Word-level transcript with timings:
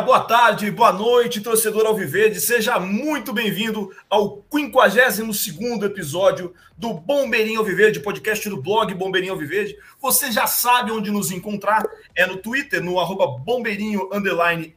boa 0.00 0.20
tarde, 0.20 0.70
boa 0.70 0.92
noite, 0.92 1.40
torcedor 1.40 1.84
Alviverde. 1.86 2.40
Seja 2.40 2.78
muito 2.78 3.32
bem-vindo 3.32 3.90
ao 4.10 4.44
52º 4.52 5.84
episódio 5.84 6.52
do 6.76 6.92
Bombeirinho 6.92 7.60
Alviverde, 7.60 8.00
podcast 8.00 8.46
do 8.50 8.60
blog 8.60 8.92
Bombeirinho 8.94 9.32
Alviverde. 9.32 9.74
Você 10.00 10.30
já 10.30 10.46
sabe 10.46 10.92
onde 10.92 11.10
nos 11.10 11.30
encontrar, 11.30 11.82
é 12.14 12.26
no 12.26 12.36
Twitter, 12.36 12.84
no 12.84 13.00
arroba 13.00 13.38
bombeirinho 13.38 14.10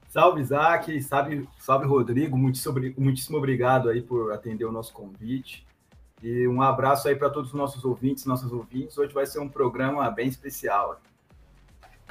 Salve, 0.10 0.42
Isaac. 0.42 1.02
Salve, 1.02 1.48
salve 1.60 1.86
Rodrigo. 1.86 2.38
muitíssimo 2.38 3.38
obrigado 3.38 3.90
aí 3.90 4.02
por 4.02 4.32
atender 4.32 4.66
o 4.66 4.72
nosso 4.72 4.94
convite. 4.94 5.66
E 6.24 6.48
um 6.48 6.62
abraço 6.62 7.10
aí 7.10 7.18
para 7.18 7.30
todos 7.30 7.50
os 7.50 7.56
nossos 7.56 7.84
ouvintes, 7.84 8.26
nossas 8.26 8.50
ouvintes. 8.50 8.98
Hoje 8.98 9.14
vai 9.14 9.26
ser 9.26 9.40
um 9.40 9.50
programa 9.50 10.10
bem 10.10 10.30
especial. 10.30 11.02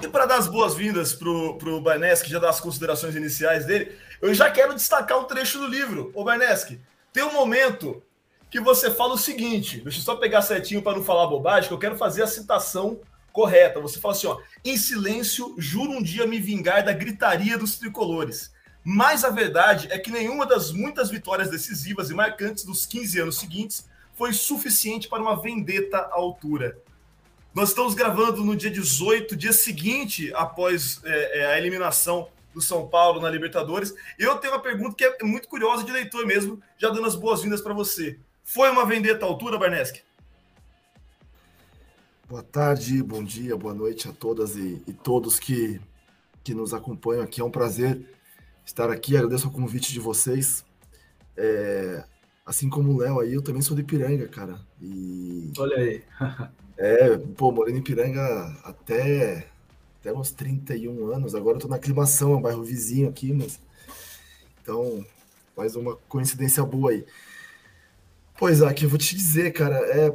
E 0.02 0.06
para 0.06 0.26
dar 0.26 0.36
as 0.36 0.46
boas-vindas 0.46 1.14
para 1.14 1.30
o 1.30 1.80
Barneski, 1.80 2.28
já 2.28 2.38
dar 2.38 2.50
as 2.50 2.60
considerações 2.60 3.16
iniciais 3.16 3.64
dele, 3.64 3.96
eu 4.20 4.34
já 4.34 4.50
quero 4.50 4.74
destacar 4.74 5.18
um 5.18 5.24
trecho 5.24 5.58
do 5.58 5.66
livro. 5.66 6.12
Ô 6.14 6.24
Barneski, 6.24 6.78
tem 7.10 7.22
um 7.22 7.32
momento 7.32 8.02
que 8.50 8.60
você 8.60 8.90
fala 8.90 9.14
o 9.14 9.18
seguinte, 9.18 9.80
deixa 9.80 10.00
eu 10.00 10.02
só 10.02 10.14
pegar 10.16 10.42
certinho 10.42 10.82
para 10.82 10.94
não 10.94 11.02
falar 11.02 11.26
bobagem, 11.26 11.68
que 11.68 11.74
eu 11.74 11.78
quero 11.78 11.96
fazer 11.96 12.22
a 12.22 12.26
citação 12.26 13.00
correta. 13.32 13.80
Você 13.80 13.98
fala 13.98 14.12
assim, 14.12 14.26
ó, 14.26 14.38
em 14.62 14.76
silêncio, 14.76 15.54
juro 15.56 15.90
um 15.90 16.02
dia 16.02 16.26
me 16.26 16.38
vingar 16.38 16.84
da 16.84 16.92
gritaria 16.92 17.56
dos 17.56 17.78
tricolores. 17.78 18.52
Mas 18.84 19.24
a 19.24 19.30
verdade 19.30 19.88
é 19.90 19.98
que 19.98 20.10
nenhuma 20.10 20.44
das 20.44 20.70
muitas 20.70 21.08
vitórias 21.08 21.48
decisivas 21.48 22.10
e 22.10 22.14
marcantes 22.14 22.62
dos 22.62 22.84
15 22.84 23.20
anos 23.20 23.38
seguintes 23.38 23.90
foi 24.22 24.32
suficiente 24.32 25.08
para 25.08 25.20
uma 25.20 25.34
vendeta 25.34 25.98
à 25.98 26.14
altura. 26.14 26.80
Nós 27.52 27.70
estamos 27.70 27.92
gravando 27.92 28.44
no 28.44 28.54
dia 28.54 28.70
18, 28.70 29.34
dia 29.34 29.52
seguinte 29.52 30.32
após 30.34 31.00
é, 31.02 31.40
é, 31.40 31.46
a 31.46 31.58
eliminação 31.58 32.28
do 32.54 32.60
São 32.60 32.86
Paulo 32.86 33.20
na 33.20 33.28
Libertadores. 33.28 33.92
Eu 34.16 34.36
tenho 34.36 34.54
uma 34.54 34.62
pergunta 34.62 34.94
que 34.94 35.04
é 35.04 35.24
muito 35.24 35.48
curiosa 35.48 35.82
de 35.82 35.90
leitor 35.90 36.24
mesmo, 36.24 36.62
já 36.78 36.88
dando 36.88 37.04
as 37.04 37.16
boas-vindas 37.16 37.60
para 37.60 37.74
você. 37.74 38.16
Foi 38.44 38.70
uma 38.70 38.86
vendeta 38.86 39.26
à 39.26 39.28
altura, 39.28 39.58
Barneski? 39.58 40.02
Boa 42.28 42.44
tarde, 42.44 43.02
bom 43.02 43.24
dia, 43.24 43.56
boa 43.56 43.74
noite 43.74 44.08
a 44.08 44.12
todas 44.12 44.54
e, 44.54 44.80
e 44.86 44.92
todos 44.92 45.40
que, 45.40 45.80
que 46.44 46.54
nos 46.54 46.72
acompanham 46.72 47.24
aqui. 47.24 47.40
É 47.40 47.44
um 47.44 47.50
prazer 47.50 48.08
estar 48.64 48.88
aqui. 48.88 49.16
Agradeço 49.16 49.48
o 49.48 49.52
convite 49.52 49.92
de 49.92 49.98
vocês. 49.98 50.64
É, 51.36 52.04
Assim 52.44 52.68
como 52.68 52.92
o 52.92 52.98
Léo 52.98 53.20
aí, 53.20 53.34
eu 53.34 53.42
também 53.42 53.62
sou 53.62 53.76
de 53.76 53.84
Piranga, 53.84 54.26
cara. 54.26 54.60
E. 54.80 55.52
Olha 55.56 55.76
aí. 55.76 56.02
é, 56.76 57.16
pô, 57.36 57.52
morei 57.52 57.74
em 57.74 57.82
Piranga 57.82 58.20
até, 58.64 59.46
até 60.00 60.12
uns 60.12 60.32
31 60.32 61.12
anos. 61.12 61.34
Agora 61.34 61.56
eu 61.56 61.60
tô 61.60 61.68
na 61.68 61.76
aclimação, 61.76 62.32
é 62.32 62.36
um 62.36 62.42
bairro 62.42 62.64
vizinho 62.64 63.08
aqui, 63.08 63.32
mas. 63.32 63.60
Então, 64.60 65.04
mais 65.56 65.76
uma 65.76 65.96
coincidência 66.08 66.64
boa 66.64 66.90
aí. 66.90 67.04
Pois, 68.38 68.60
aqui 68.60 68.84
eu 68.84 68.88
vou 68.88 68.98
te 68.98 69.14
dizer, 69.14 69.52
cara, 69.52 69.76
é. 69.76 70.12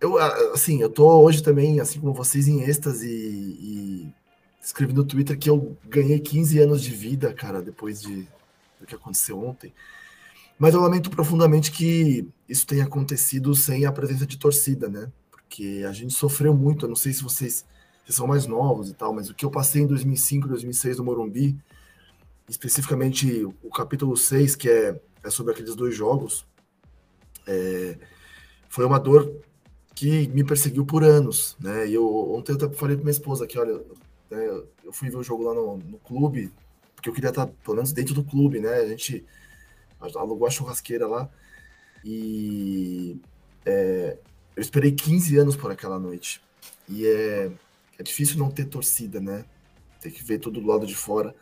Eu, 0.00 0.16
assim, 0.54 0.80
eu 0.80 0.88
tô 0.88 1.06
hoje 1.22 1.42
também, 1.42 1.78
assim 1.78 2.00
como 2.00 2.14
vocês, 2.14 2.48
em 2.48 2.62
êxtase 2.62 3.06
e, 3.06 4.06
e 4.06 4.14
escrevi 4.62 4.94
no 4.94 5.04
Twitter 5.04 5.38
que 5.38 5.50
eu 5.50 5.76
ganhei 5.86 6.18
15 6.18 6.58
anos 6.58 6.82
de 6.82 6.90
vida, 6.90 7.34
cara, 7.34 7.60
depois 7.60 8.00
de, 8.00 8.26
do 8.78 8.86
que 8.86 8.94
aconteceu 8.94 9.38
ontem. 9.38 9.74
Mas 10.60 10.74
eu 10.74 10.82
lamento 10.82 11.08
profundamente 11.08 11.72
que 11.72 12.28
isso 12.46 12.66
tenha 12.66 12.84
acontecido 12.84 13.54
sem 13.54 13.86
a 13.86 13.92
presença 13.92 14.26
de 14.26 14.36
torcida, 14.36 14.90
né? 14.90 15.10
Porque 15.30 15.82
a 15.88 15.90
gente 15.90 16.12
sofreu 16.12 16.52
muito. 16.52 16.84
Eu 16.84 16.90
não 16.90 16.96
sei 16.96 17.14
se 17.14 17.22
vocês, 17.22 17.64
vocês 18.04 18.14
são 18.14 18.26
mais 18.26 18.46
novos 18.46 18.90
e 18.90 18.92
tal, 18.92 19.14
mas 19.14 19.30
o 19.30 19.34
que 19.34 19.42
eu 19.42 19.50
passei 19.50 19.80
em 19.80 19.86
2005, 19.86 20.46
2006 20.46 20.98
no 20.98 21.04
Morumbi, 21.04 21.58
especificamente 22.46 23.42
o 23.62 23.70
capítulo 23.70 24.14
6, 24.14 24.54
que 24.54 24.68
é, 24.68 25.00
é 25.24 25.30
sobre 25.30 25.54
aqueles 25.54 25.74
dois 25.74 25.96
jogos, 25.96 26.46
é, 27.46 27.96
foi 28.68 28.84
uma 28.84 29.00
dor 29.00 29.32
que 29.94 30.28
me 30.28 30.44
perseguiu 30.44 30.84
por 30.84 31.02
anos, 31.02 31.56
né? 31.58 31.88
E 31.88 31.94
eu 31.94 32.34
ontem 32.34 32.52
eu 32.52 32.70
falei 32.74 32.96
para 32.96 33.04
minha 33.04 33.12
esposa 33.12 33.46
que, 33.46 33.58
olha, 33.58 33.80
né, 34.30 34.62
eu 34.84 34.92
fui 34.92 35.08
ver 35.08 35.16
o 35.16 35.22
jogo 35.22 35.42
lá 35.42 35.54
no, 35.54 35.78
no 35.78 35.98
clube, 36.00 36.52
porque 36.94 37.08
eu 37.08 37.14
queria 37.14 37.30
estar, 37.30 37.46
pelo 37.46 37.76
menos, 37.76 37.94
dentro 37.94 38.12
do 38.12 38.22
clube, 38.22 38.60
né? 38.60 38.74
A 38.74 38.88
gente 38.88 39.24
alugou 40.00 40.46
a 40.46 40.50
churrasqueira 40.50 41.06
lá. 41.06 41.28
E 42.04 43.20
é, 43.64 44.16
eu 44.56 44.60
esperei 44.60 44.92
15 44.92 45.36
anos 45.38 45.56
por 45.56 45.70
aquela 45.70 45.98
noite. 45.98 46.40
E 46.88 47.06
é, 47.06 47.50
é 47.98 48.02
difícil 48.02 48.38
não 48.38 48.50
ter 48.50 48.64
torcida, 48.64 49.20
né? 49.20 49.44
Ter 50.00 50.10
que 50.10 50.24
ver 50.24 50.38
todo 50.38 50.60
do 50.60 50.66
lado 50.66 50.86
de 50.86 50.94
fora. 50.94 51.34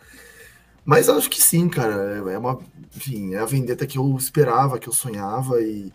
Mas 0.84 1.08
acho 1.08 1.30
que 1.30 1.40
sim, 1.40 1.68
cara. 1.68 2.16
É, 2.28 2.34
é 2.34 2.38
uma, 2.38 2.58
enfim, 2.96 3.34
é 3.34 3.38
a 3.38 3.44
vendetta 3.44 3.86
que 3.86 3.98
eu 3.98 4.16
esperava, 4.16 4.78
que 4.78 4.88
eu 4.88 4.92
sonhava. 4.92 5.60
E, 5.60 5.92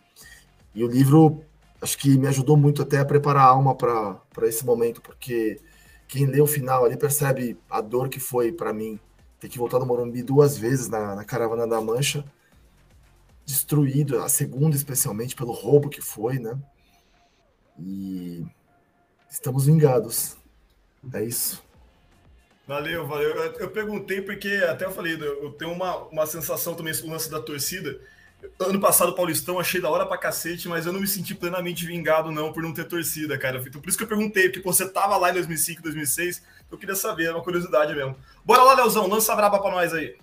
e 0.73 0.83
o 0.83 0.87
livro 0.87 1.43
acho 1.81 1.97
que 1.97 2.17
me 2.17 2.27
ajudou 2.27 2.55
muito 2.55 2.81
até 2.81 2.99
a 2.99 3.05
preparar 3.05 3.43
a 3.43 3.49
alma 3.49 3.75
para 3.75 4.21
esse 4.43 4.65
momento, 4.65 5.01
porque 5.01 5.59
quem 6.07 6.25
lê 6.25 6.39
o 6.39 6.47
final 6.47 6.85
ali 6.85 6.95
percebe 6.95 7.57
a 7.69 7.81
dor 7.81 8.07
que 8.07 8.19
foi 8.19 8.53
para 8.53 8.71
mim 8.71 8.97
ter 9.39 9.49
que 9.49 9.57
voltar 9.57 9.79
no 9.79 9.85
Morumbi 9.85 10.23
duas 10.23 10.57
vezes 10.57 10.87
na, 10.87 11.15
na 11.15 11.25
Caravana 11.25 11.67
da 11.67 11.81
Mancha 11.81 12.23
destruído, 13.45 14.19
a 14.19 14.29
segunda 14.29 14.75
especialmente 14.75 15.35
pelo 15.35 15.51
roubo 15.51 15.89
que 15.89 16.01
foi, 16.01 16.39
né? 16.39 16.57
E 17.79 18.45
estamos 19.29 19.65
vingados. 19.65 20.37
É 21.13 21.23
isso. 21.23 21.63
Valeu, 22.65 23.05
valeu. 23.05 23.35
Eu, 23.59 23.69
perguntei 23.69 24.21
porque 24.21 24.47
até 24.69 24.85
eu 24.85 24.91
falei, 24.91 25.15
eu 25.21 25.51
tenho 25.51 25.71
uma, 25.71 25.97
uma 26.05 26.25
sensação 26.25 26.73
também 26.75 26.93
o 27.03 27.09
lance 27.09 27.29
da 27.29 27.41
torcida. 27.41 27.99
Ano 28.59 28.79
passado 28.79 29.15
Paulistão 29.15 29.59
achei 29.59 29.81
da 29.81 29.89
hora 29.89 30.05
pra 30.05 30.17
cacete, 30.17 30.67
mas 30.67 30.85
eu 30.85 30.93
não 30.93 30.99
me 30.99 31.07
senti 31.07 31.33
plenamente 31.33 31.85
vingado 31.85 32.31
não 32.31 32.51
por 32.51 32.63
não 32.63 32.73
ter 32.73 32.85
torcida, 32.85 33.37
cara. 33.37 33.61
Então 33.65 33.81
por 33.81 33.89
isso 33.89 33.97
que 33.97 34.03
eu 34.03 34.07
perguntei, 34.07 34.49
porque 34.49 34.65
você 34.65 34.87
tava 34.87 35.17
lá 35.17 35.29
em 35.29 35.33
2005, 35.33 35.81
2006, 35.81 36.43
eu 36.71 36.77
queria 36.77 36.95
saber, 36.95 37.25
é 37.25 37.31
uma 37.31 37.43
curiosidade 37.43 37.93
mesmo. 37.93 38.15
Bora 38.45 38.63
lá, 38.63 38.73
Leozão, 38.75 39.07
lança 39.07 39.33
a 39.33 39.35
braba 39.35 39.61
pra 39.61 39.71
nós 39.71 39.93
aí. 39.93 40.15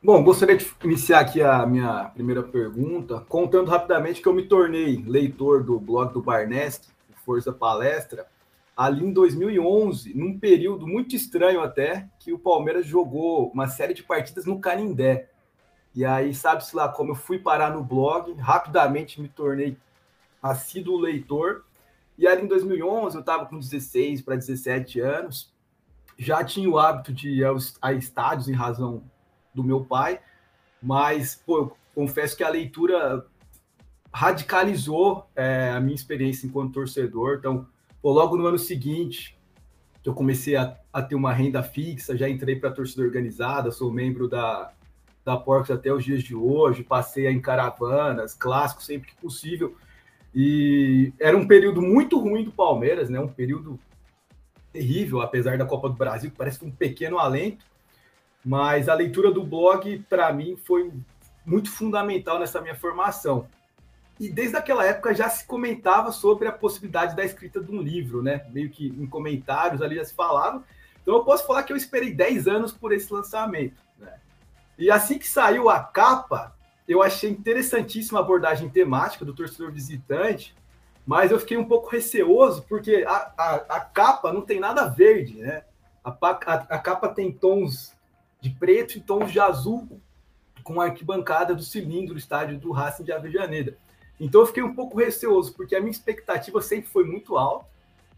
Bom, 0.00 0.22
gostaria 0.22 0.56
de 0.56 0.64
iniciar 0.84 1.18
aqui 1.18 1.42
a 1.42 1.66
minha 1.66 2.04
primeira 2.14 2.40
pergunta, 2.40 3.20
contando 3.28 3.68
rapidamente 3.68 4.22
que 4.22 4.28
eu 4.28 4.32
me 4.32 4.46
tornei 4.46 5.02
leitor 5.04 5.64
do 5.64 5.80
blog 5.80 6.12
do 6.12 6.22
Barnest, 6.22 6.88
Força 7.24 7.52
Palestra, 7.52 8.28
ali 8.76 9.04
em 9.04 9.12
2011, 9.12 10.16
num 10.16 10.38
período 10.38 10.86
muito 10.86 11.16
estranho 11.16 11.60
até, 11.60 12.08
que 12.20 12.32
o 12.32 12.38
Palmeiras 12.38 12.86
jogou 12.86 13.50
uma 13.50 13.66
série 13.66 13.92
de 13.92 14.04
partidas 14.04 14.46
no 14.46 14.60
Canindé. 14.60 15.30
E 15.92 16.04
aí, 16.04 16.32
sabe-se 16.32 16.76
lá 16.76 16.88
como 16.88 17.10
eu 17.10 17.16
fui 17.16 17.40
parar 17.40 17.72
no 17.72 17.82
blog, 17.82 18.32
rapidamente 18.34 19.20
me 19.20 19.28
tornei 19.28 19.76
assíduo 20.40 20.96
leitor. 20.96 21.64
E 22.16 22.24
ali 22.24 22.42
em 22.42 22.46
2011, 22.46 23.16
eu 23.16 23.20
estava 23.20 23.46
com 23.46 23.58
16 23.58 24.22
para 24.22 24.36
17 24.36 25.00
anos, 25.00 25.52
já 26.16 26.44
tinha 26.44 26.70
o 26.70 26.78
hábito 26.78 27.12
de 27.12 27.30
ir 27.30 27.44
aos, 27.44 27.76
a 27.82 27.92
estádios 27.92 28.48
em 28.48 28.54
razão 28.54 29.02
do 29.54 29.64
meu 29.64 29.84
pai, 29.84 30.20
mas, 30.82 31.42
pô, 31.44 31.58
eu 31.58 31.76
confesso 31.94 32.36
que 32.36 32.44
a 32.44 32.48
leitura 32.48 33.26
radicalizou 34.12 35.28
é, 35.36 35.70
a 35.70 35.80
minha 35.80 35.94
experiência 35.94 36.46
enquanto 36.46 36.74
torcedor. 36.74 37.36
Então, 37.38 37.66
pô, 38.00 38.10
logo 38.12 38.36
no 38.36 38.46
ano 38.46 38.58
seguinte, 38.58 39.38
eu 40.04 40.14
comecei 40.14 40.56
a, 40.56 40.76
a 40.92 41.02
ter 41.02 41.14
uma 41.14 41.32
renda 41.32 41.62
fixa, 41.62 42.16
já 42.16 42.28
entrei 42.28 42.56
para 42.56 42.70
a 42.70 42.72
torcida 42.72 43.02
organizada, 43.02 43.70
sou 43.70 43.92
membro 43.92 44.26
da, 44.26 44.72
da 45.24 45.36
Porcos 45.36 45.70
até 45.70 45.92
os 45.92 46.04
dias 46.04 46.22
de 46.22 46.34
hoje, 46.34 46.82
passei 46.82 47.26
em 47.28 47.40
caravanas, 47.40 48.34
clássicos 48.34 48.86
sempre 48.86 49.08
que 49.08 49.16
possível. 49.16 49.76
E 50.34 51.12
era 51.18 51.36
um 51.36 51.46
período 51.46 51.82
muito 51.82 52.18
ruim 52.18 52.44
do 52.44 52.52
Palmeiras, 52.52 53.10
né? 53.10 53.20
Um 53.20 53.28
período 53.28 53.78
terrível, 54.72 55.20
apesar 55.20 55.58
da 55.58 55.66
Copa 55.66 55.88
do 55.88 55.96
Brasil, 55.96 56.32
parece 56.36 56.64
um 56.64 56.70
pequeno 56.70 57.18
alento. 57.18 57.64
Mas 58.44 58.88
a 58.88 58.94
leitura 58.94 59.30
do 59.30 59.44
blog, 59.44 59.98
para 60.08 60.32
mim, 60.32 60.56
foi 60.56 60.92
muito 61.44 61.70
fundamental 61.70 62.38
nessa 62.38 62.60
minha 62.60 62.74
formação. 62.74 63.48
E 64.20 64.28
desde 64.28 64.56
aquela 64.56 64.84
época 64.84 65.14
já 65.14 65.28
se 65.28 65.46
comentava 65.46 66.10
sobre 66.10 66.48
a 66.48 66.52
possibilidade 66.52 67.14
da 67.14 67.24
escrita 67.24 67.60
de 67.60 67.70
um 67.70 67.80
livro, 67.80 68.22
né? 68.22 68.44
Meio 68.50 68.68
que 68.68 68.88
em 68.88 69.06
comentários 69.06 69.80
ali 69.80 69.96
já 69.96 70.04
se 70.04 70.14
falava. 70.14 70.64
Então 71.00 71.14
eu 71.14 71.24
posso 71.24 71.46
falar 71.46 71.62
que 71.62 71.72
eu 71.72 71.76
esperei 71.76 72.12
10 72.12 72.48
anos 72.48 72.72
por 72.72 72.92
esse 72.92 73.12
lançamento. 73.12 73.80
Né? 73.98 74.12
E 74.76 74.90
assim 74.90 75.18
que 75.18 75.28
saiu 75.28 75.70
a 75.70 75.80
capa, 75.80 76.54
eu 76.86 77.02
achei 77.02 77.30
interessantíssima 77.30 78.18
a 78.18 78.22
abordagem 78.22 78.68
temática 78.68 79.24
do 79.24 79.32
torcedor 79.32 79.70
visitante, 79.70 80.54
mas 81.06 81.30
eu 81.30 81.38
fiquei 81.38 81.56
um 81.56 81.64
pouco 81.64 81.88
receoso 81.88 82.64
porque 82.68 83.04
a, 83.06 83.32
a, 83.38 83.54
a 83.76 83.80
capa 83.80 84.32
não 84.32 84.42
tem 84.42 84.58
nada 84.58 84.88
verde, 84.88 85.38
né? 85.38 85.62
A, 86.04 86.10
a, 86.10 86.54
a 86.54 86.78
capa 86.78 87.08
tem 87.08 87.30
tons 87.30 87.96
de 88.40 88.50
preto 88.50 88.96
e 88.96 89.00
tons 89.00 89.32
de 89.32 89.40
azul 89.40 90.00
com 90.62 90.80
a 90.80 90.84
arquibancada 90.84 91.54
do 91.54 91.62
cilindro 91.62 92.18
estádio 92.18 92.58
do 92.58 92.72
Racing 92.72 93.04
de 93.04 93.12
Avejaneira. 93.12 93.76
Então 94.20 94.40
eu 94.42 94.46
fiquei 94.46 94.62
um 94.62 94.74
pouco 94.74 94.98
receoso, 94.98 95.54
porque 95.54 95.74
a 95.74 95.80
minha 95.80 95.90
expectativa 95.90 96.60
sempre 96.60 96.90
foi 96.90 97.04
muito 97.04 97.36
alta. 97.36 97.66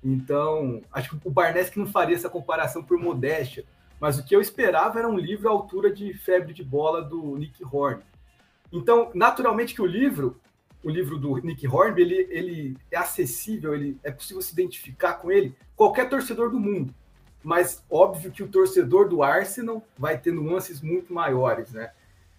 Então, 0.03 0.81
acho 0.91 1.11
que 1.11 1.29
o 1.29 1.31
Barnes 1.31 1.71
não 1.77 1.87
faria 1.87 2.17
essa 2.17 2.31
comparação 2.31 2.83
por 2.83 2.99
modéstia, 2.99 3.65
mas 4.01 4.19
o 4.19 4.25
que 4.25 4.35
eu 4.35 4.41
esperava 4.41 4.99
era 4.99 5.09
um 5.09 5.19
livro 5.19 5.49
à 5.49 5.53
altura 5.53 5.93
de 5.93 6.15
Febre 6.15 6.55
de 6.55 6.65
Bola 6.65 7.03
do 7.03 7.37
Nick 7.37 7.63
Horn. 7.63 8.03
Então, 8.73 9.11
naturalmente 9.15 9.75
que 9.75 9.83
o 9.83 9.87
livro, 9.87 10.41
o 10.83 10.89
livro 10.89 11.19
do 11.19 11.37
Nick 11.37 11.69
Horn, 11.69 12.01
ele, 12.01 12.27
ele 12.31 12.79
é 12.91 12.97
acessível, 12.97 13.75
ele 13.75 13.99
é 14.03 14.11
possível 14.11 14.41
se 14.41 14.53
identificar 14.53 15.15
com 15.15 15.31
ele 15.31 15.55
qualquer 15.77 16.09
torcedor 16.09 16.51
do 16.51 16.59
mundo. 16.59 16.95
Mas 17.43 17.83
óbvio 17.91 18.31
que 18.31 18.43
o 18.43 18.49
torcedor 18.49 19.09
do 19.09 19.23
Arsenal 19.23 19.83
vai 19.99 20.19
ter 20.19 20.33
nuances 20.33 20.81
muito 20.81 21.13
maiores, 21.13 21.73
né? 21.73 21.93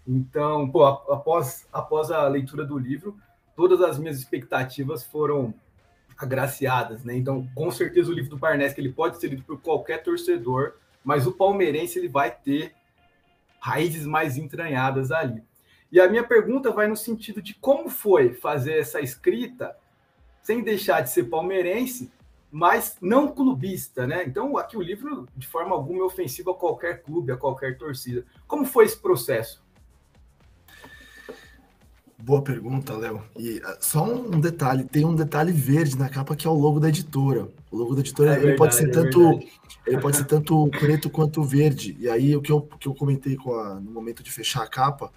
Então, 0.07 0.69
pô, 0.69 0.83
após, 0.85 1.67
após 1.71 2.11
a 2.11 2.27
leitura 2.27 2.65
do 2.65 2.77
livro, 2.77 3.17
todas 3.55 3.81
as 3.81 3.97
minhas 3.97 4.17
expectativas 4.17 5.03
foram 5.03 5.53
agraciadas, 6.17 7.03
né? 7.03 7.15
Então, 7.15 7.47
com 7.55 7.71
certeza 7.71 8.11
o 8.11 8.13
livro 8.13 8.29
do 8.29 8.37
Barnes 8.37 8.77
ele 8.77 8.91
pode 8.91 9.19
ser 9.19 9.27
lido 9.29 9.43
por 9.43 9.59
qualquer 9.59 10.03
torcedor, 10.03 10.73
mas 11.03 11.25
o 11.25 11.31
palmeirense 11.31 11.97
ele 11.97 12.07
vai 12.07 12.31
ter 12.31 12.73
raízes 13.59 14.05
mais 14.05 14.37
entranhadas 14.37 15.11
ali. 15.11 15.43
E 15.91 15.99
a 15.99 16.09
minha 16.09 16.23
pergunta 16.23 16.71
vai 16.71 16.87
no 16.87 16.95
sentido 16.95 17.41
de 17.41 17.53
como 17.55 17.89
foi 17.89 18.33
fazer 18.33 18.77
essa 18.77 19.01
escrita 19.01 19.75
sem 20.41 20.63
deixar 20.63 21.01
de 21.01 21.09
ser 21.09 21.25
palmeirense, 21.25 22.11
mas 22.51 22.97
não 23.01 23.29
clubista, 23.29 24.05
né? 24.05 24.25
Então, 24.25 24.57
aqui 24.57 24.75
o 24.75 24.81
livro, 24.81 25.25
de 25.35 25.47
forma 25.47 25.73
alguma, 25.73 26.01
é 26.01 26.03
ofensivo 26.03 26.51
a 26.51 26.55
qualquer 26.55 27.01
clube, 27.01 27.31
a 27.31 27.37
qualquer 27.37 27.77
torcida. 27.77 28.25
Como 28.45 28.65
foi 28.65 28.85
esse 28.85 28.97
processo? 28.97 29.63
Boa 32.17 32.41
pergunta, 32.41 32.95
Léo. 32.95 33.23
E 33.37 33.57
uh, 33.59 33.77
só 33.79 34.03
um 34.03 34.39
detalhe, 34.39 34.83
tem 34.83 35.05
um 35.05 35.15
detalhe 35.15 35.51
verde 35.51 35.97
na 35.97 36.09
capa 36.09 36.35
que 36.35 36.45
é 36.45 36.49
o 36.49 36.53
logo 36.53 36.79
da 36.79 36.89
editora. 36.89 37.47
O 37.71 37.77
logo 37.77 37.95
da 37.95 38.01
editora 38.01 38.31
é 38.31 38.33
ele 38.33 38.39
verdade, 38.39 38.57
pode 38.57 38.75
ser 38.75 38.89
é 38.89 38.91
tanto 38.91 39.39
ele 39.87 39.99
pode 39.99 40.17
ser 40.17 40.25
tanto 40.25 40.69
preto 40.69 41.09
quanto 41.09 41.41
verde. 41.41 41.95
E 41.99 42.07
aí 42.07 42.35
o 42.35 42.41
que 42.41 42.51
eu, 42.51 42.61
que 42.79 42.87
eu 42.87 42.93
comentei 42.93 43.35
com 43.35 43.55
a, 43.55 43.75
no 43.75 43.91
momento 43.91 44.21
de 44.21 44.31
fechar 44.31 44.61
a 44.61 44.67
capa 44.67 45.11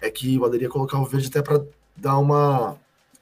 é 0.00 0.10
que 0.10 0.36
valeria 0.36 0.68
colocar 0.68 0.98
o 0.98 1.04
verde 1.04 1.28
até 1.28 1.40
para 1.40 1.64
dar 1.96 2.18
uma 2.18 2.76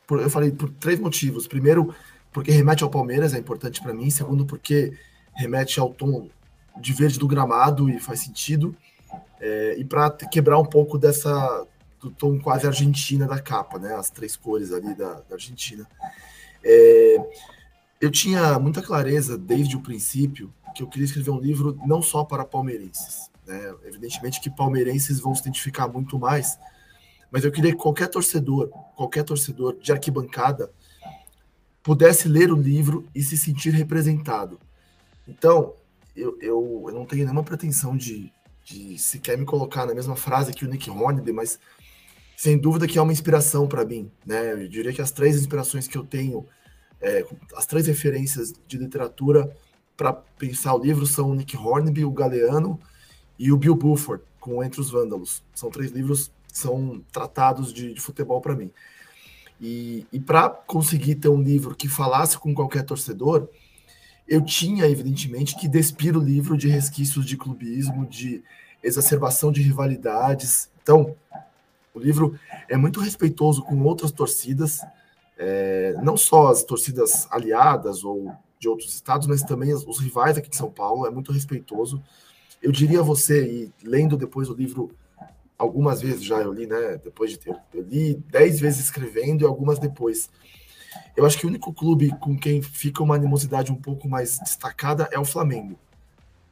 por, 0.06 0.20
eu 0.20 0.30
falei 0.30 0.50
por 0.50 0.70
três 0.70 0.98
motivos. 0.98 1.46
Primeiro, 1.46 1.94
porque 2.32 2.50
remete 2.50 2.82
ao 2.82 2.90
Palmeiras, 2.90 3.34
é 3.34 3.38
importante 3.38 3.81
para 3.82 3.93
mim. 3.93 4.11
Segundo, 4.11 4.46
porque 4.46 4.96
remete 5.34 5.79
ao 5.79 5.93
tom 5.93 6.29
de 6.81 6.93
verde 6.93 7.19
do 7.19 7.29
gramado 7.29 7.90
e 7.90 7.99
faz 7.99 8.20
sentido. 8.20 8.75
É, 9.40 9.76
e 9.79 9.84
para 9.84 10.11
quebrar 10.11 10.58
um 10.58 10.64
pouco 10.64 10.99
dessa 10.99 11.67
do 12.00 12.11
tom 12.11 12.38
quase 12.40 12.67
argentina 12.67 13.26
da 13.26 13.40
capa, 13.40 13.79
né? 13.79 13.94
As 13.94 14.11
três 14.11 14.37
cores 14.37 14.73
ali 14.73 14.94
da, 14.94 15.14
da 15.14 15.34
Argentina. 15.34 15.87
É, 16.64 17.17
eu 18.00 18.11
tinha 18.11 18.58
muita 18.58 18.82
clareza 18.82 19.38
desde 19.38 19.76
o 19.76 19.81
princípio 19.81 20.52
que 20.75 20.82
eu 20.82 20.88
queria 20.88 21.05
escrever 21.05 21.31
um 21.31 21.38
livro 21.38 21.79
não 21.87 22.02
só 22.02 22.25
para 22.25 22.44
palmeirenses. 22.44 23.31
Né? 23.46 23.75
Evidentemente 23.84 24.40
que 24.40 24.50
palmeirenses 24.50 25.20
vão 25.20 25.34
se 25.34 25.43
identificar 25.43 25.87
muito 25.87 26.19
mais, 26.19 26.58
mas 27.31 27.44
eu 27.44 27.52
queria 27.52 27.73
que 27.73 27.79
qualquer 27.79 28.08
torcedor, 28.08 28.69
qualquer 28.96 29.23
torcedor 29.23 29.79
de 29.79 29.93
arquibancada, 29.93 30.73
pudesse 31.82 32.29
ler 32.29 32.52
o 32.52 32.56
livro 32.56 33.06
e 33.14 33.23
se 33.23 33.37
sentir 33.37 33.70
representado. 33.70 34.58
Então, 35.26 35.75
eu, 36.14 36.37
eu, 36.40 36.84
eu 36.88 36.94
não 36.94 37.05
tenho 37.05 37.25
nenhuma 37.25 37.43
pretensão 37.43 37.96
de, 37.96 38.32
de 38.64 38.99
sequer 38.99 39.37
me 39.37 39.44
colocar 39.44 39.87
na 39.87 39.94
mesma 39.94 40.17
frase 40.17 40.52
que 40.52 40.64
o 40.64 40.69
Nick 40.69 40.90
Hornby, 40.90 41.32
mas 41.32 41.58
sem 42.37 42.58
dúvida 42.58 42.87
que 42.87 42.99
é 42.99 43.02
uma 43.02 43.12
inspiração 43.12 43.67
para 43.67 43.84
mim, 43.84 44.11
né? 44.26 44.52
Eu 44.52 44.69
diria 44.69 44.93
que 44.93 45.02
as 45.02 45.12
três 45.12 45.37
inspirações 45.37 45.86
que 45.86 45.96
eu 45.96 46.05
tenho, 46.05 46.46
é, 47.01 47.24
as 47.56 47.67
três 47.67 47.86
referências 47.86 48.53
de 48.67 48.79
literatura 48.79 49.56
para 49.96 50.12
pensar 50.12 50.74
o 50.74 50.82
livro 50.82 51.06
são 51.06 51.31
o 51.31 51.34
Nick 51.34 51.56
Hornby, 51.56 52.05
o 52.05 52.10
Galeano 52.10 52.81
e 53.39 53.53
o 53.53 53.56
Bill 53.56 53.74
Buford, 53.74 54.24
com 54.41 54.62
Entre 54.62 54.81
os 54.81 54.91
Vândalos. 54.91 55.43
São 55.55 55.70
três 55.70 55.91
livros 55.91 56.32
são 56.53 57.03
tratados 57.10 57.72
de, 57.72 57.94
de 57.94 58.01
futebol 58.01 58.41
para 58.41 58.55
mim. 58.55 58.70
E, 59.62 60.04
e 60.12 60.19
para 60.19 60.48
conseguir 60.50 61.14
ter 61.14 61.28
um 61.28 61.40
livro 61.40 61.76
que 61.76 61.86
falasse 61.86 62.36
com 62.36 62.52
qualquer 62.52 62.82
torcedor, 62.82 63.48
eu 64.26 64.44
tinha, 64.44 64.86
evidentemente, 64.86 65.56
que 65.56 65.69
despir 65.69 66.16
o 66.16 66.20
livro 66.20 66.56
de 66.56 66.66
resquícios 66.66 67.24
de 67.24 67.36
clubismo, 67.36 68.04
de 68.04 68.42
exacerbação 68.82 69.52
de 69.52 69.62
rivalidades. 69.62 70.69
Então, 70.82 71.14
o 71.94 72.00
livro 72.00 72.36
é 72.69 72.76
muito 72.76 72.98
respeitoso 72.98 73.62
com 73.62 73.81
outras 73.82 74.10
torcidas, 74.10 74.81
é, 75.38 75.94
não 76.02 76.16
só 76.16 76.48
as 76.48 76.64
torcidas 76.64 77.28
aliadas 77.31 78.02
ou 78.02 78.34
de 78.58 78.69
outros 78.69 78.92
estados, 78.92 79.28
mas 79.28 79.44
também 79.44 79.72
os 79.72 79.98
rivais 80.00 80.36
aqui 80.36 80.50
de 80.50 80.56
São 80.56 80.72
Paulo, 80.72 81.06
é 81.06 81.10
muito 81.10 81.31
respeitoso. 81.31 82.02
Eu 82.60 82.72
diria 82.72 82.98
a 82.98 83.04
você, 83.04 83.44
e 83.44 83.86
lendo 83.86 84.16
depois 84.16 84.48
o 84.48 84.54
livro 84.54 84.90
algumas 85.62 86.02
vezes 86.02 86.24
já, 86.24 86.40
eu 86.40 86.52
li, 86.52 86.66
né, 86.66 86.98
depois 87.02 87.31
de 87.31 87.38
ter, 87.38 87.56
eu 87.72 87.82
li 87.82 88.14
dez 88.28 88.58
vezes 88.58 88.81
escrevendo 88.81 89.42
e 89.42 89.46
algumas 89.46 89.78
depois. 89.78 90.28
Eu 91.16 91.24
acho 91.24 91.38
que 91.38 91.46
o 91.46 91.48
único 91.48 91.72
clube 91.72 92.10
com 92.19 92.36
quem 92.36 92.60
fica 92.60 93.00
uma 93.00 93.14
animosidade 93.14 93.70
um 93.70 93.76
pouco 93.76 94.08
mais 94.08 94.40
destacada 94.40 95.08
é 95.12 95.19
o 95.20 95.24
Flamengo, 95.24 95.78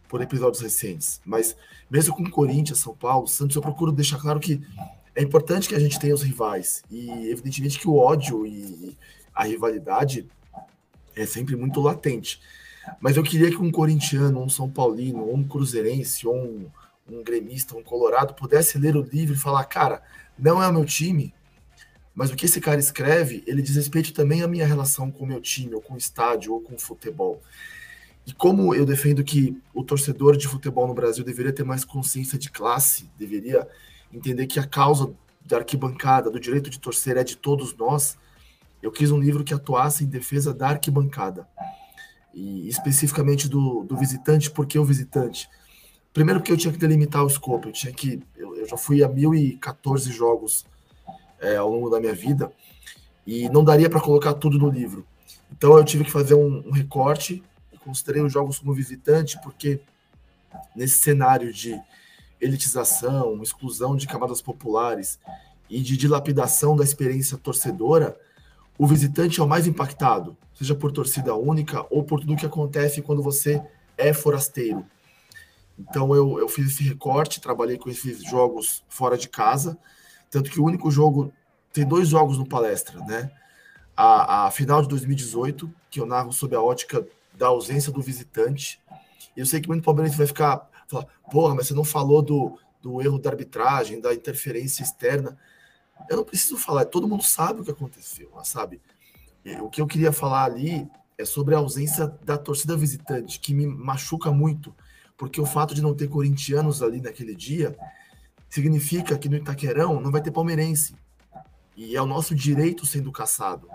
por 0.08 0.22
episódios 0.22 0.62
recentes. 0.62 1.20
Mas 1.24 1.56
mesmo 1.90 2.14
com 2.14 2.30
Corinthians, 2.30 2.78
São 2.78 2.94
Paulo, 2.94 3.26
Santos, 3.26 3.56
eu 3.56 3.62
procuro 3.62 3.90
deixar 3.90 4.20
claro 4.20 4.38
que 4.38 4.62
é 5.16 5.22
importante 5.22 5.68
que 5.68 5.74
a 5.74 5.80
gente 5.80 5.98
tenha 5.98 6.14
os 6.14 6.22
rivais. 6.22 6.84
E 6.88 7.10
evidentemente 7.28 7.80
que 7.80 7.88
o 7.88 7.96
ódio 7.96 8.46
e 8.46 8.96
a 9.34 9.42
rivalidade 9.42 10.28
é 11.16 11.26
sempre 11.26 11.56
muito 11.56 11.80
latente. 11.80 12.40
Mas 13.00 13.16
eu 13.16 13.24
queria 13.24 13.50
que 13.50 13.56
um 13.56 13.72
corintiano, 13.72 14.40
um 14.40 14.48
São 14.48 14.70
Paulino, 14.70 15.34
um 15.34 15.42
cruzeirense, 15.42 16.28
um, 16.28 16.66
um 17.16 17.24
gremista, 17.24 17.76
um 17.76 17.82
colorado, 17.82 18.34
pudesse 18.34 18.78
ler 18.78 18.96
o 18.96 19.02
livro 19.02 19.34
e 19.34 19.38
falar, 19.38 19.64
cara, 19.64 20.02
não 20.38 20.62
é 20.62 20.68
o 20.68 20.72
meu 20.72 20.84
time, 20.84 21.34
mas 22.14 22.30
o 22.30 22.36
que 22.36 22.46
esse 22.46 22.60
cara 22.60 22.80
escreve, 22.80 23.42
ele 23.46 23.62
diz 23.62 23.76
respeito 23.76 24.12
também 24.12 24.42
à 24.42 24.48
minha 24.48 24.66
relação 24.66 25.10
com 25.10 25.24
o 25.24 25.26
meu 25.26 25.40
time, 25.40 25.74
ou 25.74 25.80
com 25.80 25.94
o 25.94 25.98
estádio, 25.98 26.52
ou 26.52 26.60
com 26.60 26.74
o 26.74 26.78
futebol. 26.78 27.40
E 28.26 28.32
como 28.32 28.74
eu 28.74 28.84
defendo 28.84 29.24
que 29.24 29.56
o 29.74 29.82
torcedor 29.82 30.36
de 30.36 30.46
futebol 30.46 30.86
no 30.86 30.94
Brasil 30.94 31.24
deveria 31.24 31.52
ter 31.52 31.64
mais 31.64 31.84
consciência 31.84 32.38
de 32.38 32.50
classe, 32.50 33.10
deveria 33.18 33.66
entender 34.12 34.46
que 34.46 34.58
a 34.58 34.66
causa 34.66 35.12
da 35.44 35.58
arquibancada, 35.58 36.30
do 36.30 36.38
direito 36.38 36.68
de 36.70 36.78
torcer 36.78 37.16
é 37.16 37.24
de 37.24 37.36
todos 37.36 37.74
nós, 37.76 38.18
eu 38.82 38.90
quis 38.90 39.10
um 39.10 39.18
livro 39.18 39.44
que 39.44 39.54
atuasse 39.54 40.04
em 40.04 40.08
defesa 40.08 40.54
da 40.54 40.68
arquibancada. 40.68 41.46
e 42.32 42.68
especificamente 42.68 43.48
do, 43.48 43.82
do 43.82 43.96
visitante, 43.96 44.50
porque 44.50 44.78
o 44.78 44.84
visitante? 44.84 45.48
Primeiro 46.12 46.40
porque 46.40 46.52
eu 46.52 46.56
tinha 46.56 46.72
que 46.72 46.78
delimitar 46.78 47.22
o 47.22 47.28
escopo, 47.28 47.68
eu 47.68 47.72
tinha 47.72 47.92
que. 47.92 48.20
Eu, 48.36 48.56
eu 48.56 48.68
já 48.68 48.76
fui 48.76 49.02
a 49.02 49.08
1014 49.08 50.10
jogos 50.10 50.64
é, 51.40 51.56
ao 51.56 51.70
longo 51.70 51.88
da 51.88 52.00
minha 52.00 52.14
vida 52.14 52.52
e 53.26 53.48
não 53.48 53.62
daria 53.62 53.88
para 53.88 54.00
colocar 54.00 54.34
tudo 54.34 54.58
no 54.58 54.68
livro. 54.68 55.06
Então 55.52 55.76
eu 55.76 55.84
tive 55.84 56.04
que 56.04 56.10
fazer 56.10 56.34
um, 56.34 56.66
um 56.66 56.72
recorte 56.72 57.42
e 57.72 57.78
considerei 57.78 58.22
os 58.22 58.32
jogos 58.32 58.58
como 58.58 58.74
visitante, 58.74 59.38
porque 59.42 59.80
nesse 60.74 60.98
cenário 60.98 61.52
de 61.52 61.80
elitização, 62.40 63.40
exclusão 63.42 63.96
de 63.96 64.06
camadas 64.06 64.40
populares 64.40 65.18
e 65.68 65.80
de 65.80 65.96
dilapidação 65.96 66.74
da 66.74 66.82
experiência 66.82 67.38
torcedora, 67.38 68.18
o 68.78 68.86
visitante 68.86 69.40
é 69.40 69.42
o 69.42 69.48
mais 69.48 69.66
impactado, 69.66 70.36
seja 70.54 70.74
por 70.74 70.90
torcida 70.90 71.34
única 71.34 71.86
ou 71.90 72.02
por 72.02 72.20
tudo 72.20 72.36
que 72.36 72.46
acontece 72.46 73.02
quando 73.02 73.22
você 73.22 73.62
é 73.96 74.12
forasteiro. 74.12 74.84
Então 75.88 76.14
eu, 76.14 76.38
eu 76.38 76.48
fiz 76.48 76.72
esse 76.72 76.82
recorte, 76.82 77.40
trabalhei 77.40 77.78
com 77.78 77.88
esses 77.88 78.22
jogos 78.22 78.84
fora 78.88 79.16
de 79.16 79.28
casa, 79.28 79.78
tanto 80.30 80.50
que 80.50 80.60
o 80.60 80.64
único 80.64 80.90
jogo 80.90 81.32
tem 81.72 81.86
dois 81.86 82.08
jogos 82.08 82.36
no 82.36 82.46
palestra, 82.46 83.00
né? 83.06 83.30
A, 83.96 84.46
a 84.46 84.50
final 84.50 84.82
de 84.82 84.88
2018, 84.88 85.72
que 85.90 86.00
eu 86.00 86.06
narro 86.06 86.32
sob 86.32 86.54
a 86.54 86.60
ótica 86.60 87.06
da 87.34 87.46
ausência 87.46 87.92
do 87.92 88.00
visitante. 88.00 88.80
E 89.36 89.40
eu 89.40 89.46
sei 89.46 89.60
que 89.60 89.68
muito 89.68 89.84
palmeirense 89.84 90.16
vai 90.16 90.26
ficar 90.26 90.68
falar, 90.86 91.06
porra, 91.30 91.54
mas 91.54 91.68
você 91.68 91.74
não 91.74 91.84
falou 91.84 92.20
do, 92.20 92.58
do 92.82 93.00
erro 93.00 93.18
da 93.18 93.30
arbitragem, 93.30 94.00
da 94.00 94.12
interferência 94.12 94.82
externa. 94.82 95.38
Eu 96.08 96.16
não 96.16 96.24
preciso 96.24 96.58
falar, 96.58 96.84
todo 96.86 97.08
mundo 97.08 97.22
sabe 97.22 97.60
o 97.60 97.64
que 97.64 97.70
aconteceu, 97.70 98.30
sabe? 98.42 98.80
O 99.62 99.70
que 99.70 99.80
eu 99.80 99.86
queria 99.86 100.12
falar 100.12 100.44
ali 100.44 100.88
é 101.16 101.24
sobre 101.24 101.54
a 101.54 101.58
ausência 101.58 102.06
da 102.24 102.36
torcida 102.36 102.76
visitante, 102.76 103.38
que 103.38 103.54
me 103.54 103.66
machuca 103.66 104.30
muito, 104.32 104.74
porque 105.20 105.38
o 105.38 105.44
fato 105.44 105.74
de 105.74 105.82
não 105.82 105.94
ter 105.94 106.08
corintianos 106.08 106.82
ali 106.82 106.98
naquele 106.98 107.36
dia 107.36 107.76
significa 108.48 109.18
que 109.18 109.28
no 109.28 109.36
Itaquerão 109.36 110.00
não 110.00 110.10
vai 110.10 110.22
ter 110.22 110.30
palmeirense. 110.30 110.94
E 111.76 111.94
é 111.94 112.00
o 112.00 112.06
nosso 112.06 112.34
direito 112.34 112.86
sendo 112.86 113.12
caçado. 113.12 113.68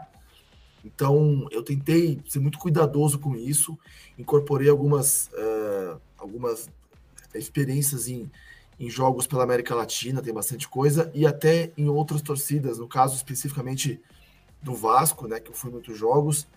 Então, 0.84 1.48
eu 1.52 1.62
tentei 1.62 2.20
ser 2.28 2.40
muito 2.40 2.58
cuidadoso 2.58 3.20
com 3.20 3.36
isso, 3.36 3.78
incorporei 4.18 4.70
algumas, 4.70 5.30
uh, 5.34 6.02
algumas 6.18 6.68
experiências 7.36 8.08
em, 8.08 8.32
em 8.80 8.90
jogos 8.90 9.28
pela 9.28 9.44
América 9.44 9.76
Latina, 9.76 10.24
tem 10.24 10.34
bastante 10.34 10.68
coisa, 10.68 11.12
e 11.14 11.28
até 11.28 11.72
em 11.78 11.88
outras 11.88 12.24
torcidas, 12.24 12.80
no 12.80 12.88
caso 12.88 13.16
especificamente 13.16 14.02
do 14.64 14.74
Vasco, 14.74 15.28
né, 15.28 15.40
que 15.40 15.52
eu 15.52 15.56
fui 15.56 15.70
muitos 15.70 15.96
jogos, 15.96 16.48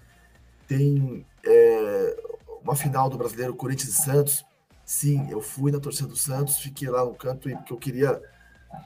tem 0.67 1.27
é, 1.45 2.17
uma 2.63 2.75
final 2.75 3.11
do 3.11 3.19
Brasileiro, 3.19 3.55
Corinthians 3.55 3.91
e 3.91 4.03
Santos, 4.03 4.48
sim, 4.89 5.31
eu 5.31 5.43
fui 5.43 5.71
na 5.71 5.79
torcida 5.79 6.09
do 6.09 6.17
Santos, 6.17 6.57
fiquei 6.57 6.89
lá 6.89 7.05
no 7.05 7.15
canto 7.15 7.47
porque 7.51 7.73
eu 7.75 7.77
queria 7.77 8.23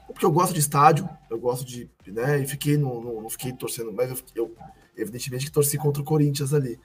porque 0.09 0.25
eu 0.25 0.32
gosto 0.32 0.52
de 0.52 0.59
estádio, 0.59 1.09
eu 1.30 1.38
gosto 1.38 1.64
de, 1.64 1.88
né, 2.06 2.40
e 2.40 2.47
fiquei, 2.47 2.76
no 2.76 3.23
não 3.23 3.30
fiquei 3.30 3.52
torcendo, 3.52 3.92
mas 3.92 4.11
eu, 4.11 4.16
eu, 4.35 4.56
evidentemente 4.97 5.47
que 5.47 5.52
torci 5.52 5.78
contra 5.78 6.02
o 6.02 6.04
Corinthians 6.04 6.52
ali. 6.52 6.78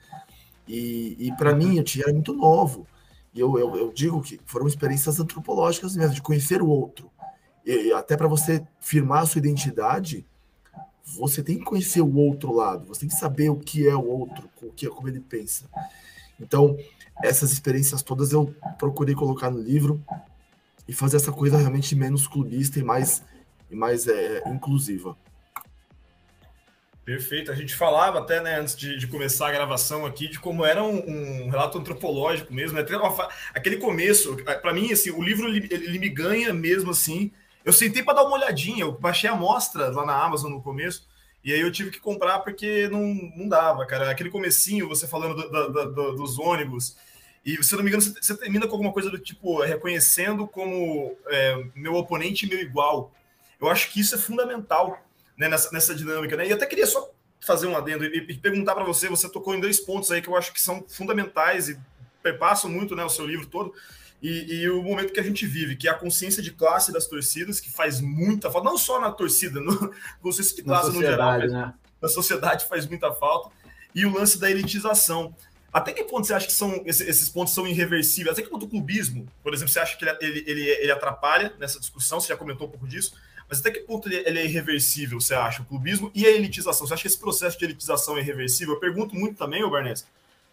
E, 0.68 1.16
e 1.18 1.32
para 1.36 1.54
mim, 1.54 1.78
eu 1.78 1.84
tinha 1.84 2.04
era 2.04 2.12
muito 2.12 2.32
novo. 2.32 2.86
E 3.34 3.40
eu, 3.40 3.58
eu, 3.58 3.76
eu, 3.76 3.92
digo 3.92 4.20
que 4.20 4.40
foram 4.44 4.66
experiências 4.66 5.18
antropológicas 5.18 5.96
mesmo, 5.96 6.14
de 6.14 6.22
conhecer 6.22 6.62
o 6.62 6.68
outro. 6.68 7.10
E, 7.64 7.92
até 7.92 8.16
para 8.16 8.28
você 8.28 8.64
firmar 8.80 9.22
a 9.22 9.26
sua 9.26 9.38
identidade, 9.38 10.26
você 11.04 11.42
tem 11.42 11.58
que 11.58 11.64
conhecer 11.64 12.00
o 12.00 12.16
outro 12.16 12.52
lado, 12.52 12.86
você 12.86 13.00
tem 13.00 13.08
que 13.08 13.14
saber 13.16 13.48
o 13.48 13.56
que 13.56 13.88
é 13.88 13.94
o 13.94 14.04
outro, 14.04 14.48
o 14.62 14.72
que 14.72 14.86
é 14.86 14.90
como 14.90 15.08
ele 15.08 15.20
pensa. 15.20 15.68
Então, 16.40 16.76
essas 17.22 17.52
experiências 17.52 18.02
todas 18.02 18.32
eu 18.32 18.54
procurei 18.78 19.14
colocar 19.14 19.50
no 19.50 19.60
livro 19.60 20.02
e 20.86 20.92
fazer 20.92 21.16
essa 21.16 21.32
coisa 21.32 21.58
realmente 21.58 21.94
menos 21.94 22.26
clubista 22.26 22.78
e 22.78 22.82
mais, 22.82 23.22
e 23.70 23.76
mais 23.76 24.08
é, 24.08 24.42
inclusiva. 24.46 25.16
Perfeito. 27.08 27.50
A 27.50 27.54
gente 27.54 27.74
falava 27.74 28.18
até, 28.18 28.38
né, 28.38 28.60
antes 28.60 28.76
de, 28.76 28.98
de 28.98 29.06
começar 29.06 29.48
a 29.48 29.50
gravação 29.50 30.04
aqui, 30.04 30.28
de 30.28 30.38
como 30.38 30.62
era 30.62 30.84
um, 30.84 31.44
um 31.46 31.48
relato 31.48 31.78
antropológico 31.78 32.52
mesmo, 32.52 32.76
né? 32.76 32.84
Aquele 33.54 33.78
começo, 33.78 34.36
para 34.60 34.74
mim, 34.74 34.92
assim, 34.92 35.10
o 35.10 35.22
livro 35.22 35.48
ele, 35.48 35.66
ele, 35.70 35.98
me 35.98 36.10
ganha 36.10 36.52
mesmo 36.52 36.90
assim. 36.90 37.32
Eu 37.64 37.72
sentei 37.72 38.02
para 38.02 38.12
dar 38.12 38.24
uma 38.24 38.36
olhadinha, 38.36 38.80
eu 38.80 38.92
baixei 38.92 39.28
a 39.28 39.32
amostra 39.32 39.88
lá 39.88 40.04
na 40.04 40.22
Amazon 40.22 40.52
no 40.52 40.60
começo, 40.60 41.08
e 41.42 41.50
aí 41.50 41.60
eu 41.60 41.72
tive 41.72 41.90
que 41.90 41.98
comprar 41.98 42.40
porque 42.40 42.88
não, 42.88 43.14
não 43.34 43.48
dava, 43.48 43.86
cara. 43.86 44.10
Aquele 44.10 44.28
comecinho, 44.28 44.86
você 44.86 45.06
falando 45.06 45.34
do, 45.34 45.72
do, 45.72 45.92
do, 45.94 46.12
dos 46.14 46.38
ônibus, 46.38 46.94
e, 47.54 47.62
se 47.62 47.74
eu 47.74 47.78
não 47.78 47.84
me 47.84 47.90
engano, 47.90 48.02
você, 48.02 48.36
termina 48.36 48.66
com 48.66 48.72
alguma 48.72 48.92
coisa 48.92 49.10
do 49.10 49.18
tipo, 49.18 49.60
reconhecendo 49.62 50.46
como 50.46 51.16
é, 51.26 51.64
meu 51.74 51.94
oponente 51.94 52.46
e 52.46 52.48
meu 52.48 52.60
igual. 52.60 53.12
Eu 53.60 53.68
acho 53.68 53.90
que 53.90 54.00
isso 54.00 54.14
é 54.14 54.18
fundamental 54.18 55.02
né, 55.36 55.48
nessa, 55.48 55.70
nessa 55.72 55.94
dinâmica. 55.94 56.36
Né? 56.36 56.48
E 56.48 56.52
até 56.52 56.66
queria 56.66 56.86
só 56.86 57.10
fazer 57.40 57.66
um 57.66 57.76
adendo 57.76 58.04
e, 58.04 58.26
e 58.28 58.36
perguntar 58.36 58.74
para 58.74 58.84
você, 58.84 59.08
você 59.08 59.28
tocou 59.28 59.54
em 59.54 59.60
dois 59.60 59.80
pontos 59.80 60.10
aí 60.10 60.20
que 60.20 60.28
eu 60.28 60.36
acho 60.36 60.52
que 60.52 60.60
são 60.60 60.84
fundamentais 60.88 61.68
e 61.68 61.78
perpassam 62.22 62.70
muito 62.70 62.94
né, 62.94 63.04
o 63.04 63.08
seu 63.08 63.26
livro 63.26 63.46
todo. 63.46 63.72
E, 64.20 64.62
e, 64.62 64.70
o 64.70 64.82
momento 64.82 65.12
que 65.12 65.20
a 65.20 65.22
gente 65.22 65.46
vive, 65.46 65.76
que 65.76 65.86
é 65.86 65.92
a 65.92 65.94
consciência 65.94 66.42
de 66.42 66.50
classe 66.50 66.92
das 66.92 67.06
torcidas, 67.06 67.60
que 67.60 67.70
faz 67.70 68.00
muita 68.00 68.50
falta, 68.50 68.68
não 68.68 68.76
só 68.76 69.00
na 69.00 69.12
torcida, 69.12 69.60
no 69.60 69.94
consciência 70.20 70.56
de 70.56 70.62
classe 70.62 70.92
no 70.92 71.00
geral, 71.00 71.38
né? 71.38 71.72
na 72.02 72.08
sociedade 72.08 72.66
faz 72.66 72.84
muita 72.84 73.12
falta, 73.12 73.50
e 73.94 74.04
o 74.04 74.12
lance 74.12 74.38
da 74.38 74.50
elitização. 74.50 75.34
Até 75.72 75.92
que 75.92 76.02
ponto 76.04 76.26
você 76.26 76.32
acha 76.32 76.46
que 76.46 76.52
são 76.52 76.82
esses 76.86 77.28
pontos 77.28 77.52
são 77.52 77.66
irreversíveis? 77.66 78.32
Até 78.32 78.42
que 78.42 78.48
ponto 78.48 78.64
o 78.64 78.68
clubismo, 78.68 79.26
por 79.42 79.52
exemplo, 79.52 79.72
você 79.72 79.80
acha 79.80 79.96
que 79.96 80.04
ele, 80.04 80.44
ele, 80.46 80.62
ele 80.62 80.90
atrapalha 80.90 81.52
nessa 81.58 81.78
discussão? 81.78 82.20
Você 82.20 82.28
já 82.28 82.36
comentou 82.36 82.66
um 82.66 82.70
pouco 82.70 82.88
disso, 82.88 83.14
mas 83.48 83.60
até 83.60 83.70
que 83.70 83.80
ponto 83.80 84.08
ele, 84.08 84.38
é 84.38 84.44
irreversível, 84.44 85.20
você 85.20 85.34
acha, 85.34 85.62
o 85.62 85.64
clubismo 85.64 86.10
e 86.14 86.26
a 86.26 86.30
elitização? 86.30 86.86
Você 86.86 86.94
acha 86.94 87.02
que 87.02 87.08
esse 87.08 87.18
processo 87.18 87.58
de 87.58 87.64
elitização 87.64 88.16
é 88.16 88.20
irreversível? 88.20 88.74
Eu 88.74 88.80
pergunto 88.80 89.14
muito 89.14 89.36
também, 89.36 89.62
ô 89.62 89.70
Barnes. 89.70 90.06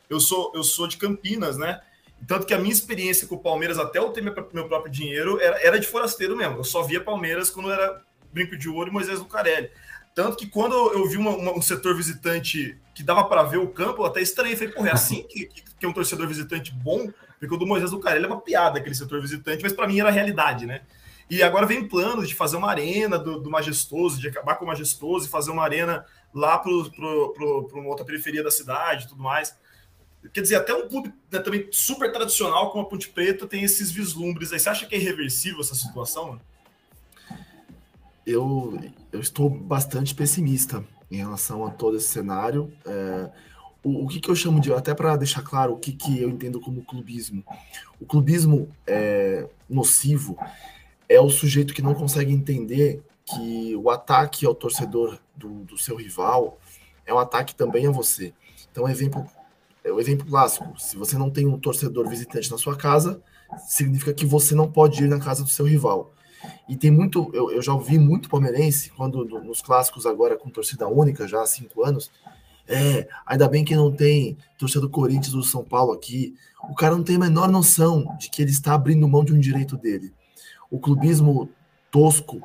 Eu 0.09 0.19
sou, 0.19 0.51
eu 0.53 0.63
sou 0.63 0.87
de 0.87 0.97
Campinas, 0.97 1.57
né? 1.57 1.81
Tanto 2.27 2.45
que 2.45 2.53
a 2.53 2.59
minha 2.59 2.71
experiência 2.71 3.27
com 3.27 3.35
o 3.35 3.39
Palmeiras, 3.39 3.77
até 3.77 3.99
eu 3.99 4.09
ter 4.09 4.21
meu 4.21 4.67
próprio 4.67 4.91
dinheiro, 4.91 5.39
era, 5.39 5.59
era 5.61 5.79
de 5.79 5.87
forasteiro 5.87 6.35
mesmo. 6.35 6.57
Eu 6.57 6.63
só 6.63 6.83
via 6.83 7.01
Palmeiras 7.01 7.49
quando 7.49 7.71
era 7.71 8.01
Brinco 8.31 8.57
de 8.57 8.69
Ouro 8.69 8.89
e 8.89 8.93
Moisés 8.93 9.19
Lucarelli. 9.19 9.69
Tanto 10.15 10.37
que 10.37 10.47
quando 10.47 10.73
eu 10.93 11.05
vi 11.09 11.17
uma, 11.17 11.31
uma, 11.31 11.51
um 11.51 11.61
setor 11.61 11.93
visitante 11.93 12.79
que 12.93 13.03
dava 13.03 13.25
para 13.25 13.43
ver 13.43 13.57
o 13.57 13.67
campo, 13.67 14.01
eu 14.01 14.05
até 14.05 14.21
estranhei. 14.21 14.55
Falei, 14.55 14.73
porra, 14.73 14.89
é 14.89 14.93
assim 14.93 15.23
que, 15.23 15.47
que, 15.47 15.85
é 15.85 15.87
um 15.89 15.91
torcedor 15.91 16.25
visitante 16.25 16.73
bom? 16.73 17.11
Porque 17.37 17.53
o 17.53 17.57
do 17.57 17.67
Moisés 17.67 17.91
do 17.91 17.99
Carelli 17.99 18.23
é 18.23 18.27
uma 18.27 18.39
piada, 18.39 18.79
aquele 18.79 18.95
setor 18.95 19.21
visitante, 19.21 19.61
mas 19.61 19.73
para 19.73 19.85
mim 19.85 19.99
era 19.99 20.09
realidade, 20.09 20.65
né? 20.65 20.83
E 21.29 21.43
agora 21.43 21.65
vem 21.65 21.85
planos 21.85 22.29
de 22.29 22.35
fazer 22.35 22.55
uma 22.55 22.69
arena 22.69 23.19
do, 23.19 23.41
do, 23.41 23.49
Majestoso, 23.51 24.17
de 24.17 24.29
acabar 24.29 24.55
com 24.55 24.63
o 24.63 24.67
Majestoso 24.69 25.25
e 25.25 25.29
fazer 25.29 25.51
uma 25.51 25.63
arena 25.63 26.05
lá 26.33 26.57
para 26.59 26.71
uma 26.71 27.87
outra 27.89 28.05
periferia 28.05 28.41
da 28.41 28.51
cidade 28.51 29.03
e 29.03 29.07
tudo 29.09 29.21
mais. 29.21 29.53
Quer 30.33 30.41
dizer, 30.41 30.55
até 30.55 30.73
um 30.73 30.87
clube 30.87 31.13
né, 31.29 31.39
também 31.39 31.67
super 31.71 32.09
tradicional 32.11 32.71
como 32.71 32.85
a 32.85 32.87
Ponte 32.87 33.09
Preta 33.09 33.45
tem 33.45 33.63
esses 33.63 33.91
vislumbres 33.91 34.53
aí. 34.53 34.59
Você 34.59 34.69
acha 34.69 34.85
que 34.85 34.95
é 34.95 34.97
irreversível 34.97 35.59
essa 35.59 35.75
situação? 35.75 36.29
Mano? 36.29 36.41
Eu, 38.25 38.79
eu 39.11 39.19
estou 39.19 39.49
bastante 39.49 40.15
pessimista 40.15 40.83
em 41.11 41.17
relação 41.17 41.65
a 41.65 41.69
todo 41.69 41.97
esse 41.97 42.07
cenário. 42.07 42.71
É, 42.85 43.29
o, 43.83 44.05
o 44.05 44.07
que, 44.07 44.19
que, 44.19 44.29
eu 44.29 44.35
chamo 44.35 44.59
de, 44.59 44.73
até 44.73 44.93
para 44.93 45.15
deixar 45.15 45.43
claro 45.43 45.73
o 45.73 45.77
que, 45.77 45.91
que 45.91 46.21
eu 46.21 46.29
entendo 46.29 46.59
como 46.59 46.83
clubismo. 46.83 47.43
O 47.99 48.05
clubismo 48.05 48.69
é, 48.87 49.47
nocivo 49.69 50.37
é 51.07 51.21
o 51.21 51.29
sujeito 51.29 51.73
que 51.73 51.81
não 51.81 51.93
consegue 51.93 52.33
entender 52.33 53.03
que 53.25 53.75
o 53.75 53.89
ataque 53.89 54.45
ao 54.45 54.55
torcedor 54.55 55.19
do, 55.35 55.63
do 55.63 55.77
seu 55.77 55.95
rival 55.95 56.59
é 57.05 57.13
um 57.13 57.19
ataque 57.19 57.53
também 57.55 57.87
a 57.87 57.91
você. 57.91 58.33
Então, 58.71 58.87
exemplo, 58.89 59.25
é 59.83 59.91
o 59.91 59.99
exemplo 59.99 60.25
clássico. 60.25 60.79
Se 60.79 60.97
você 60.97 61.17
não 61.17 61.29
tem 61.29 61.45
um 61.45 61.59
torcedor 61.59 62.09
visitante 62.09 62.49
na 62.49 62.57
sua 62.57 62.75
casa, 62.75 63.21
significa 63.67 64.13
que 64.13 64.25
você 64.25 64.55
não 64.55 64.69
pode 64.71 65.03
ir 65.03 65.07
na 65.07 65.19
casa 65.19 65.43
do 65.43 65.49
seu 65.49 65.65
rival. 65.65 66.11
E 66.67 66.75
tem 66.75 66.91
muito, 66.91 67.29
eu, 67.33 67.51
eu 67.51 67.61
já 67.61 67.73
ouvi 67.73 67.97
muito 67.97 68.29
palmeirense, 68.29 68.91
quando 68.91 69.25
nos 69.25 69.61
clássicos 69.61 70.05
agora 70.05 70.37
com 70.37 70.49
torcida 70.49 70.87
única, 70.87 71.27
já 71.27 71.41
há 71.41 71.45
cinco 71.45 71.83
anos, 71.83 72.11
é, 72.67 73.07
ainda 73.25 73.47
bem 73.47 73.63
que 73.63 73.75
não 73.75 73.91
tem 73.91 74.37
torcida 74.57 74.81
do 74.81 74.89
Corinthians 74.89 75.33
ou 75.33 75.41
do 75.41 75.45
São 75.45 75.63
Paulo 75.63 75.93
aqui. 75.93 76.35
O 76.69 76.73
cara 76.73 76.95
não 76.95 77.03
tem 77.03 77.15
a 77.15 77.19
menor 77.19 77.49
noção 77.49 78.15
de 78.17 78.29
que 78.29 78.41
ele 78.41 78.51
está 78.51 78.73
abrindo 78.73 79.07
mão 79.07 79.23
de 79.23 79.33
um 79.33 79.39
direito 79.39 79.77
dele. 79.77 80.11
O 80.69 80.79
clubismo 80.79 81.49
tosco 81.91 82.41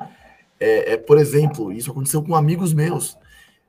é, 0.61 0.93
é 0.93 0.97
por 0.99 1.17
exemplo, 1.19 1.73
isso 1.73 1.91
aconteceu 1.91 2.23
com 2.23 2.37
amigos 2.37 2.75
meus. 2.75 3.17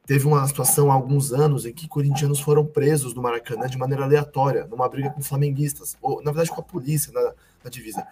Teve 0.06 0.28
uma 0.28 0.46
situação 0.46 0.92
há 0.92 0.94
alguns 0.94 1.32
anos 1.32 1.66
em 1.66 1.72
que 1.72 1.88
corintianos 1.88 2.42
foram 2.42 2.66
presos 2.66 3.14
no 3.14 3.22
Maracanã 3.22 3.68
de 3.68 3.78
maneira 3.78 4.04
aleatória, 4.04 4.68
numa 4.70 4.90
briga 4.90 5.10
com 5.10 5.22
flamenguistas, 5.22 5.96
ou 6.02 6.22
na 6.22 6.32
verdade 6.32 6.52
com 6.52 6.60
a 6.60 6.64
polícia 6.64 7.14
na, 7.14 7.34
na 7.64 7.70
divisa. 7.70 8.06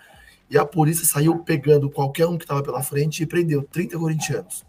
E 0.50 0.58
a 0.58 0.66
polícia 0.66 1.06
saiu 1.06 1.40
pegando 1.40 1.90
qualquer 1.90 2.26
um 2.26 2.38
que 2.38 2.44
estava 2.44 2.64
pela 2.64 2.82
frente 2.82 3.22
e 3.22 3.26
prendeu 3.26 3.64
30 3.64 3.98
corintianos. 3.98 4.66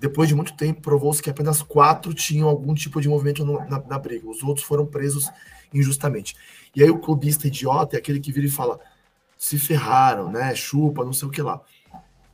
depois 0.00 0.28
de 0.28 0.34
muito 0.34 0.56
tempo, 0.56 0.80
provou-se 0.80 1.22
que 1.22 1.28
apenas 1.28 1.60
quatro 1.60 2.14
tinham 2.14 2.48
algum 2.48 2.72
tipo 2.72 3.02
de 3.02 3.08
movimento 3.08 3.44
no, 3.44 3.58
na, 3.68 3.78
na, 3.78 3.98
briga. 3.98 4.26
Os 4.26 4.42
outros 4.42 4.64
foram 4.64 4.86
presos 4.86 5.28
injustamente. 5.74 6.34
E 6.74 6.82
aí 6.82 6.88
o 6.88 6.98
clubista 6.98 7.46
idiota 7.46 7.96
é 7.96 7.98
aquele 7.98 8.18
que 8.18 8.32
vira 8.32 8.46
e 8.46 8.50
fala: 8.50 8.80
se 9.36 9.58
ferraram, 9.58 10.30
né? 10.30 10.54
Chupa, 10.54 11.04
não 11.04 11.12
sei 11.12 11.28
o 11.28 11.30
que 11.30 11.42
lá. 11.42 11.60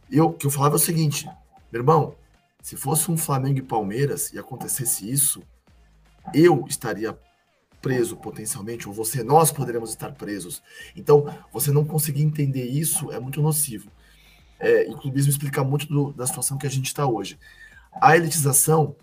Eu 0.08 0.32
que 0.32 0.46
eu 0.46 0.50
falava 0.50 0.76
é 0.76 0.76
o 0.76 0.78
seguinte, 0.78 1.28
meu 1.72 1.80
irmão, 1.80 2.14
se 2.62 2.76
fosse 2.76 3.10
um 3.10 3.16
Flamengo 3.16 3.58
e 3.58 3.62
Palmeiras 3.62 4.32
e 4.32 4.38
acontecesse 4.38 5.10
isso, 5.10 5.42
eu 6.32 6.64
estaria 6.68 7.18
preso 7.86 8.16
potencialmente, 8.16 8.88
ou 8.88 8.94
você, 8.94 9.22
nós 9.22 9.52
poderíamos 9.52 9.90
estar 9.90 10.10
presos. 10.12 10.62
Então, 10.96 11.26
você 11.52 11.70
não 11.70 11.84
conseguir 11.84 12.22
entender 12.22 12.64
isso 12.64 13.12
é 13.12 13.20
muito 13.20 13.40
nocivo 13.40 13.90
é, 14.58 14.88
e 14.88 14.92
o 14.92 14.96
clubismo 14.96 15.30
explica 15.30 15.62
muito 15.62 15.86
do, 15.86 16.12
da 16.12 16.26
situação 16.26 16.58
que 16.58 16.66
a 16.66 16.70
gente 16.70 16.86
está 16.86 17.06
hoje. 17.06 17.38
A 18.00 18.16
elitização, 18.16 18.96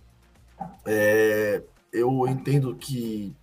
é, 0.85 1.61
eu 1.91 2.27
entendo 2.27 2.75
que 2.75 3.35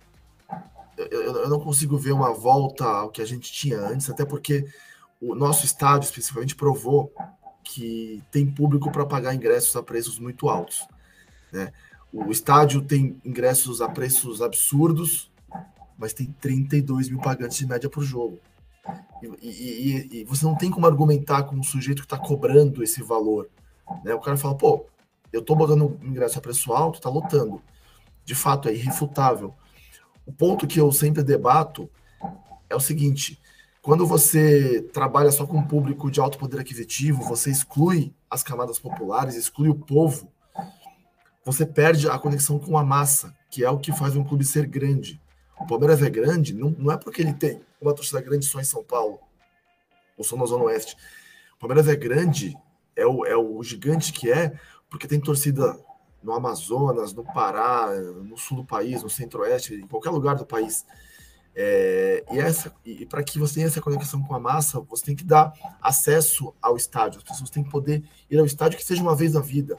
eu, 0.97 1.21
eu, 1.21 1.49
não 1.49 1.59
consigo 1.59 1.97
ver 1.97 2.11
uma 2.11 2.33
volta 2.33 2.85
ao 2.85 3.09
que 3.09 3.21
a 3.21 3.25
gente 3.25 3.51
tinha 3.51 3.79
antes, 3.79 4.09
até 4.09 4.25
porque 4.25 4.65
o 5.19 5.33
nosso 5.35 5.65
estádio, 5.65 6.05
especificamente, 6.05 6.55
provou 6.55 7.11
que 7.63 8.21
tem 8.31 8.45
público 8.45 8.91
para 8.91 9.05
pagar 9.05 9.33
ingressos 9.33 9.75
a 9.75 9.83
preços 9.83 10.19
muito 10.19 10.49
altos. 10.49 10.85
Né? 11.51 11.71
O 12.11 12.29
estádio 12.31 12.81
tem 12.81 13.19
ingressos 13.23 13.81
a 13.81 13.87
preços 13.87 14.41
absurdos, 14.41 15.30
mas 15.97 16.13
tem 16.13 16.27
32 16.39 17.09
mil 17.09 17.19
pagantes 17.19 17.57
de 17.57 17.67
média 17.67 17.89
por 17.89 18.03
jogo. 18.03 18.39
E, 19.21 19.47
e, 19.47 20.21
e, 20.21 20.23
você 20.23 20.43
não 20.43 20.55
tem 20.55 20.71
como 20.71 20.87
argumentar 20.87 21.43
com 21.43 21.55
um 21.55 21.63
sujeito 21.63 21.99
que 21.99 22.05
está 22.05 22.17
cobrando 22.17 22.83
esse 22.83 23.03
valor. 23.03 23.49
Né? 24.03 24.13
O 24.13 24.19
cara 24.19 24.35
fala, 24.35 24.55
pô, 24.55 24.85
eu 25.31 25.41
estou 25.41 25.55
botando 25.55 25.99
ingresso 26.01 26.39
a 26.39 26.41
preço 26.41 26.73
alto, 26.73 26.95
está 26.95 27.09
lotando. 27.09 27.61
De 28.25 28.35
fato, 28.35 28.67
é 28.67 28.73
irrefutável. 28.73 29.53
O 30.25 30.33
ponto 30.33 30.67
que 30.67 30.79
eu 30.79 30.91
sempre 30.91 31.23
debato 31.23 31.89
é 32.69 32.75
o 32.75 32.79
seguinte: 32.79 33.39
quando 33.81 34.05
você 34.05 34.81
trabalha 34.93 35.31
só 35.31 35.45
com 35.45 35.57
um 35.57 35.67
público 35.67 36.11
de 36.11 36.19
alto 36.19 36.37
poder 36.37 36.59
aquisitivo, 36.59 37.23
você 37.23 37.49
exclui 37.49 38.13
as 38.29 38.43
camadas 38.43 38.79
populares, 38.79 39.35
exclui 39.35 39.69
o 39.69 39.75
povo, 39.75 40.31
você 41.43 41.65
perde 41.65 42.07
a 42.07 42.17
conexão 42.19 42.59
com 42.59 42.77
a 42.77 42.83
massa, 42.83 43.35
que 43.49 43.63
é 43.63 43.69
o 43.69 43.79
que 43.79 43.91
faz 43.91 44.15
um 44.15 44.23
clube 44.23 44.45
ser 44.45 44.67
grande. 44.67 45.19
O 45.59 45.67
Palmeiras 45.67 46.01
é 46.01 46.09
grande, 46.09 46.53
não, 46.53 46.71
não 46.71 46.91
é 46.91 46.97
porque 46.97 47.21
ele 47.21 47.33
tem 47.33 47.61
uma 47.79 47.93
torcida 47.93 48.21
grande 48.21 48.45
só 48.45 48.59
em 48.59 48.63
São 48.63 48.83
Paulo, 48.83 49.19
ou 50.17 50.23
só 50.23 50.35
na 50.35 50.45
Zona 50.45 50.65
Oeste. 50.65 50.95
O 51.55 51.59
Palmeiras 51.59 51.87
é 51.87 51.95
grande, 51.95 52.57
é 52.95 53.05
o, 53.05 53.25
é 53.25 53.35
o 53.35 53.61
gigante 53.63 54.11
que 54.11 54.31
é, 54.31 54.53
porque 54.89 55.07
tem 55.07 55.19
torcida 55.19 55.79
no 56.21 56.33
Amazonas, 56.33 57.13
no 57.13 57.23
Pará, 57.23 57.89
no 58.23 58.37
sul 58.37 58.57
do 58.57 58.65
país, 58.65 59.01
no 59.01 59.09
centro-oeste, 59.09 59.75
em 59.75 59.87
qualquer 59.87 60.09
lugar 60.09 60.35
do 60.35 60.45
país. 60.45 60.85
É, 61.53 62.23
e 62.31 62.39
essa, 62.39 62.73
e 62.85 63.05
para 63.05 63.23
que 63.23 63.37
você 63.37 63.55
tenha 63.55 63.67
essa 63.67 63.81
conexão 63.81 64.21
com 64.23 64.33
a 64.33 64.39
massa, 64.39 64.79
você 64.81 65.05
tem 65.05 65.15
que 65.15 65.23
dar 65.23 65.53
acesso 65.81 66.53
ao 66.61 66.77
estádio. 66.77 67.17
As 67.17 67.23
pessoas 67.23 67.49
têm 67.49 67.63
que 67.63 67.69
poder 67.69 68.03
ir 68.29 68.39
ao 68.39 68.45
estádio 68.45 68.77
que 68.77 68.85
seja 68.85 69.01
uma 69.01 69.15
vez 69.15 69.33
na 69.33 69.41
vida, 69.41 69.77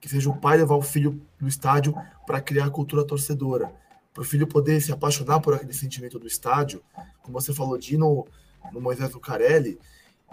que 0.00 0.08
seja 0.08 0.28
o 0.28 0.36
pai 0.36 0.58
levar 0.58 0.76
o 0.76 0.82
filho 0.82 1.20
no 1.40 1.48
estádio 1.48 1.94
para 2.26 2.40
criar 2.40 2.66
a 2.66 2.70
cultura 2.70 3.04
torcedora 3.04 3.72
para 4.16 4.22
o 4.22 4.24
filho 4.24 4.46
poder 4.46 4.80
se 4.80 4.90
apaixonar 4.90 5.40
por 5.40 5.52
aquele 5.52 5.74
sentimento 5.74 6.18
do 6.18 6.26
estádio, 6.26 6.82
como 7.22 7.38
você 7.38 7.52
falou 7.52 7.76
de 7.76 7.96
ir 7.96 7.98
no, 7.98 8.26
no 8.72 8.80
Moisés 8.80 9.12
Lucarelli, 9.12 9.78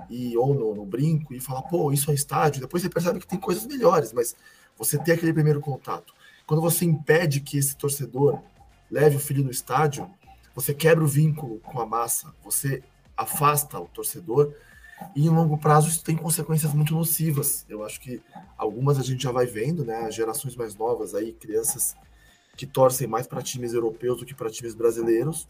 e, 0.10 0.38
ou 0.38 0.56
no, 0.56 0.74
no, 0.74 0.86
brinco, 0.86 1.34
e 1.34 1.40
falar, 1.42 1.64
pô, 1.64 1.92
isso 1.92 2.10
é 2.10 2.14
estádio. 2.14 2.62
Depois 2.62 2.82
você 2.82 2.88
percebe 2.88 3.20
que 3.20 3.28
tem 3.28 3.38
coisas 3.38 3.68
melhores, 3.68 4.14
mas 4.14 4.38
você 4.78 4.98
tem 4.98 5.14
aquele 5.14 5.34
primeiro 5.34 5.60
contato. 5.60 6.14
Quando 6.48 6.62
você 6.62 6.86
impede 6.86 7.42
que 7.42 7.58
esse 7.58 7.76
torcedor 7.76 8.40
leve 8.90 9.18
o 9.18 9.20
filho 9.20 9.44
no 9.44 9.52
estádio, 9.52 10.10
você 10.56 10.74
quebra 10.74 11.04
o 11.04 11.08
vínculo 11.08 11.60
com 11.60 11.82
a 11.82 11.86
massa, 11.86 12.34
você 12.42 12.82
afasta 13.18 13.78
o 13.82 13.88
torcedor, 13.90 14.54
e 15.14 15.26
em 15.26 15.30
longo 15.30 15.58
prazo 15.58 15.90
isso 15.90 16.02
tem 16.06 16.16
consequências 16.16 16.74
muito 16.74 16.94
nocivas. 16.94 17.66
Eu 17.68 17.84
acho 17.84 18.00
que 18.00 18.22
algumas 18.58 18.98
a 18.98 19.04
gente 19.04 19.24
já 19.24 19.32
vai 19.34 19.46
vendo, 19.46 19.84
né? 19.84 20.10
Gerações 20.10 20.56
mais 20.56 20.74
novas 20.74 21.14
aí, 21.14 21.34
crianças 21.34 21.98
que 22.56 22.66
torcem 22.66 23.08
mais 23.08 23.28
para 23.28 23.42
times 23.42 23.74
europeus 23.74 24.20
do 24.20 24.26
que 24.26 24.34
para 24.34 24.50
times 24.50 24.76
brasileiros. 24.76 25.48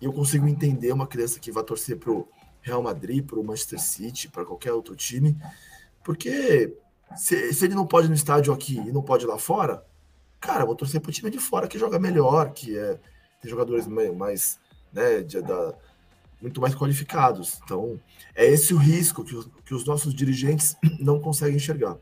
E 0.00 0.04
eu 0.04 0.12
consigo 0.12 0.46
entender 0.46 0.92
uma 0.92 1.06
criança 1.06 1.40
que 1.40 1.52
vai 1.52 1.64
torcer 1.64 1.96
para 1.96 2.10
o 2.10 2.28
Real 2.60 2.82
Madrid, 2.82 3.24
para 3.24 3.38
o 3.38 3.44
Manchester 3.44 3.80
City, 3.80 4.28
para 4.28 4.44
qualquer 4.44 4.72
outro 4.72 4.94
time, 4.96 5.36
porque 6.02 6.76
se, 7.16 7.52
se, 7.52 7.64
ele 7.64 7.74
não 7.74 7.86
pode 7.86 8.08
no 8.08 8.14
estádio 8.14 8.52
aqui 8.52 8.76
e 8.76 8.92
não 8.92 9.02
pode 9.02 9.24
lá 9.24 9.38
fora, 9.38 9.84
cara, 10.40 10.64
vou 10.64 10.74
torcer 10.74 11.00
para 11.00 11.08
o 11.08 11.12
time 11.12 11.30
de 11.30 11.38
fora 11.38 11.68
que 11.68 11.78
joga 11.78 11.98
melhor, 11.98 12.52
que 12.52 12.76
é, 12.76 12.98
tem 13.40 13.48
jogadores 13.48 13.86
mais, 13.86 14.58
né, 14.92 15.20
de, 15.22 15.40
da, 15.40 15.74
muito 16.40 16.60
mais 16.60 16.74
qualificados. 16.74 17.60
Então, 17.64 18.00
é 18.34 18.44
esse 18.46 18.74
o 18.74 18.78
risco 18.78 19.24
que, 19.24 19.34
que 19.64 19.74
os 19.74 19.84
nossos 19.84 20.14
dirigentes 20.14 20.76
não 20.98 21.20
conseguem 21.20 21.56
enxergar. 21.56 21.96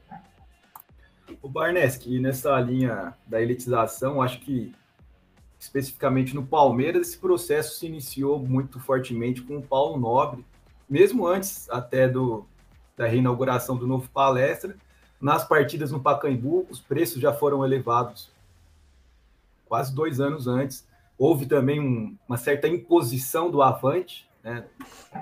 O 1.45 1.49
Barneski, 1.51 2.19
nessa 2.19 2.59
linha 2.59 3.13
da 3.27 3.39
elitização, 3.39 4.23
acho 4.23 4.41
que 4.41 4.75
especificamente 5.61 6.35
no 6.35 6.43
Palmeiras, 6.43 7.09
esse 7.09 7.19
processo 7.19 7.79
se 7.79 7.85
iniciou 7.85 8.39
muito 8.39 8.81
fortemente 8.81 9.43
com 9.43 9.59
o 9.59 9.63
Paulo 9.63 10.01
Nobre, 10.01 10.43
mesmo 10.89 11.27
antes 11.27 11.69
até 11.69 12.09
do, 12.09 12.47
da 12.97 13.07
reinauguração 13.07 13.77
do 13.77 13.87
novo 13.87 14.09
palestra. 14.09 14.75
Nas 15.21 15.47
partidas 15.47 15.93
no 15.93 16.01
Pacaembu, 16.01 16.67
os 16.71 16.81
preços 16.81 17.21
já 17.21 17.31
foram 17.31 17.63
elevados 17.63 18.31
quase 19.67 19.95
dois 19.95 20.21
anos 20.21 20.47
antes. 20.47 20.89
Houve 21.19 21.45
também 21.45 21.79
um, 21.79 22.17
uma 22.27 22.39
certa 22.39 22.69
imposição 22.69 23.51
do 23.51 23.61
Avante. 23.61 24.27
Né? 24.43 24.65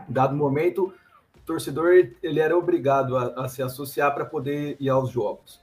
Em 0.09 0.13
dado 0.13 0.37
momento, 0.37 0.95
o 1.35 1.41
torcedor 1.45 1.91
ele 2.23 2.39
era 2.39 2.57
obrigado 2.57 3.17
a, 3.17 3.45
a 3.45 3.49
se 3.49 3.61
associar 3.61 4.15
para 4.15 4.25
poder 4.25 4.77
ir 4.79 4.89
aos 4.89 5.11
jogos. 5.11 5.61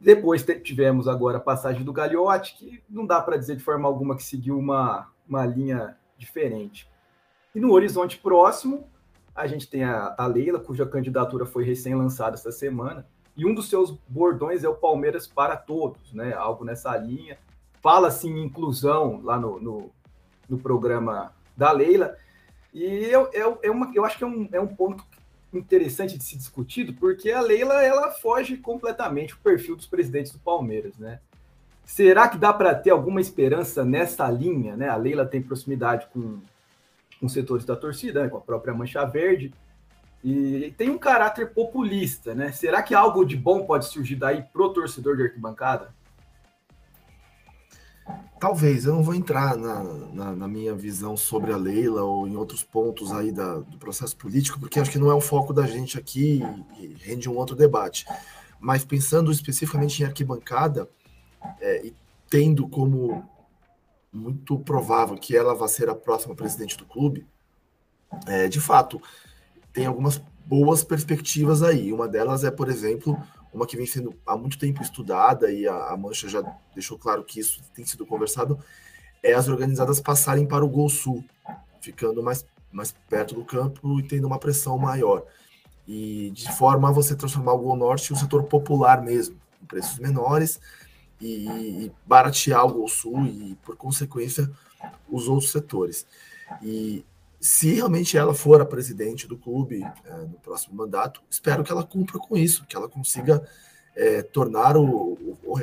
Depois 0.00 0.44
tivemos 0.62 1.08
agora 1.08 1.38
a 1.38 1.40
passagem 1.40 1.82
do 1.82 1.92
Gagliotti, 1.92 2.54
que 2.54 2.82
não 2.88 3.04
dá 3.04 3.20
para 3.20 3.36
dizer 3.36 3.56
de 3.56 3.64
forma 3.64 3.88
alguma 3.88 4.16
que 4.16 4.22
seguiu 4.22 4.56
uma, 4.56 5.10
uma 5.28 5.44
linha 5.44 5.96
diferente. 6.16 6.88
E 7.54 7.60
no 7.60 7.72
horizonte 7.72 8.16
próximo, 8.18 8.88
a 9.34 9.46
gente 9.46 9.68
tem 9.68 9.84
a, 9.84 10.14
a 10.16 10.26
Leila, 10.26 10.60
cuja 10.60 10.86
candidatura 10.86 11.44
foi 11.44 11.64
recém-lançada 11.64 12.34
essa 12.34 12.52
semana, 12.52 13.06
e 13.36 13.46
um 13.46 13.54
dos 13.54 13.68
seus 13.68 13.96
bordões 14.08 14.64
é 14.64 14.68
o 14.68 14.74
Palmeiras 14.74 15.26
para 15.28 15.56
todos, 15.56 16.12
né? 16.12 16.32
Algo 16.34 16.64
nessa 16.64 16.96
linha. 16.96 17.38
Fala-se 17.80 18.26
em 18.26 18.44
inclusão 18.44 19.20
lá 19.22 19.38
no, 19.38 19.60
no, 19.60 19.90
no, 20.48 20.58
programa 20.58 21.32
da 21.56 21.70
Leila. 21.70 22.16
E 22.74 22.82
eu, 22.82 23.30
eu, 23.32 23.58
é 23.62 23.70
uma, 23.70 23.92
eu 23.94 24.04
acho 24.04 24.18
que 24.18 24.24
é 24.24 24.26
um, 24.26 24.48
é 24.50 24.60
um 24.60 24.66
ponto 24.66 25.04
interessante 25.52 26.18
de 26.18 26.24
se 26.24 26.36
discutido, 26.36 26.92
porque 26.94 27.30
a 27.30 27.40
Leila 27.40 27.82
ela 27.82 28.10
foge 28.10 28.56
completamente 28.56 29.34
o 29.34 29.38
perfil 29.38 29.76
dos 29.76 29.86
presidentes 29.86 30.32
do 30.32 30.38
Palmeiras, 30.38 30.96
né? 30.98 31.20
Será 31.84 32.28
que 32.28 32.36
dá 32.36 32.52
para 32.52 32.74
ter 32.74 32.90
alguma 32.90 33.20
esperança 33.20 33.84
nessa 33.84 34.28
linha, 34.30 34.76
né? 34.76 34.88
A 34.88 34.96
Leila 34.96 35.24
tem 35.24 35.42
proximidade 35.42 36.06
com, 36.12 36.40
com 37.18 37.28
setores 37.28 37.64
da 37.64 37.74
torcida, 37.74 38.22
né? 38.22 38.28
com 38.28 38.36
a 38.36 38.42
própria 38.42 38.74
Mancha 38.74 39.04
Verde, 39.06 39.54
e 40.22 40.74
tem 40.76 40.90
um 40.90 40.98
caráter 40.98 41.54
populista, 41.54 42.34
né? 42.34 42.52
Será 42.52 42.82
que 42.82 42.94
algo 42.94 43.24
de 43.24 43.36
bom 43.36 43.64
pode 43.64 43.86
surgir 43.86 44.16
daí 44.16 44.42
pro 44.52 44.72
torcedor 44.72 45.16
de 45.16 45.22
arquibancada? 45.22 45.94
Talvez, 48.40 48.84
eu 48.84 48.94
não 48.94 49.02
vou 49.02 49.14
entrar 49.14 49.56
na, 49.56 49.82
na, 49.82 50.36
na, 50.36 50.48
minha 50.48 50.72
visão 50.72 51.16
sobre 51.16 51.52
a 51.52 51.56
Leila 51.56 52.04
ou 52.04 52.28
em 52.28 52.36
outros 52.36 52.62
pontos 52.62 53.10
aí 53.10 53.32
da, 53.32 53.58
do 53.58 53.78
processo 53.78 54.16
político, 54.16 54.60
porque 54.60 54.78
acho 54.78 54.92
que 54.92 54.98
não 54.98 55.10
é 55.10 55.14
o 55.14 55.20
foco 55.20 55.52
da 55.52 55.66
gente 55.66 55.98
aqui 55.98 56.40
e 56.78 56.86
rende 57.00 57.28
um 57.28 57.36
outro 57.36 57.56
debate. 57.56 58.06
Mas 58.60 58.84
pensando 58.84 59.32
especificamente 59.32 60.00
em 60.00 60.06
arquibancada, 60.06 60.88
é, 61.60 61.86
e 61.86 61.96
tendo 62.30 62.68
como 62.68 63.28
muito 64.12 64.58
provável 64.60 65.16
que 65.16 65.36
ela 65.36 65.54
vá 65.54 65.66
ser 65.66 65.88
a 65.88 65.94
próxima 65.94 66.34
presidente 66.34 66.76
do 66.76 66.84
clube, 66.84 67.26
é, 68.26 68.48
de 68.48 68.60
fato, 68.60 69.00
tem 69.72 69.86
algumas 69.86 70.22
boas 70.46 70.82
perspectivas 70.82 71.62
aí. 71.62 71.92
Uma 71.92 72.08
delas 72.08 72.44
é, 72.44 72.50
por 72.50 72.68
exemplo, 72.68 73.18
uma 73.52 73.66
que 73.66 73.76
vem 73.76 73.86
sendo 73.86 74.14
há 74.26 74.36
muito 74.36 74.58
tempo 74.58 74.82
estudada 74.82 75.50
e 75.50 75.66
a, 75.66 75.88
a, 75.88 75.96
Mancha 75.96 76.28
já 76.28 76.42
deixou 76.74 76.98
claro 76.98 77.24
que 77.24 77.40
isso 77.40 77.60
tem 77.74 77.84
sido 77.84 78.06
conversado, 78.06 78.58
é 79.22 79.32
as 79.32 79.48
organizadas 79.48 80.00
passarem 80.00 80.46
para 80.46 80.64
o 80.64 80.68
Gol 80.68 80.88
Sul, 80.88 81.24
ficando 81.80 82.22
mais, 82.22 82.46
mais 82.70 82.94
perto 83.08 83.34
do 83.34 83.44
campo 83.44 83.98
e 83.98 84.02
tendo 84.02 84.26
uma 84.26 84.38
pressão 84.38 84.78
maior. 84.78 85.24
E 85.86 86.30
de 86.34 86.52
forma 86.52 86.88
a 86.88 86.92
você 86.92 87.16
transformar 87.16 87.54
o 87.54 87.58
Gol 87.58 87.76
Norte 87.76 88.12
em 88.12 88.16
um 88.16 88.18
setor 88.18 88.44
popular 88.44 89.02
mesmo, 89.02 89.40
com 89.58 89.66
preços 89.66 89.98
menores 89.98 90.60
e, 91.20 91.46
e 91.86 91.92
baratear 92.06 92.66
o 92.66 92.74
Gol 92.74 92.88
Sul 92.88 93.26
e, 93.26 93.56
por 93.62 93.76
consequência, 93.76 94.50
os 95.08 95.26
outros 95.28 95.50
setores. 95.50 96.06
E 96.62 97.04
se 97.40 97.74
realmente 97.74 98.16
ela 98.16 98.34
for 98.34 98.60
a 98.60 98.66
presidente 98.66 99.26
do 99.26 99.36
clube 99.36 99.82
é, 100.04 100.16
no 100.26 100.38
próximo 100.40 100.76
mandato, 100.76 101.22
espero 101.30 101.62
que 101.62 101.70
ela 101.70 101.84
cumpra 101.84 102.18
com 102.18 102.36
isso, 102.36 102.66
que 102.66 102.76
ela 102.76 102.88
consiga 102.88 103.46
é, 103.94 104.22
tornar 104.22 104.76
o, 104.76 105.12
o, 105.44 105.56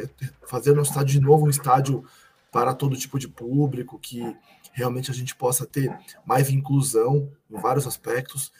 fazer 0.47 0.71
o 0.71 0.75
nosso 0.75 0.91
estádio 0.91 1.19
de 1.19 1.25
novo 1.25 1.45
um 1.45 1.49
estádio 1.49 2.03
para 2.51 2.73
todo 2.73 2.95
tipo 2.95 3.19
de 3.19 3.27
público, 3.27 3.99
que 3.99 4.35
realmente 4.71 5.11
a 5.11 5.13
gente 5.13 5.35
possa 5.35 5.65
ter 5.65 5.97
mais 6.25 6.49
inclusão 6.49 7.29
em 7.49 7.59
vários 7.59 7.85
aspectos, 7.85 8.51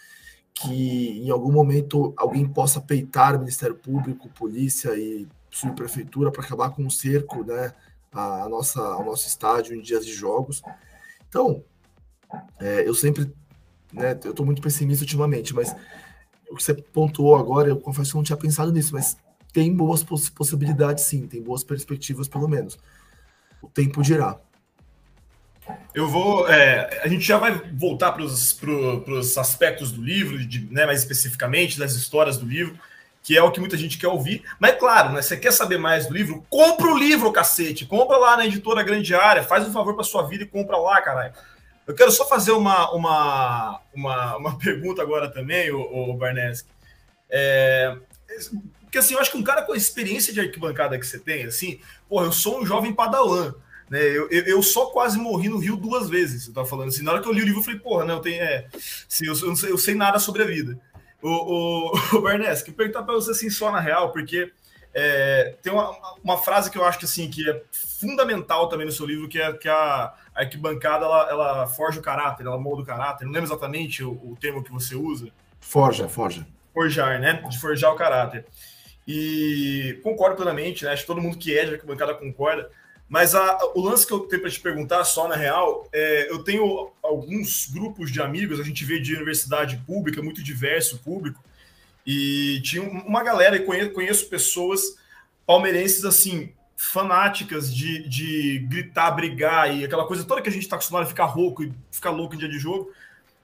que 0.53 1.21
em 1.21 1.29
algum 1.29 1.51
momento 1.51 2.13
alguém 2.17 2.47
possa 2.47 2.81
peitar 2.81 3.35
o 3.35 3.39
Ministério 3.39 3.75
Público, 3.75 4.29
polícia 4.29 4.97
e 4.97 5.27
subprefeitura 5.49 6.31
para 6.31 6.43
acabar 6.43 6.69
com 6.71 6.85
o 6.85 6.91
cerco, 6.91 7.43
né, 7.43 7.73
a, 8.11 8.47
nossa, 8.49 8.81
ao 8.81 9.05
nosso 9.05 9.27
estádio 9.27 9.75
em 9.75 9.81
dias 9.81 10.05
de 10.05 10.13
jogos. 10.13 10.61
Então, 11.27 11.63
é, 12.59 12.87
eu 12.87 12.93
sempre, 12.93 13.31
né, 13.91 14.17
eu 14.23 14.31
estou 14.31 14.45
muito 14.45 14.61
pessimista 14.61 15.03
ultimamente, 15.03 15.53
mas 15.53 15.75
o 16.49 16.55
que 16.55 16.63
você 16.63 16.73
pontuou 16.73 17.35
agora, 17.35 17.69
eu 17.69 17.77
confesso 17.77 18.11
que 18.11 18.17
eu 18.17 18.19
não 18.19 18.25
tinha 18.25 18.37
pensado 18.37 18.71
nisso, 18.71 18.93
mas 18.93 19.17
tem 19.51 19.73
boas 19.73 20.03
poss 20.03 20.29
possibilidades 20.29 21.05
sim, 21.05 21.27
tem 21.27 21.41
boas 21.41 21.63
perspectivas 21.63 22.27
pelo 22.27 22.47
menos. 22.47 22.77
O 23.61 23.67
tempo 23.67 24.01
dirá. 24.03 24.37
Eu 25.93 26.07
vou. 26.07 26.47
É, 26.47 27.01
a 27.03 27.07
gente 27.07 27.23
já 27.23 27.37
vai 27.37 27.53
voltar 27.73 28.11
para 28.11 28.23
os 28.23 29.37
aspectos 29.37 29.91
do 29.91 30.03
livro, 30.03 30.37
de, 30.45 30.71
né, 30.71 30.85
mais 30.85 30.99
especificamente, 30.99 31.79
das 31.79 31.93
histórias 31.93 32.37
do 32.37 32.45
livro, 32.45 32.77
que 33.23 33.35
é 33.35 33.41
o 33.41 33.51
que 33.51 33.59
muita 33.59 33.77
gente 33.77 33.97
quer 33.97 34.07
ouvir. 34.07 34.43
Mas, 34.59 34.77
claro, 34.77 35.13
né, 35.13 35.21
você 35.21 35.35
quer 35.37 35.51
saber 35.51 35.79
mais 35.79 36.05
do 36.05 36.13
livro? 36.13 36.45
Compra 36.49 36.87
o 36.87 36.97
livro, 36.97 37.31
cacete! 37.31 37.85
Compra 37.85 38.17
lá 38.17 38.37
na 38.37 38.45
editora 38.45 38.83
Grande 38.83 39.15
Área, 39.15 39.41
faz 39.41 39.67
um 39.67 39.71
favor 39.71 39.95
para 39.95 40.03
sua 40.03 40.27
vida 40.27 40.43
e 40.43 40.47
compra 40.47 40.77
lá, 40.77 41.01
caralho. 41.01 41.33
Eu 41.87 41.93
quero 41.93 42.11
só 42.11 42.27
fazer 42.27 42.51
uma, 42.51 42.91
uma, 42.91 43.81
uma, 43.93 44.37
uma 44.37 44.57
pergunta 44.59 45.01
agora 45.01 45.29
também, 45.29 45.71
o, 45.71 45.79
o 45.79 46.13
Barneski. 46.17 46.69
É, 47.29 47.97
porque 48.81 48.97
assim, 48.97 49.13
eu 49.13 49.19
acho 49.19 49.31
que 49.31 49.37
um 49.37 49.43
cara 49.43 49.61
com 49.61 49.73
a 49.73 49.77
experiência 49.77 50.33
de 50.33 50.39
arquibancada 50.39 50.97
que 50.97 51.05
você 51.05 51.19
tem, 51.19 51.45
assim, 51.45 51.79
pô, 52.07 52.23
eu 52.23 52.31
sou 52.31 52.61
um 52.61 52.65
jovem 52.65 52.93
padawan, 52.93 53.53
né? 53.89 54.01
Eu, 54.01 54.29
eu, 54.29 54.43
eu, 54.45 54.63
só 54.63 54.87
quase 54.87 55.17
morri 55.17 55.49
no 55.49 55.57
Rio 55.57 55.75
duas 55.75 56.09
vezes, 56.09 56.45
você 56.45 56.53
tá 56.53 56.65
falando 56.65 56.89
assim. 56.89 57.03
Na 57.03 57.11
hora 57.11 57.21
que 57.21 57.27
eu 57.27 57.33
li 57.33 57.41
o 57.41 57.45
livro, 57.45 57.59
eu 57.59 57.63
falei, 57.63 57.79
porra, 57.79 58.05
né, 58.05 58.13
eu 58.13 58.19
tenho. 58.19 58.41
É, 58.41 58.67
assim, 58.73 59.27
eu, 59.27 59.33
eu, 59.33 59.55
sei, 59.55 59.71
eu 59.71 59.77
sei 59.77 59.95
nada 59.95 60.17
sobre 60.17 60.43
a 60.43 60.45
vida. 60.45 60.79
O, 61.21 61.29
o, 61.29 62.17
o 62.17 62.21
Bernes, 62.21 62.61
que 62.61 62.71
perguntar 62.71 63.03
para 63.03 63.15
você 63.15 63.31
assim, 63.31 63.49
só 63.49 63.71
na 63.71 63.79
real, 63.79 64.11
porque 64.11 64.51
é, 64.93 65.55
tem 65.61 65.73
uma, 65.73 65.91
uma, 66.23 66.37
frase 66.37 66.71
que 66.71 66.77
eu 66.77 66.85
acho 66.85 66.99
que 66.99 67.05
assim 67.05 67.29
que 67.29 67.49
é 67.49 67.61
fundamental 67.71 68.69
também 68.69 68.85
no 68.85 68.91
seu 68.91 69.05
livro, 69.05 69.27
que 69.27 69.41
é 69.41 69.51
que 69.53 69.67
a 69.67 70.13
arquibancada 70.35 71.05
ela, 71.05 71.29
ela 71.29 71.67
forja 71.67 71.99
o 71.99 72.03
caráter, 72.03 72.45
ela 72.45 72.59
molda 72.59 72.83
o 72.83 72.85
caráter. 72.85 73.25
Não 73.25 73.31
lembro 73.31 73.47
exatamente 73.47 74.03
o, 74.03 74.11
o 74.11 74.37
termo 74.39 74.63
que 74.63 74.71
você 74.71 74.95
usa. 74.95 75.29
Forja, 75.59 76.09
forja. 76.09 76.45
Forjar, 76.73 77.19
né? 77.19 77.41
De 77.49 77.59
forjar 77.59 77.93
o 77.93 77.95
caráter. 77.95 78.45
E 79.07 79.99
concordo 80.03 80.35
plenamente, 80.35 80.83
né? 80.83 80.91
Acho 80.91 81.03
que 81.03 81.07
todo 81.07 81.21
mundo 81.21 81.37
que 81.37 81.57
é 81.57 81.65
de 81.65 81.73
arquibancada 81.73 82.13
concorda. 82.13 82.69
Mas 83.07 83.35
a, 83.35 83.59
o 83.75 83.81
lance 83.81 84.05
que 84.05 84.11
eu 84.11 84.21
tenho 84.21 84.41
para 84.41 84.51
te 84.51 84.59
perguntar, 84.59 85.03
só 85.03 85.27
na 85.27 85.35
real, 85.35 85.87
é, 85.93 86.29
eu 86.29 86.43
tenho 86.43 86.91
alguns 87.03 87.67
grupos 87.67 88.11
de 88.11 88.19
amigos, 88.19 88.59
a 88.59 88.63
gente 88.63 88.83
vê 88.83 88.99
de 88.99 89.15
universidade 89.15 89.77
pública, 89.85 90.23
muito 90.23 90.43
diverso 90.43 90.97
público, 90.99 91.43
e 92.05 92.59
tinha 92.63 92.81
uma 92.81 93.23
galera, 93.23 93.55
e 93.55 93.63
conheço, 93.63 93.91
conheço 93.91 94.27
pessoas 94.27 94.81
palmeirenses 95.45 96.03
assim, 96.03 96.51
fanáticas 96.75 97.73
de, 97.73 98.07
de 98.07 98.59
gritar, 98.67 99.11
brigar 99.11 99.73
e 99.75 99.85
aquela 99.85 100.05
coisa 100.05 100.25
toda 100.25 100.41
que 100.41 100.49
a 100.49 100.51
gente 100.51 100.63
está 100.63 100.75
acostumado 100.75 101.03
a 101.03 101.07
ficar 101.07 101.25
rouco 101.25 101.63
e 101.63 101.73
ficar 101.91 102.09
louco 102.09 102.35
em 102.35 102.37
dia 102.37 102.49
de 102.49 102.59
jogo, 102.59 102.91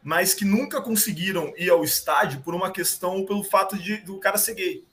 mas 0.03 0.33
que 0.33 0.43
nunca 0.43 0.81
conseguiram 0.81 1.53
ir 1.57 1.69
ao 1.69 1.83
estádio 1.83 2.41
por 2.41 2.53
uma 2.53 2.71
questão, 2.71 3.25
pelo 3.25 3.43
fato 3.43 3.77
de 3.77 3.97
do 3.97 4.17
cara 4.17 4.37
ser 4.37 4.55
gay. 4.55 4.83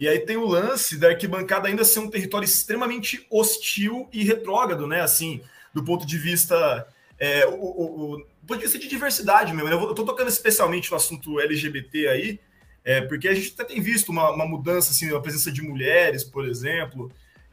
E 0.00 0.06
aí 0.08 0.20
tem 0.20 0.36
o 0.36 0.46
lance 0.46 0.96
da 0.96 1.08
arquibancada 1.08 1.68
ainda 1.68 1.84
ser 1.84 1.98
um 2.00 2.10
território 2.10 2.46
extremamente 2.46 3.26
hostil 3.30 4.08
e 4.12 4.22
retrógrado, 4.22 4.86
né? 4.86 5.00
Assim, 5.00 5.40
do 5.74 5.84
ponto 5.84 6.06
de 6.06 6.16
vista. 6.16 6.86
É, 7.18 7.44
o, 7.46 7.52
o, 7.52 8.12
o, 8.12 8.16
do 8.18 8.46
ponto 8.46 8.58
de 8.58 8.64
vista 8.64 8.78
de 8.78 8.86
diversidade 8.86 9.52
mesmo. 9.52 9.68
Né? 9.68 9.74
Eu 9.74 9.90
estou 9.90 10.04
tocando 10.04 10.28
especialmente 10.28 10.88
no 10.90 10.96
assunto 10.96 11.40
LGBT 11.40 12.08
aí, 12.08 12.40
é, 12.84 13.00
porque 13.00 13.26
a 13.26 13.34
gente 13.34 13.52
até 13.54 13.64
tem 13.64 13.80
visto 13.80 14.10
uma, 14.10 14.30
uma 14.30 14.46
mudança, 14.46 14.92
assim, 14.92 15.14
a 15.14 15.20
presença 15.20 15.50
de 15.50 15.62
mulheres, 15.62 16.22
por 16.22 16.46
exemplo. 16.46 17.10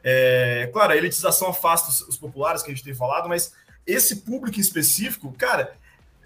É, 0.08 0.70
claro, 0.72 0.92
a 0.92 0.96
elitização 0.96 1.48
afasta 1.48 1.90
os, 1.90 2.00
os, 2.02 2.16
populares, 2.16 2.62
que 2.62 2.70
a 2.70 2.74
gente 2.74 2.84
tem 2.84 2.94
falado, 2.94 3.28
mas 3.28 3.52
esse 3.84 4.18
público 4.20 4.56
em 4.56 4.60
específico, 4.60 5.34
cara, 5.36 5.76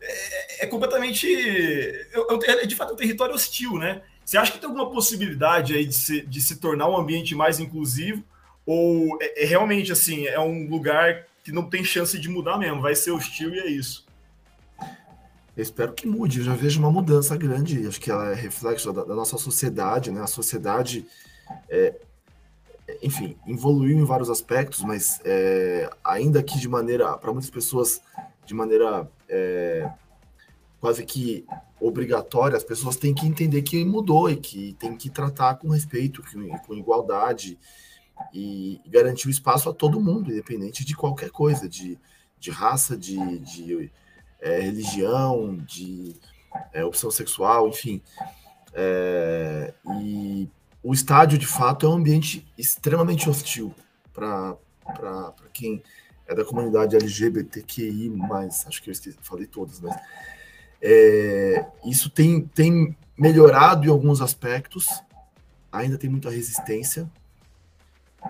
é, 0.02 0.64
é 0.64 0.66
completamente. 0.66 1.26
É, 1.26 2.66
de 2.66 2.76
fato 2.76 2.92
um 2.92 2.96
território 2.96 3.34
hostil, 3.34 3.78
né? 3.78 4.02
Você 4.22 4.36
acha 4.36 4.52
que 4.52 4.58
tem 4.58 4.68
alguma 4.68 4.90
possibilidade 4.90 5.74
aí 5.74 5.86
de 5.86 5.94
se, 5.94 6.20
de 6.20 6.42
se 6.42 6.56
tornar 6.56 6.90
um 6.90 6.96
ambiente 6.96 7.34
mais 7.34 7.58
inclusivo? 7.58 8.22
Ou 8.66 9.16
é, 9.18 9.44
é, 9.44 9.46
realmente 9.46 9.90
assim, 9.90 10.26
é 10.26 10.38
um 10.38 10.68
lugar 10.68 11.26
que 11.42 11.50
não 11.50 11.62
tem 11.62 11.82
chance 11.82 12.18
de 12.18 12.28
mudar 12.28 12.58
mesmo, 12.58 12.82
vai 12.82 12.94
ser 12.94 13.12
hostil 13.12 13.54
e 13.54 13.60
é 13.60 13.66
isso? 13.66 14.06
Eu 15.56 15.62
espero 15.62 15.94
que 15.94 16.06
mude, 16.06 16.40
eu 16.40 16.44
já 16.44 16.54
vejo 16.54 16.78
uma 16.78 16.90
mudança 16.90 17.34
grande, 17.34 17.86
acho 17.86 17.98
que 17.98 18.10
ela 18.10 18.30
é 18.30 18.34
reflexo 18.34 18.92
da, 18.92 19.04
da 19.04 19.14
nossa 19.14 19.38
sociedade, 19.38 20.10
né? 20.10 20.20
A 20.20 20.26
sociedade, 20.26 21.06
é, 21.70 21.94
enfim, 23.02 23.36
evoluiu 23.46 23.98
em 23.98 24.04
vários 24.04 24.30
aspectos, 24.30 24.82
mas 24.82 25.20
é, 25.24 25.90
ainda 26.04 26.42
que 26.42 26.58
de 26.58 26.68
maneira, 26.68 27.16
para 27.18 27.32
muitas 27.32 27.50
pessoas, 27.50 28.00
de 28.46 28.54
maneira 28.54 29.10
é, 29.28 29.90
quase 30.80 31.04
que 31.04 31.46
obrigatória, 31.80 32.56
as 32.56 32.64
pessoas 32.64 32.96
têm 32.96 33.14
que 33.14 33.26
entender 33.26 33.62
que 33.62 33.84
mudou 33.84 34.28
e 34.28 34.36
que 34.36 34.74
tem 34.78 34.96
que 34.96 35.08
tratar 35.08 35.56
com 35.56 35.68
respeito, 35.68 36.22
com 36.66 36.74
igualdade 36.74 37.58
e 38.34 38.80
garantir 38.86 39.28
o 39.28 39.30
espaço 39.30 39.68
a 39.68 39.72
todo 39.72 40.00
mundo, 40.00 40.30
independente 40.30 40.84
de 40.84 40.94
qualquer 40.94 41.30
coisa, 41.30 41.68
de, 41.68 41.98
de 42.38 42.50
raça, 42.50 42.96
de, 42.96 43.38
de 43.38 43.90
é, 44.40 44.60
religião, 44.60 45.56
de 45.56 46.16
é, 46.72 46.84
opção 46.84 47.10
sexual, 47.10 47.68
enfim. 47.68 48.02
É, 48.72 49.72
e 50.00 50.48
o 50.82 50.94
estádio, 50.94 51.38
de 51.38 51.46
fato, 51.46 51.86
é 51.86 51.88
um 51.88 51.94
ambiente 51.94 52.46
extremamente 52.56 53.28
hostil 53.28 53.74
para 54.12 54.56
quem 55.52 55.82
é 56.26 56.34
da 56.34 56.44
comunidade 56.44 56.96
LGBTQI, 56.96 58.12
acho 58.66 58.82
que 58.82 58.88
eu 58.88 58.92
esqueci, 58.92 59.18
falei 59.20 59.46
todas, 59.46 59.80
mas 59.80 59.94
é, 60.80 61.66
isso 61.84 62.08
tem, 62.08 62.40
tem 62.40 62.96
melhorado 63.18 63.86
em 63.86 63.90
alguns 63.90 64.20
aspectos, 64.20 64.86
ainda 65.70 65.98
tem 65.98 66.08
muita 66.08 66.30
resistência, 66.30 67.10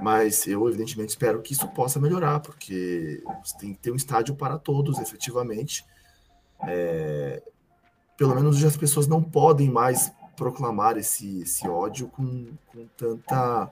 mas 0.00 0.46
eu, 0.46 0.68
evidentemente, 0.68 1.10
espero 1.10 1.42
que 1.42 1.52
isso 1.52 1.66
possa 1.68 2.00
melhorar, 2.00 2.40
porque 2.40 3.22
você 3.44 3.58
tem 3.58 3.74
que 3.74 3.80
ter 3.80 3.90
um 3.90 3.96
estádio 3.96 4.34
para 4.34 4.58
todos, 4.58 4.98
efetivamente. 4.98 5.84
É, 6.62 7.42
pelo 8.16 8.34
menos 8.34 8.62
as 8.64 8.76
pessoas 8.76 9.06
não 9.06 9.22
podem 9.22 9.68
mais 9.70 10.12
proclamar 10.40 10.96
esse, 10.96 11.42
esse 11.42 11.68
ódio 11.68 12.09
com, 12.09 12.48
com 12.66 12.87
tanta. 12.96 13.70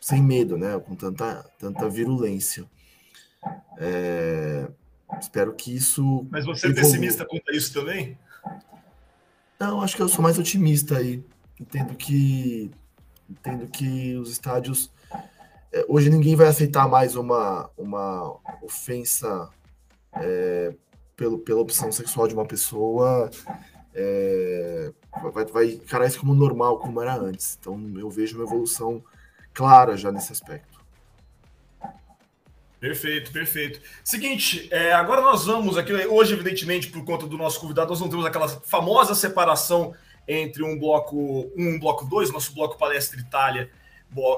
sem 0.00 0.20
medo, 0.20 0.58
né? 0.58 0.76
Com 0.80 0.96
tanta, 0.96 1.48
tanta 1.58 1.88
virulência. 1.88 2.64
É, 3.78 4.66
Espero 5.20 5.54
que 5.54 5.74
isso. 5.74 6.26
Mas 6.30 6.44
você 6.44 6.68
é 6.68 6.72
pessimista 6.72 7.24
quanto 7.24 7.50
a 7.50 7.56
isso 7.56 7.72
também? 7.72 8.18
Não, 9.58 9.80
acho 9.80 9.96
que 9.96 10.02
eu 10.02 10.08
sou 10.08 10.22
mais 10.22 10.38
otimista 10.38 10.98
aí. 10.98 11.22
Entendo 11.60 11.94
que 11.94 12.70
entendo 13.30 13.66
que 13.68 14.16
os 14.16 14.30
estádios 14.30 14.90
é, 15.72 15.84
hoje 15.88 16.10
ninguém 16.10 16.36
vai 16.36 16.48
aceitar 16.48 16.86
mais 16.88 17.16
uma 17.16 17.70
uma 17.76 18.36
ofensa 18.60 19.48
é, 20.14 20.74
pelo, 21.16 21.38
pela 21.38 21.60
opção 21.60 21.90
sexual 21.92 22.26
de 22.26 22.34
uma 22.34 22.44
pessoa 22.44 23.30
é, 23.94 24.92
vai, 25.32 25.44
vai 25.44 25.66
encarar 25.66 26.06
isso 26.06 26.18
como 26.18 26.34
normal 26.34 26.78
como 26.78 27.00
era 27.00 27.14
antes 27.14 27.56
então 27.60 27.80
eu 27.96 28.10
vejo 28.10 28.36
uma 28.36 28.44
evolução 28.44 29.02
clara 29.52 29.96
já 29.96 30.10
nesse 30.10 30.32
aspecto 30.32 30.74
Perfeito, 32.84 33.32
perfeito. 33.32 33.80
Seguinte, 34.04 34.68
é, 34.70 34.92
agora 34.92 35.22
nós 35.22 35.46
vamos 35.46 35.78
aqui, 35.78 35.90
hoje, 35.90 36.34
evidentemente, 36.34 36.88
por 36.88 37.02
conta 37.02 37.26
do 37.26 37.38
nosso 37.38 37.58
convidado, 37.58 37.88
nós 37.88 37.98
não 37.98 38.10
temos 38.10 38.26
aquela 38.26 38.46
famosa 38.46 39.14
separação 39.14 39.94
entre 40.28 40.62
um 40.62 40.78
bloco 40.78 41.16
1 41.16 41.50
um, 41.56 41.74
um 41.76 41.78
bloco 41.78 42.04
2, 42.04 42.30
nosso 42.30 42.52
bloco 42.52 42.76
Palestra 42.76 43.18
Itália 43.18 43.70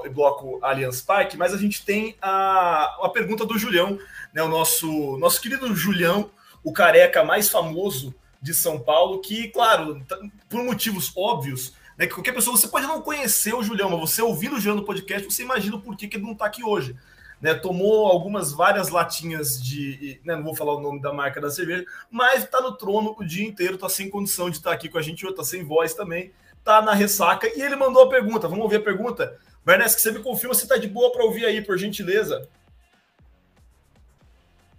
e 0.05 0.09
bloco 0.09 0.59
Allianz 0.61 1.01
Parque, 1.01 1.35
mas 1.35 1.53
a 1.53 1.57
gente 1.57 1.83
tem 1.83 2.15
a, 2.21 2.97
a 3.03 3.09
pergunta 3.09 3.45
do 3.45 3.59
Julião, 3.59 3.99
né, 4.33 4.41
o 4.41 4.47
nosso, 4.47 5.17
nosso 5.17 5.41
querido 5.41 5.75
Julião, 5.75 6.31
o 6.63 6.71
careca 6.71 7.25
mais 7.25 7.49
famoso 7.49 8.15
de 8.41 8.53
São 8.53 8.79
Paulo, 8.79 9.19
que, 9.19 9.47
claro, 9.49 10.03
por 10.49 10.63
motivos 10.63 11.11
óbvios, 11.15 11.73
né, 11.97 12.05
que 12.05 12.13
qualquer 12.13 12.33
pessoa, 12.33 12.55
você 12.55 12.67
pode 12.67 12.85
não 12.85 13.01
conhecer 13.01 13.53
o 13.55 13.63
Julião, 13.63 13.89
mas 13.89 13.99
você 13.99 14.21
ouvindo 14.21 14.55
o 14.55 14.59
Julião 14.59 14.75
no 14.75 14.85
podcast, 14.85 15.25
você 15.25 15.43
imagina 15.43 15.75
o 15.75 15.81
porquê 15.81 16.07
que 16.07 16.17
ele 16.17 16.25
não 16.25 16.33
está 16.33 16.45
aqui 16.45 16.63
hoje 16.63 16.95
né, 17.41 17.53
tomou 17.53 18.07
algumas 18.07 18.51
várias 18.51 18.89
latinhas 18.89 19.61
de, 19.61 20.19
né, 20.23 20.35
não 20.35 20.43
vou 20.43 20.55
falar 20.55 20.73
o 20.73 20.81
nome 20.81 21.01
da 21.01 21.13
marca 21.13 21.39
da 21.39 21.49
cerveja, 21.49 21.85
mas 22.09 22.43
está 22.43 22.59
no 22.59 22.75
trono 22.75 23.15
o 23.17 23.23
dia 23.23 23.47
inteiro, 23.47 23.75
está 23.75 23.87
sem 23.87 24.09
condição 24.09 24.49
de 24.49 24.57
estar 24.57 24.71
tá 24.71 24.75
aqui 24.75 24.89
com 24.89 24.97
a 24.97 25.01
gente, 25.01 25.25
está 25.25 25.43
sem 25.43 25.63
voz 25.63 25.93
também, 25.93 26.31
tá 26.63 26.81
na 26.81 26.93
ressaca 26.93 27.47
e 27.47 27.61
ele 27.61 27.75
mandou 27.75 28.03
a 28.03 28.09
pergunta. 28.09 28.47
Vamos 28.47 28.63
ouvir 28.63 28.77
a 28.77 28.81
pergunta. 28.81 29.37
Wernesk, 29.65 29.99
você 29.99 30.11
me 30.11 30.19
confirma 30.19 30.53
se 30.53 30.67
tá 30.67 30.77
de 30.77 30.87
boa 30.87 31.11
para 31.11 31.23
ouvir 31.23 31.45
aí, 31.45 31.61
por 31.61 31.77
gentileza. 31.77 32.47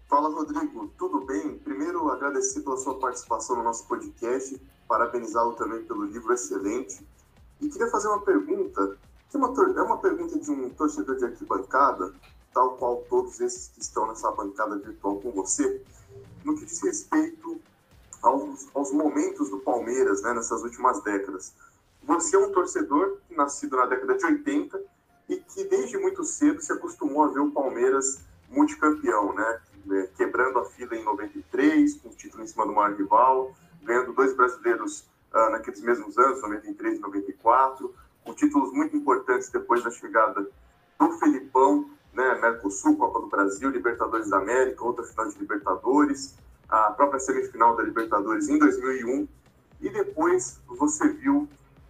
Fala, 0.09 0.31
Rodrigo. 0.31 0.91
Tudo 0.97 1.21
bem? 1.27 1.59
Primeiro, 1.59 2.09
agradecer 2.11 2.63
pela 2.63 2.79
sua 2.79 2.99
participação 2.99 3.57
no 3.57 3.63
nosso 3.63 3.87
podcast, 3.87 4.59
parabenizá-lo 4.89 5.53
também 5.53 5.85
pelo 5.85 6.05
livro 6.05 6.33
excelente. 6.33 7.07
E 7.61 7.69
queria 7.69 7.91
fazer 7.91 8.09
uma 8.09 8.23
pergunta, 8.23 8.97
que 9.29 9.37
é 9.37 9.39
uma, 9.39 9.49
é 9.49 9.83
uma 9.83 9.99
pergunta 9.99 10.39
de 10.39 10.51
um 10.51 10.71
torcedor 10.71 11.17
de 11.17 11.27
arquibancada, 11.27 12.15
tal 12.55 12.79
qual 12.79 13.05
todos 13.11 13.39
esses 13.39 13.69
que 13.69 13.81
estão 13.81 14.07
nessa 14.07 14.31
bancada 14.33 14.79
virtual 14.79 15.21
com 15.21 15.31
você, 15.31 15.85
no 16.43 16.57
que 16.57 16.65
diz 16.65 16.81
respeito 16.81 17.61
aos, 18.23 18.67
aos 18.75 18.91
momentos 18.91 19.51
do 19.51 19.59
Palmeiras 19.59 20.23
né, 20.23 20.33
nessas 20.33 20.63
últimas 20.63 21.03
décadas. 21.03 21.53
Você 22.03 22.35
é 22.35 22.39
um 22.39 22.51
torcedor 22.51 23.19
nascido 23.29 23.77
na 23.77 23.85
década 23.85 24.17
de 24.17 24.25
80 24.25 24.81
e 25.29 25.37
que 25.37 25.65
desde 25.65 25.99
muito 25.99 26.25
cedo 26.25 26.63
se 26.63 26.73
acostumou 26.73 27.25
a 27.25 27.29
ver 27.29 27.41
o 27.41 27.51
Palmeiras 27.51 28.21
multicampeão, 28.49 29.35
né? 29.35 29.61
É, 29.91 30.07
quebrando 30.17 30.59
a 30.59 30.65
fila 30.67 30.95
em 30.97 31.05
93, 31.05 31.95
com 32.01 32.09
o 32.09 32.13
título 32.13 32.43
em 32.43 32.47
cima 32.47 32.67
do 32.67 32.73
maior 32.73 32.95
rival, 32.95 33.55
ganhando 33.83 34.13
dois 34.13 34.35
brasileiros 34.35 35.09
uh, 35.33 35.51
naqueles 35.51 35.81
mesmos 35.81 36.19
anos, 36.19 36.43
93 36.43 36.99
e 36.99 37.01
94, 37.01 37.95
com 38.25 38.35
títulos 38.35 38.73
muito 38.73 38.97
importantes 38.97 39.49
depois 39.51 39.83
da 39.83 39.91
chegada 39.91 40.47
do 40.99 41.13
Felipão, 41.19 41.89
né, 42.13 42.39
Mercosul, 42.41 42.97
Copa 42.97 43.21
do 43.21 43.29
Brasil, 43.29 43.71
Libertadores 43.71 44.29
da 44.29 44.39
América, 44.39 44.85
outra 44.85 45.05
final 45.05 45.29
de 45.29 45.39
Libertadores, 45.39 46.37
a 46.69 46.91
própria 46.91 47.21
semifinal 47.21 47.77
da 47.77 47.83
Libertadores 47.83 48.49
em 48.49 48.59
2001, 48.59 49.29
e 49.81 49.89
depois 49.91 50.61
você 50.67 51.09
viu 51.09 51.49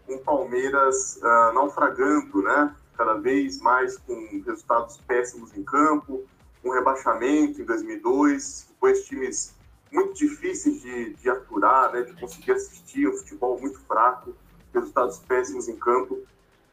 um 0.09 0.19
Palmeiras 0.19 1.17
uh, 1.17 1.53
naufragando, 1.53 2.43
né, 2.43 2.75
cada 2.97 3.15
vez 3.15 3.61
mais 3.61 3.97
com 3.99 4.15
resultados 4.45 4.99
péssimos 4.99 5.57
em 5.57 5.65
campo, 5.65 6.25
um 6.65 6.71
rebaixamento 6.71 7.61
em 7.61 7.65
2002, 7.65 8.67
depois 8.69 9.05
times 9.05 9.55
muito 9.91 10.15
difíceis 10.15 10.81
de, 10.83 11.15
de 11.15 11.31
aturar, 11.31 11.93
né, 11.93 12.03
de 12.03 12.13
conseguir 12.15 12.53
assistir, 12.53 13.09
um 13.09 13.17
futebol 13.17 13.59
muito 13.59 13.81
fraco, 13.81 14.35
resultados 14.73 15.19
péssimos 15.21 15.69
em 15.69 15.77
campo. 15.77 16.19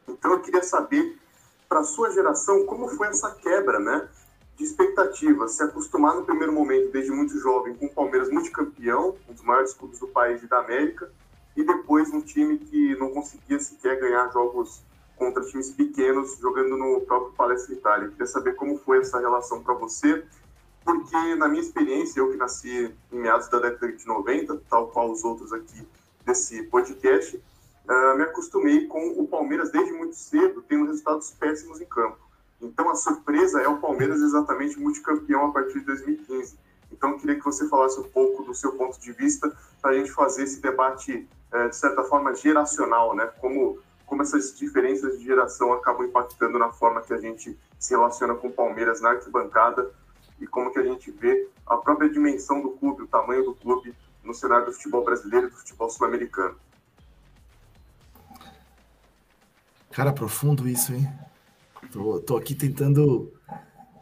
Então 0.06 0.32
eu 0.32 0.40
queria 0.40 0.62
saber, 0.62 1.18
para 1.68 1.80
a 1.80 1.84
sua 1.84 2.10
geração, 2.10 2.64
como 2.66 2.88
foi 2.88 3.08
essa 3.08 3.30
quebra 3.34 3.78
né, 3.78 4.08
de 4.56 4.64
expectativas? 4.64 5.52
Se 5.52 5.62
acostumar 5.62 6.14
no 6.14 6.24
primeiro 6.24 6.52
momento, 6.52 6.90
desde 6.90 7.10
muito 7.10 7.38
jovem, 7.40 7.74
com 7.74 7.86
o 7.86 7.92
Palmeiras 7.92 8.30
multicampeão, 8.30 9.16
um 9.28 9.32
dos 9.32 9.42
maiores 9.42 9.72
clubes 9.72 9.98
do 9.98 10.08
país 10.08 10.42
e 10.42 10.46
da 10.46 10.58
América, 10.58 11.10
e 11.56 11.64
depois 11.64 12.10
um 12.12 12.20
time 12.20 12.58
que 12.58 12.94
não 12.96 13.10
conseguia 13.10 13.58
sequer 13.58 13.98
ganhar 13.98 14.30
jogos 14.30 14.82
contra 15.16 15.42
times 15.44 15.70
pequenos 15.70 16.38
jogando 16.38 16.76
no 16.76 17.00
próprio 17.00 17.32
Palestra 17.32 17.74
Itália. 17.74 18.08
Queria 18.08 18.26
saber 18.26 18.54
como 18.54 18.78
foi 18.78 18.98
essa 18.98 19.18
relação 19.18 19.62
para 19.62 19.74
você, 19.74 20.24
porque 20.84 21.34
na 21.34 21.48
minha 21.48 21.62
experiência, 21.62 22.20
eu 22.20 22.30
que 22.30 22.36
nasci 22.36 22.94
em 23.10 23.18
meados 23.18 23.48
da 23.48 23.58
década 23.58 23.92
de 23.92 24.06
90, 24.06 24.62
tal 24.68 24.88
qual 24.88 25.10
os 25.10 25.24
outros 25.24 25.52
aqui 25.52 25.86
desse 26.24 26.62
podcast, 26.64 27.36
uh, 27.36 28.16
me 28.16 28.24
acostumei 28.24 28.86
com 28.86 29.20
o 29.20 29.26
Palmeiras 29.26 29.70
desde 29.70 29.92
muito 29.92 30.14
cedo, 30.14 30.62
tendo 30.68 30.86
resultados 30.86 31.30
péssimos 31.30 31.80
em 31.80 31.86
campo. 31.86 32.18
Então 32.60 32.88
a 32.90 32.94
surpresa 32.94 33.60
é 33.60 33.68
o 33.68 33.78
Palmeiras 33.78 34.20
exatamente 34.20 34.78
multicampeão 34.78 35.46
a 35.46 35.52
partir 35.52 35.80
de 35.80 35.86
2015. 35.86 36.58
Então 36.92 37.10
eu 37.10 37.18
queria 37.18 37.36
que 37.36 37.44
você 37.44 37.68
falasse 37.68 37.98
um 37.98 38.08
pouco 38.08 38.42
do 38.42 38.54
seu 38.54 38.72
ponto 38.72 39.00
de 39.00 39.12
vista 39.12 39.52
para 39.80 39.90
a 39.90 39.94
gente 39.94 40.10
fazer 40.12 40.44
esse 40.44 40.60
debate, 40.60 41.28
uh, 41.52 41.68
de 41.68 41.76
certa 41.76 42.02
forma, 42.04 42.34
geracional, 42.34 43.14
né? 43.14 43.26
Como 43.40 43.78
como 44.06 44.22
essas 44.22 44.56
diferenças 44.56 45.18
de 45.18 45.24
geração 45.24 45.72
acabam 45.72 46.06
impactando 46.06 46.58
na 46.58 46.72
forma 46.72 47.02
que 47.02 47.12
a 47.12 47.18
gente 47.18 47.58
se 47.78 47.94
relaciona 47.94 48.34
com 48.34 48.48
o 48.48 48.52
Palmeiras 48.52 49.00
na 49.00 49.10
arquibancada 49.10 49.90
e 50.40 50.46
como 50.46 50.72
que 50.72 50.78
a 50.78 50.84
gente 50.84 51.10
vê 51.10 51.48
a 51.66 51.76
própria 51.76 52.08
dimensão 52.08 52.62
do 52.62 52.70
clube, 52.70 53.02
o 53.02 53.08
tamanho 53.08 53.44
do 53.44 53.54
clube 53.54 53.94
no 54.22 54.32
cenário 54.32 54.66
do 54.66 54.72
futebol 54.72 55.04
brasileiro 55.04 55.48
e 55.48 55.50
do 55.50 55.56
futebol 55.56 55.90
sul-americano. 55.90 56.56
Cara, 59.90 60.12
profundo 60.12 60.68
isso, 60.68 60.92
hein? 60.92 61.08
Tô, 61.90 62.20
tô 62.20 62.36
aqui 62.36 62.54
tentando 62.54 63.32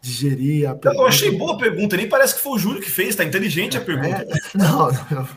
digerir 0.02 0.68
a 0.68 0.74
pergunta. 0.74 1.02
Eu 1.02 1.06
achei 1.06 1.30
boa 1.36 1.54
a 1.54 1.58
pergunta, 1.58 1.96
nem 1.96 2.08
parece 2.08 2.34
que 2.34 2.40
foi 2.40 2.52
o 2.52 2.58
Júlio 2.58 2.82
que 2.82 2.90
fez, 2.90 3.16
tá 3.16 3.24
inteligente 3.24 3.78
a 3.78 3.80
é, 3.80 3.84
pergunta. 3.84 4.22
É, 4.22 4.58
não, 4.58 4.90
não, 4.90 5.28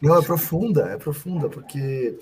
não, 0.00 0.18
é 0.18 0.22
profunda, 0.22 0.88
é 0.88 0.98
profunda, 0.98 1.48
porque 1.48 2.18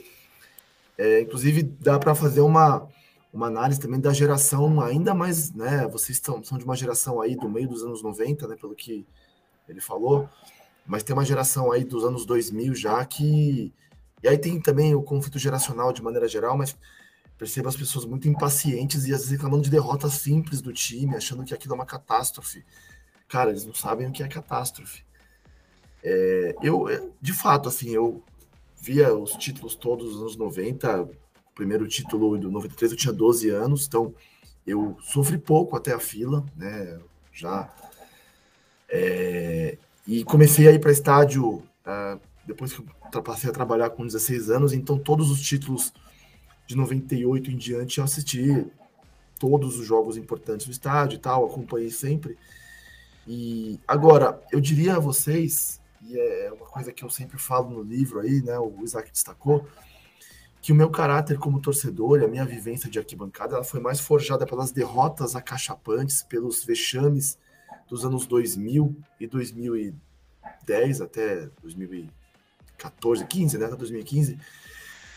é, 1.00 1.22
inclusive, 1.22 1.62
dá 1.62 1.98
para 1.98 2.14
fazer 2.14 2.42
uma, 2.42 2.86
uma 3.32 3.46
análise 3.46 3.80
também 3.80 3.98
da 3.98 4.12
geração 4.12 4.82
ainda 4.82 5.14
mais, 5.14 5.50
né? 5.50 5.88
Vocês 5.88 6.18
estão, 6.18 6.44
são 6.44 6.58
de 6.58 6.64
uma 6.66 6.76
geração 6.76 7.22
aí 7.22 7.34
do 7.34 7.48
meio 7.48 7.66
dos 7.66 7.82
anos 7.82 8.02
90, 8.02 8.46
né? 8.46 8.54
Pelo 8.54 8.74
que 8.74 9.06
ele 9.66 9.80
falou, 9.80 10.28
mas 10.86 11.02
tem 11.02 11.14
uma 11.14 11.24
geração 11.24 11.72
aí 11.72 11.84
dos 11.84 12.04
anos 12.04 12.26
2000 12.26 12.74
já 12.74 13.02
que. 13.06 13.72
E 14.22 14.28
aí 14.28 14.36
tem 14.36 14.60
também 14.60 14.94
o 14.94 15.02
conflito 15.02 15.38
geracional 15.38 15.90
de 15.90 16.02
maneira 16.02 16.28
geral, 16.28 16.54
mas 16.58 16.76
percebo 17.38 17.70
as 17.70 17.76
pessoas 17.76 18.04
muito 18.04 18.28
impacientes 18.28 19.06
e 19.06 19.14
às 19.14 19.20
vezes 19.20 19.30
reclamando 19.30 19.62
de 19.62 19.70
derrotas 19.70 20.12
simples 20.12 20.60
do 20.60 20.70
time, 20.70 21.16
achando 21.16 21.44
que 21.44 21.54
aquilo 21.54 21.72
é 21.72 21.76
uma 21.76 21.86
catástrofe. 21.86 22.62
Cara, 23.26 23.48
eles 23.48 23.64
não 23.64 23.72
sabem 23.72 24.06
o 24.06 24.12
que 24.12 24.22
é 24.22 24.28
catástrofe. 24.28 25.02
É, 26.04 26.54
eu, 26.62 26.84
de 27.22 27.32
fato, 27.32 27.70
assim, 27.70 27.88
eu 27.88 28.22
via 28.80 29.14
os 29.14 29.32
títulos 29.32 29.74
todos 29.74 30.12
dos 30.12 30.20
anos 30.20 30.36
90. 30.36 31.02
O 31.02 31.10
primeiro 31.54 31.86
título 31.86 32.38
do 32.38 32.50
93 32.50 32.92
eu 32.92 32.98
tinha 32.98 33.12
12 33.12 33.50
anos, 33.50 33.86
então 33.86 34.14
eu 34.66 34.96
sofri 35.00 35.36
pouco 35.36 35.76
até 35.76 35.92
a 35.92 36.00
fila, 36.00 36.44
né? 36.56 36.98
Já. 37.32 37.72
É, 38.88 39.76
e 40.06 40.24
comecei 40.24 40.66
a 40.66 40.72
ir 40.72 40.80
para 40.80 40.90
estádio 40.90 41.56
uh, 41.56 42.20
depois 42.46 42.72
que 42.72 42.82
eu 43.12 43.22
passei 43.22 43.50
a 43.50 43.52
trabalhar 43.52 43.90
com 43.90 44.06
16 44.06 44.50
anos, 44.50 44.72
então 44.72 44.98
todos 44.98 45.30
os 45.30 45.40
títulos 45.40 45.92
de 46.66 46.76
98 46.76 47.50
em 47.50 47.56
diante 47.56 47.98
eu 47.98 48.04
assisti 48.04 48.66
todos 49.38 49.78
os 49.78 49.86
jogos 49.86 50.16
importantes 50.16 50.66
do 50.66 50.72
estádio 50.72 51.16
e 51.16 51.18
tal, 51.18 51.46
acompanhei 51.46 51.90
sempre. 51.90 52.36
E 53.26 53.78
agora, 53.86 54.40
eu 54.50 54.60
diria 54.60 54.96
a 54.96 55.00
vocês 55.00 55.79
e 56.02 56.18
é 56.18 56.52
uma 56.52 56.66
coisa 56.66 56.92
que 56.92 57.04
eu 57.04 57.10
sempre 57.10 57.38
falo 57.38 57.70
no 57.70 57.82
livro 57.82 58.20
aí, 58.20 58.42
né? 58.42 58.58
O 58.58 58.82
Isaac 58.82 59.10
destacou, 59.10 59.66
que 60.62 60.72
o 60.72 60.74
meu 60.74 60.90
caráter 60.90 61.38
como 61.38 61.60
torcedor 61.60 62.20
e 62.20 62.24
a 62.24 62.28
minha 62.28 62.44
vivência 62.44 62.90
de 62.90 62.98
arquibancada 62.98 63.54
ela 63.54 63.64
foi 63.64 63.80
mais 63.80 64.00
forjada 64.00 64.46
pelas 64.46 64.70
derrotas 64.70 65.36
acachapantes, 65.36 66.22
pelos 66.22 66.64
vexames 66.64 67.38
dos 67.88 68.04
anos 68.04 68.26
2000 68.26 68.96
e 69.18 69.26
2010 69.26 71.00
até 71.00 71.48
2014, 71.62 73.26
15, 73.26 73.58
né? 73.58 73.66
Até 73.66 73.76
2015, 73.76 74.38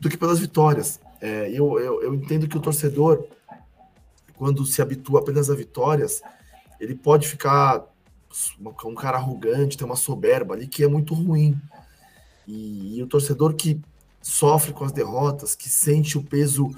do 0.01 0.09
que 0.09 0.17
pelas 0.17 0.39
vitórias. 0.39 0.99
É, 1.21 1.49
eu, 1.49 1.79
eu, 1.79 2.03
eu 2.03 2.13
entendo 2.13 2.47
que 2.47 2.57
o 2.57 2.61
torcedor, 2.61 3.25
quando 4.35 4.65
se 4.65 4.81
habitua 4.81 5.21
apenas 5.21 5.49
a 5.49 5.55
vitórias, 5.55 6.21
ele 6.79 6.95
pode 6.95 7.27
ficar 7.27 7.85
um 8.85 8.95
cara 8.95 9.17
arrogante, 9.17 9.77
tem 9.77 9.85
uma 9.85 9.95
soberba 9.95 10.53
ali 10.53 10.67
que 10.67 10.83
é 10.83 10.87
muito 10.87 11.13
ruim. 11.13 11.59
E, 12.47 12.97
e, 12.97 13.03
o 13.03 13.07
torcedor 13.07 13.53
que 13.53 13.79
sofre 14.21 14.73
com 14.73 14.83
as 14.83 14.91
derrotas, 14.91 15.55
que 15.55 15.69
sente 15.69 16.17
o 16.17 16.23
peso 16.23 16.69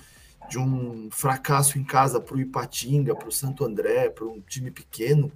de 0.50 0.60
um 0.60 1.10
fracasso 1.12 1.80
em 1.80 1.84
casa 1.84 2.20
para 2.20 2.36
o 2.36 2.39
Ipatinga, 2.39 3.15
para 3.15 3.28
o 3.28 3.32
Santo 3.32 3.65
André, 3.65 4.10
para 4.10 4.26
um 4.26 4.39
time 4.41 4.70
pequeno, 4.70 5.32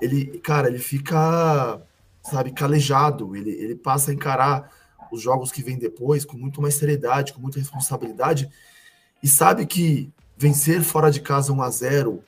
ele, 0.00 0.38
cara, 0.38 0.68
ele 0.68 0.78
fica, 0.78 1.80
sabe, 2.22 2.52
calejado. 2.52 3.34
Ele, 3.34 3.50
ele 3.50 3.74
passa 3.74 4.10
a 4.10 4.14
encarar 4.14 4.70
os 5.10 5.22
jogos 5.22 5.50
que 5.50 5.62
vêm 5.62 5.78
depois 5.78 6.24
com 6.24 6.36
muito 6.36 6.60
mais 6.60 6.74
seriedade, 6.74 7.32
com 7.32 7.40
muita 7.40 7.58
responsabilidade 7.58 8.50
e 9.22 9.28
sabe 9.28 9.66
que 9.66 10.12
vencer 10.36 10.82
fora 10.82 11.10
de 11.10 11.20
casa 11.20 11.52
1 11.52 11.62
a 11.62 11.70
0 11.70 12.24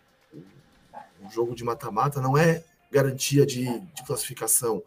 um 1.23 1.31
jogo 1.31 1.55
de 1.55 1.63
mata-mata 1.63 2.21
não 2.21 2.37
é 2.37 2.65
garantia 2.91 3.45
de, 3.47 3.65
de 3.81 4.05
classificação. 4.07 4.83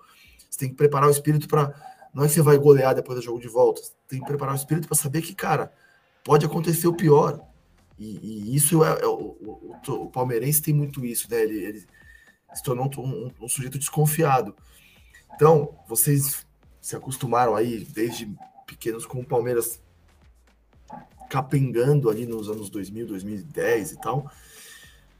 Você 0.49 0.59
tem 0.59 0.69
que 0.69 0.75
preparar 0.75 1.07
o 1.07 1.11
espírito 1.11 1.47
para. 1.47 1.73
Não 2.13 2.23
é 2.23 2.27
que 2.27 2.33
você 2.33 2.41
vai 2.41 2.57
golear 2.57 2.93
depois 2.93 3.19
do 3.19 3.23
jogo 3.23 3.39
de 3.39 3.47
volta. 3.47 3.81
Você 3.81 3.91
tem 4.07 4.19
que 4.19 4.25
preparar 4.25 4.53
o 4.53 4.57
espírito 4.57 4.87
para 4.87 4.97
saber 4.97 5.21
que, 5.21 5.33
cara, 5.33 5.71
pode 6.23 6.45
acontecer 6.45 6.87
o 6.87 6.93
pior. 6.93 7.39
E, 7.97 8.17
e 8.51 8.55
isso 8.55 8.83
é, 8.83 9.01
é 9.01 9.07
o, 9.07 9.37
o, 9.41 9.77
o, 9.87 10.09
palmeirense 10.09 10.61
tem 10.61 10.73
muito 10.73 11.05
isso, 11.05 11.29
né? 11.29 11.41
Ele, 11.41 11.63
ele 11.63 11.85
se 12.53 12.63
tornou 12.63 12.89
um, 12.97 13.01
um, 13.01 13.31
um, 13.41 13.47
sujeito 13.47 13.77
desconfiado. 13.77 14.55
Então, 15.35 15.77
vocês 15.87 16.45
se 16.81 16.95
acostumaram 16.95 17.55
aí 17.55 17.85
desde 17.85 18.33
pequenos 18.65 19.05
com 19.05 19.19
o 19.19 19.25
Palmeiras 19.25 19.79
capengando 21.29 22.09
ali 22.09 22.25
nos 22.25 22.49
anos 22.49 22.69
2000, 22.69 23.07
2010 23.07 23.91
e 23.91 24.01
tal. 24.01 24.29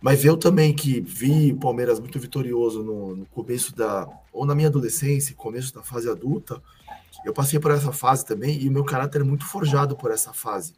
Mas 0.02 0.26
eu 0.26 0.36
também 0.36 0.74
que 0.74 1.00
vi 1.00 1.54
o 1.54 1.58
Palmeiras 1.58 2.00
muito 2.00 2.20
vitorioso 2.20 2.84
no, 2.84 3.16
no, 3.18 3.26
começo 3.28 3.76
da. 3.76 4.08
ou 4.34 4.46
na 4.46 4.56
minha 4.56 4.68
adolescência, 4.68 5.36
começo 5.36 5.74
da 5.74 5.84
fase 5.84 6.10
adulta, 6.10 6.62
eu 7.24 7.32
passei 7.32 7.60
por 7.60 7.70
essa 7.70 7.92
fase 7.92 8.26
também 8.26 8.60
e 8.60 8.68
o 8.68 8.72
meu 8.72 8.84
caráter 8.84 9.22
é 9.22 9.24
muito 9.24 9.46
forjado 9.46 9.96
por 9.96 10.10
essa 10.10 10.34
fase. 10.34 10.74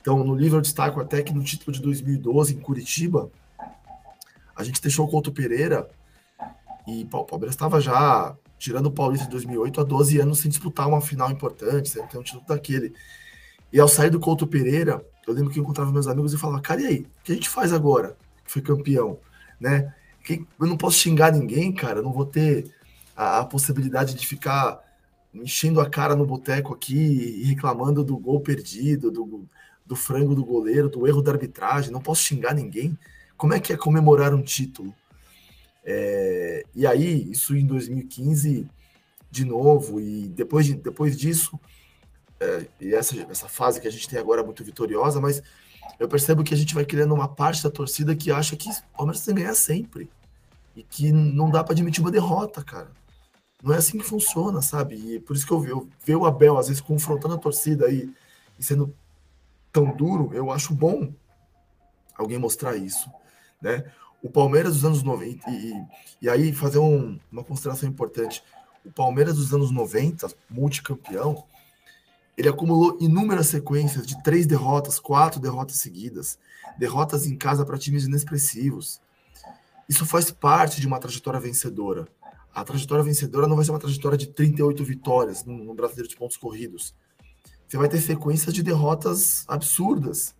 Então, 0.00 0.22
no 0.24 0.34
livro 0.34 0.58
eu 0.58 0.60
destaco 0.60 1.00
até 1.00 1.22
que 1.22 1.32
no 1.32 1.44
título 1.44 1.72
de 1.72 1.80
2012, 1.80 2.54
em 2.54 2.60
Curitiba, 2.60 3.30
a 4.54 4.64
gente 4.64 4.82
deixou 4.82 5.06
o 5.06 5.08
Couto 5.08 5.32
Pereira 5.32 5.88
e 6.86 7.04
o 7.04 7.24
Palmeiras 7.24 7.54
estava 7.54 7.80
já 7.80 8.36
tirando 8.58 8.86
o 8.86 8.90
Paulista 8.90 9.26
de 9.26 9.30
2008 9.30 9.80
há 9.80 9.84
12 9.84 10.18
anos 10.18 10.38
sem 10.40 10.50
disputar 10.50 10.88
uma 10.88 11.00
final 11.00 11.30
importante, 11.30 11.88
sem 11.88 12.04
ter 12.06 12.18
um 12.18 12.22
título 12.22 12.44
daquele. 12.46 12.94
E 13.72 13.78
ao 13.78 13.88
sair 13.88 14.10
do 14.10 14.20
Couto 14.20 14.46
Pereira, 14.46 15.04
eu 15.26 15.32
lembro 15.32 15.50
que 15.50 15.58
eu 15.58 15.62
encontrava 15.62 15.92
meus 15.92 16.06
amigos 16.06 16.32
e 16.32 16.38
falava, 16.38 16.60
cara, 16.60 16.82
e 16.82 16.86
aí? 16.86 16.98
O 17.00 17.24
que 17.24 17.32
a 17.32 17.34
gente 17.34 17.48
faz 17.48 17.72
agora? 17.72 18.16
Foi 18.44 18.62
campeão, 18.62 19.18
né? 19.60 19.94
Eu 20.28 20.66
não 20.66 20.76
posso 20.76 20.98
xingar 20.98 21.32
ninguém, 21.32 21.72
cara. 21.72 22.00
Não 22.00 22.12
vou 22.12 22.24
ter 22.24 22.70
a, 23.16 23.40
a 23.40 23.44
possibilidade 23.44 24.14
de 24.14 24.26
ficar 24.26 24.82
enchendo 25.34 25.80
a 25.80 25.88
cara 25.88 26.14
no 26.14 26.24
boteco 26.24 26.72
aqui 26.72 26.96
e 26.96 27.44
reclamando 27.44 28.04
do 28.04 28.16
gol 28.16 28.40
perdido, 28.40 29.10
do, 29.10 29.48
do 29.84 29.96
frango 29.96 30.34
do 30.34 30.44
goleiro, 30.44 30.88
do 30.88 31.06
erro 31.06 31.22
da 31.22 31.32
arbitragem. 31.32 31.90
Não 31.90 32.00
posso 32.00 32.22
xingar 32.22 32.54
ninguém. 32.54 32.96
Como 33.36 33.52
é 33.52 33.60
que 33.60 33.72
é 33.72 33.76
comemorar 33.76 34.32
um 34.32 34.42
título? 34.42 34.94
É, 35.84 36.64
e 36.74 36.86
aí, 36.86 37.30
isso 37.30 37.54
em 37.54 37.66
2015, 37.66 38.66
de 39.30 39.44
novo, 39.44 40.00
e 40.00 40.28
depois, 40.28 40.64
de, 40.64 40.74
depois 40.74 41.16
disso, 41.16 41.58
é, 42.40 42.66
e 42.80 42.94
essa, 42.94 43.20
essa 43.30 43.48
fase 43.48 43.80
que 43.80 43.88
a 43.88 43.90
gente 43.90 44.08
tem 44.08 44.18
agora 44.18 44.40
é 44.40 44.44
muito 44.44 44.64
vitoriosa, 44.64 45.20
mas 45.20 45.42
eu 45.98 46.08
percebo 46.08 46.42
que 46.42 46.54
a 46.54 46.56
gente 46.56 46.74
vai 46.74 46.84
criando 46.84 47.14
uma 47.14 47.28
parte 47.28 47.62
da 47.62 47.70
torcida 47.70 48.14
que 48.16 48.30
acha 48.30 48.56
que 48.56 48.68
o 48.68 48.96
Palmeiras 48.96 49.24
tem 49.24 49.34
que 49.34 49.40
ganhar 49.40 49.54
sempre. 49.54 50.10
E 50.76 50.82
que 50.82 51.12
não 51.12 51.50
dá 51.50 51.62
para 51.62 51.72
admitir 51.72 52.00
uma 52.00 52.10
derrota, 52.10 52.62
cara. 52.64 52.90
Não 53.62 53.72
é 53.72 53.78
assim 53.78 53.96
que 53.96 54.04
funciona, 54.04 54.60
sabe? 54.60 54.96
E 54.96 55.20
por 55.20 55.36
isso 55.36 55.46
que 55.46 55.52
eu, 55.52 55.64
eu 55.66 55.88
ver 56.04 56.16
o 56.16 56.26
Abel, 56.26 56.58
às 56.58 56.66
vezes, 56.68 56.82
confrontando 56.82 57.34
a 57.34 57.38
torcida 57.38 57.86
aí 57.86 58.12
e 58.58 58.62
sendo 58.62 58.94
tão 59.72 59.96
duro, 59.96 60.30
eu 60.34 60.50
acho 60.50 60.74
bom 60.74 61.12
alguém 62.16 62.38
mostrar 62.38 62.76
isso, 62.76 63.10
né? 63.60 63.84
O 64.22 64.30
Palmeiras 64.30 64.74
dos 64.74 64.84
anos 64.84 65.02
90, 65.02 65.50
e, 65.50 65.84
e 66.22 66.28
aí 66.28 66.52
fazer 66.52 66.78
um, 66.78 67.18
uma 67.30 67.44
consideração 67.44 67.88
importante, 67.88 68.42
o 68.84 68.92
Palmeiras 68.92 69.36
dos 69.36 69.52
anos 69.52 69.70
90, 69.70 70.28
multicampeão, 70.48 71.44
ele 72.36 72.48
acumulou 72.48 72.98
inúmeras 73.00 73.48
sequências 73.48 74.06
de 74.06 74.20
três 74.22 74.46
derrotas, 74.46 74.98
quatro 74.98 75.40
derrotas 75.40 75.76
seguidas, 75.76 76.38
derrotas 76.78 77.26
em 77.26 77.36
casa 77.36 77.64
para 77.64 77.78
times 77.78 78.04
inexpressivos. 78.04 79.00
Isso 79.88 80.04
faz 80.04 80.30
parte 80.30 80.80
de 80.80 80.86
uma 80.86 80.98
trajetória 80.98 81.38
vencedora. 81.38 82.08
A 82.52 82.64
trajetória 82.64 83.04
vencedora 83.04 83.46
não 83.46 83.56
vai 83.56 83.64
ser 83.64 83.70
uma 83.70 83.78
trajetória 83.78 84.18
de 84.18 84.28
38 84.28 84.84
vitórias 84.84 85.44
no, 85.44 85.74
Brasileiro 85.74 86.08
de 86.08 86.16
Pontos 86.16 86.36
Corridos. 86.36 86.94
Você 87.66 87.76
vai 87.76 87.88
ter 87.88 88.00
sequências 88.00 88.52
de 88.54 88.62
derrotas 88.62 89.44
absurdas, 89.48 90.34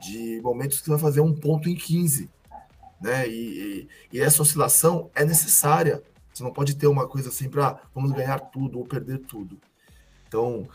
de 0.00 0.40
momentos 0.42 0.78
que 0.78 0.84
você 0.84 0.90
vai 0.90 1.00
fazer 1.00 1.20
um 1.20 1.34
ponto 1.34 1.68
em 1.68 1.74
15. 1.74 2.30
Né? 3.00 3.28
E, 3.28 3.32
e, 3.32 3.88
e 4.12 4.20
essa 4.20 4.42
oscilação 4.42 5.10
é 5.14 5.24
necessária. 5.24 6.02
Você 6.32 6.42
não 6.42 6.52
pode 6.52 6.74
ter 6.76 6.86
uma 6.86 7.06
coisa 7.06 7.28
assim 7.28 7.48
para 7.48 7.80
vamos 7.94 8.12
ganhar 8.12 8.38
tudo 8.38 8.78
ou 8.78 8.84
perder 8.84 9.18
tudo. 9.20 9.58
Então, 10.28 10.68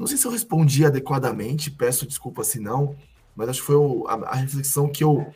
não 0.00 0.06
sei 0.06 0.16
se 0.16 0.26
eu 0.26 0.30
respondi 0.30 0.82
adequadamente, 0.86 1.70
peço 1.70 2.06
desculpa 2.06 2.42
se 2.42 2.58
não, 2.58 2.96
mas 3.36 3.50
acho 3.50 3.60
que 3.60 3.66
foi 3.66 3.76
o, 3.76 4.06
a, 4.08 4.14
a, 4.14 4.34
reflexão 4.34 4.88
que 4.88 5.04
eu 5.04 5.26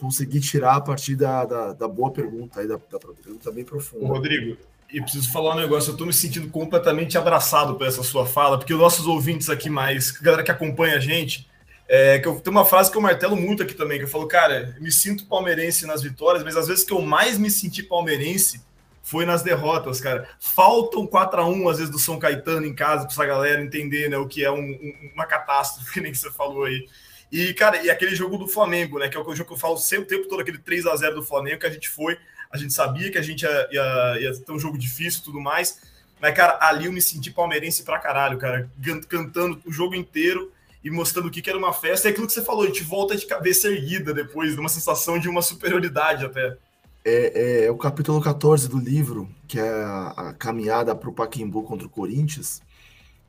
consegui 0.00 0.40
tirar 0.40 0.76
a 0.76 0.80
partir 0.80 1.14
da, 1.14 1.44
da, 1.44 1.72
da 1.74 1.86
boa 1.86 2.10
pergunta, 2.10 2.60
aí, 2.60 2.66
da, 2.66 2.76
da 2.76 2.98
pergunta 2.98 3.52
bem 3.52 3.64
profunda. 3.64 4.06
Rodrigo, 4.06 4.56
e 4.90 4.98
preciso 5.02 5.30
falar 5.30 5.54
um 5.54 5.60
negócio, 5.60 5.90
eu 5.90 5.92
estou 5.92 6.06
me 6.06 6.12
sentindo 6.12 6.48
completamente 6.48 7.18
abraçado 7.18 7.74
por 7.74 7.86
essa 7.86 8.02
sua 8.02 8.24
fala, 8.24 8.56
porque 8.56 8.72
os 8.72 8.80
nossos 8.80 9.06
ouvintes 9.06 9.50
aqui 9.50 9.68
mais, 9.68 10.10
galera 10.10 10.42
que 10.42 10.50
acompanha 10.50 10.96
a 10.96 11.00
gente, 11.00 11.46
é, 11.86 12.18
que 12.18 12.26
eu 12.26 12.40
tenho 12.40 12.56
uma 12.56 12.64
frase 12.64 12.90
que 12.90 12.96
eu 12.96 13.02
martelo 13.02 13.36
muito 13.36 13.62
aqui 13.62 13.74
também, 13.74 13.98
que 13.98 14.04
eu 14.04 14.08
falo, 14.08 14.26
cara, 14.26 14.74
me 14.80 14.90
sinto 14.90 15.26
palmeirense 15.26 15.86
nas 15.86 16.02
vitórias, 16.02 16.42
mas 16.42 16.56
às 16.56 16.66
vezes 16.66 16.82
que 16.82 16.94
eu 16.94 17.02
mais 17.02 17.36
me 17.36 17.50
senti 17.50 17.82
palmeirense 17.82 18.62
foi 19.04 19.26
nas 19.26 19.42
derrotas, 19.42 20.00
cara. 20.00 20.26
Faltam 20.40 21.06
4 21.06 21.42
a 21.42 21.46
1 21.46 21.68
às 21.68 21.76
vezes 21.76 21.92
do 21.92 21.98
São 21.98 22.18
Caetano 22.18 22.66
em 22.66 22.74
casa 22.74 23.04
para 23.04 23.12
essa 23.12 23.26
galera 23.26 23.62
entender, 23.62 24.08
né, 24.08 24.16
o 24.16 24.26
que 24.26 24.42
é 24.42 24.50
um, 24.50 24.58
um, 24.58 25.10
uma 25.14 25.26
catástrofe, 25.26 25.92
que 25.94 26.00
nem 26.00 26.12
você 26.12 26.30
falou 26.30 26.64
aí. 26.64 26.88
E, 27.30 27.52
cara, 27.52 27.84
e 27.84 27.90
aquele 27.90 28.14
jogo 28.14 28.38
do 28.38 28.48
Flamengo, 28.48 28.98
né, 28.98 29.08
que 29.08 29.16
é 29.16 29.20
o 29.20 29.34
jogo 29.34 29.48
que 29.48 29.52
eu 29.52 29.58
falo 29.58 29.76
sempre 29.76 30.06
o 30.06 30.08
tempo 30.08 30.28
todo, 30.28 30.40
aquele 30.40 30.58
3 30.58 30.86
a 30.86 30.96
0 30.96 31.16
do 31.16 31.22
Flamengo, 31.22 31.60
que 31.60 31.66
a 31.66 31.70
gente 31.70 31.88
foi, 31.88 32.16
a 32.50 32.56
gente 32.56 32.72
sabia 32.72 33.10
que 33.10 33.18
a 33.18 33.22
gente 33.22 33.42
ia, 33.42 33.68
ia, 33.70 34.20
ia 34.20 34.40
ter 34.40 34.52
um 34.52 34.58
jogo 34.58 34.78
difícil 34.78 35.20
e 35.20 35.24
tudo 35.24 35.38
mais, 35.38 35.80
mas, 36.18 36.34
cara, 36.34 36.58
ali 36.62 36.86
eu 36.86 36.92
me 36.92 37.02
senti 37.02 37.30
palmeirense 37.30 37.82
pra 37.82 37.98
caralho, 37.98 38.38
cara, 38.38 38.70
cantando 39.06 39.60
o 39.66 39.72
jogo 39.72 39.94
inteiro 39.94 40.50
e 40.82 40.90
mostrando 40.90 41.28
o 41.28 41.30
que, 41.30 41.42
que 41.42 41.50
era 41.50 41.58
uma 41.58 41.74
festa. 41.74 42.08
É 42.08 42.10
aquilo 42.10 42.26
que 42.26 42.32
você 42.32 42.42
falou, 42.42 42.62
a 42.62 42.66
gente 42.66 42.82
volta 42.82 43.14
de 43.14 43.26
cabeça 43.26 43.68
erguida 43.68 44.14
depois, 44.14 44.54
de 44.54 44.60
uma 44.60 44.70
sensação 44.70 45.18
de 45.18 45.28
uma 45.28 45.42
superioridade 45.42 46.24
até 46.24 46.56
é, 47.04 47.64
é, 47.64 47.70
o 47.70 47.76
capítulo 47.76 48.20
14 48.20 48.68
do 48.68 48.78
livro, 48.78 49.28
que 49.46 49.58
é 49.58 49.68
a, 49.68 50.08
a 50.08 50.34
caminhada 50.34 50.94
para 50.94 51.10
o 51.10 51.12
Paquimbu 51.12 51.62
contra 51.62 51.86
o 51.86 51.90
Corinthians, 51.90 52.62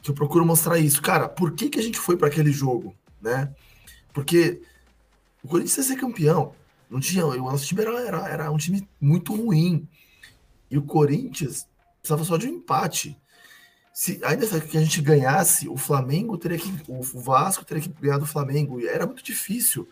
que 0.02 0.10
eu 0.10 0.16
procuro 0.16 0.46
mostrar 0.46 0.80
isso. 0.80 1.02
Cara, 1.02 1.28
por 1.28 1.52
que, 1.52 1.70
que 1.70 1.80
a 1.80 1.84
gente 1.84 2.00
foi 2.00 2.16
para 2.16 2.28
aquele 2.28 2.52
jogo? 2.52 2.96
Né? 3.22 3.54
Porque 4.14 4.62
o 5.44 5.48
Corinthians 5.48 5.78
ia 5.78 5.84
ser 5.84 6.00
campeão. 6.00 6.54
Não 6.90 7.00
tinha, 7.00 7.26
o 7.26 7.36
nosso 7.36 7.66
time 7.66 7.82
era, 7.82 8.00
era, 8.00 8.30
era 8.30 8.52
um 8.52 8.58
time 8.58 8.88
muito 9.02 9.36
ruim. 9.36 9.88
E 10.72 10.78
o 10.78 10.84
Corinthians 10.84 11.68
precisava 12.00 12.24
só 12.24 12.38
de 12.38 12.48
um 12.48 12.56
empate. 12.56 13.18
Se 13.94 14.20
ainda 14.24 14.48
que 14.62 14.78
a 14.78 14.82
gente 14.82 15.02
ganhasse, 15.02 15.68
o 15.68 15.78
Flamengo 15.78 16.38
teria 16.38 16.58
que. 16.58 16.72
O 16.88 17.02
Vasco 17.02 17.66
teria 17.66 17.82
que 17.82 17.90
ganhar 17.90 18.18
do 18.18 18.26
Flamengo. 18.26 18.80
E 18.80 18.88
era 18.88 19.06
muito 19.06 19.24
difícil. 19.24 19.88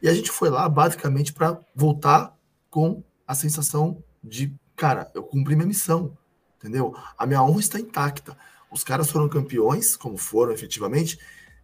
E 0.00 0.08
a 0.08 0.14
gente 0.14 0.30
foi 0.30 0.50
lá 0.50 0.68
basicamente 0.68 1.32
para 1.32 1.58
voltar 1.74 2.36
com 2.74 3.04
a 3.24 3.36
sensação 3.36 4.02
de, 4.20 4.52
cara, 4.74 5.08
eu 5.14 5.22
cumpri 5.22 5.54
minha 5.54 5.68
missão, 5.68 6.18
entendeu? 6.58 6.92
A 7.16 7.24
minha 7.24 7.40
honra 7.40 7.60
está 7.60 7.78
intacta. 7.78 8.36
Os 8.68 8.82
caras 8.82 9.08
foram 9.08 9.28
campeões, 9.28 9.94
como 9.96 10.16
foram 10.16 10.52
efetivamente, 10.52 11.16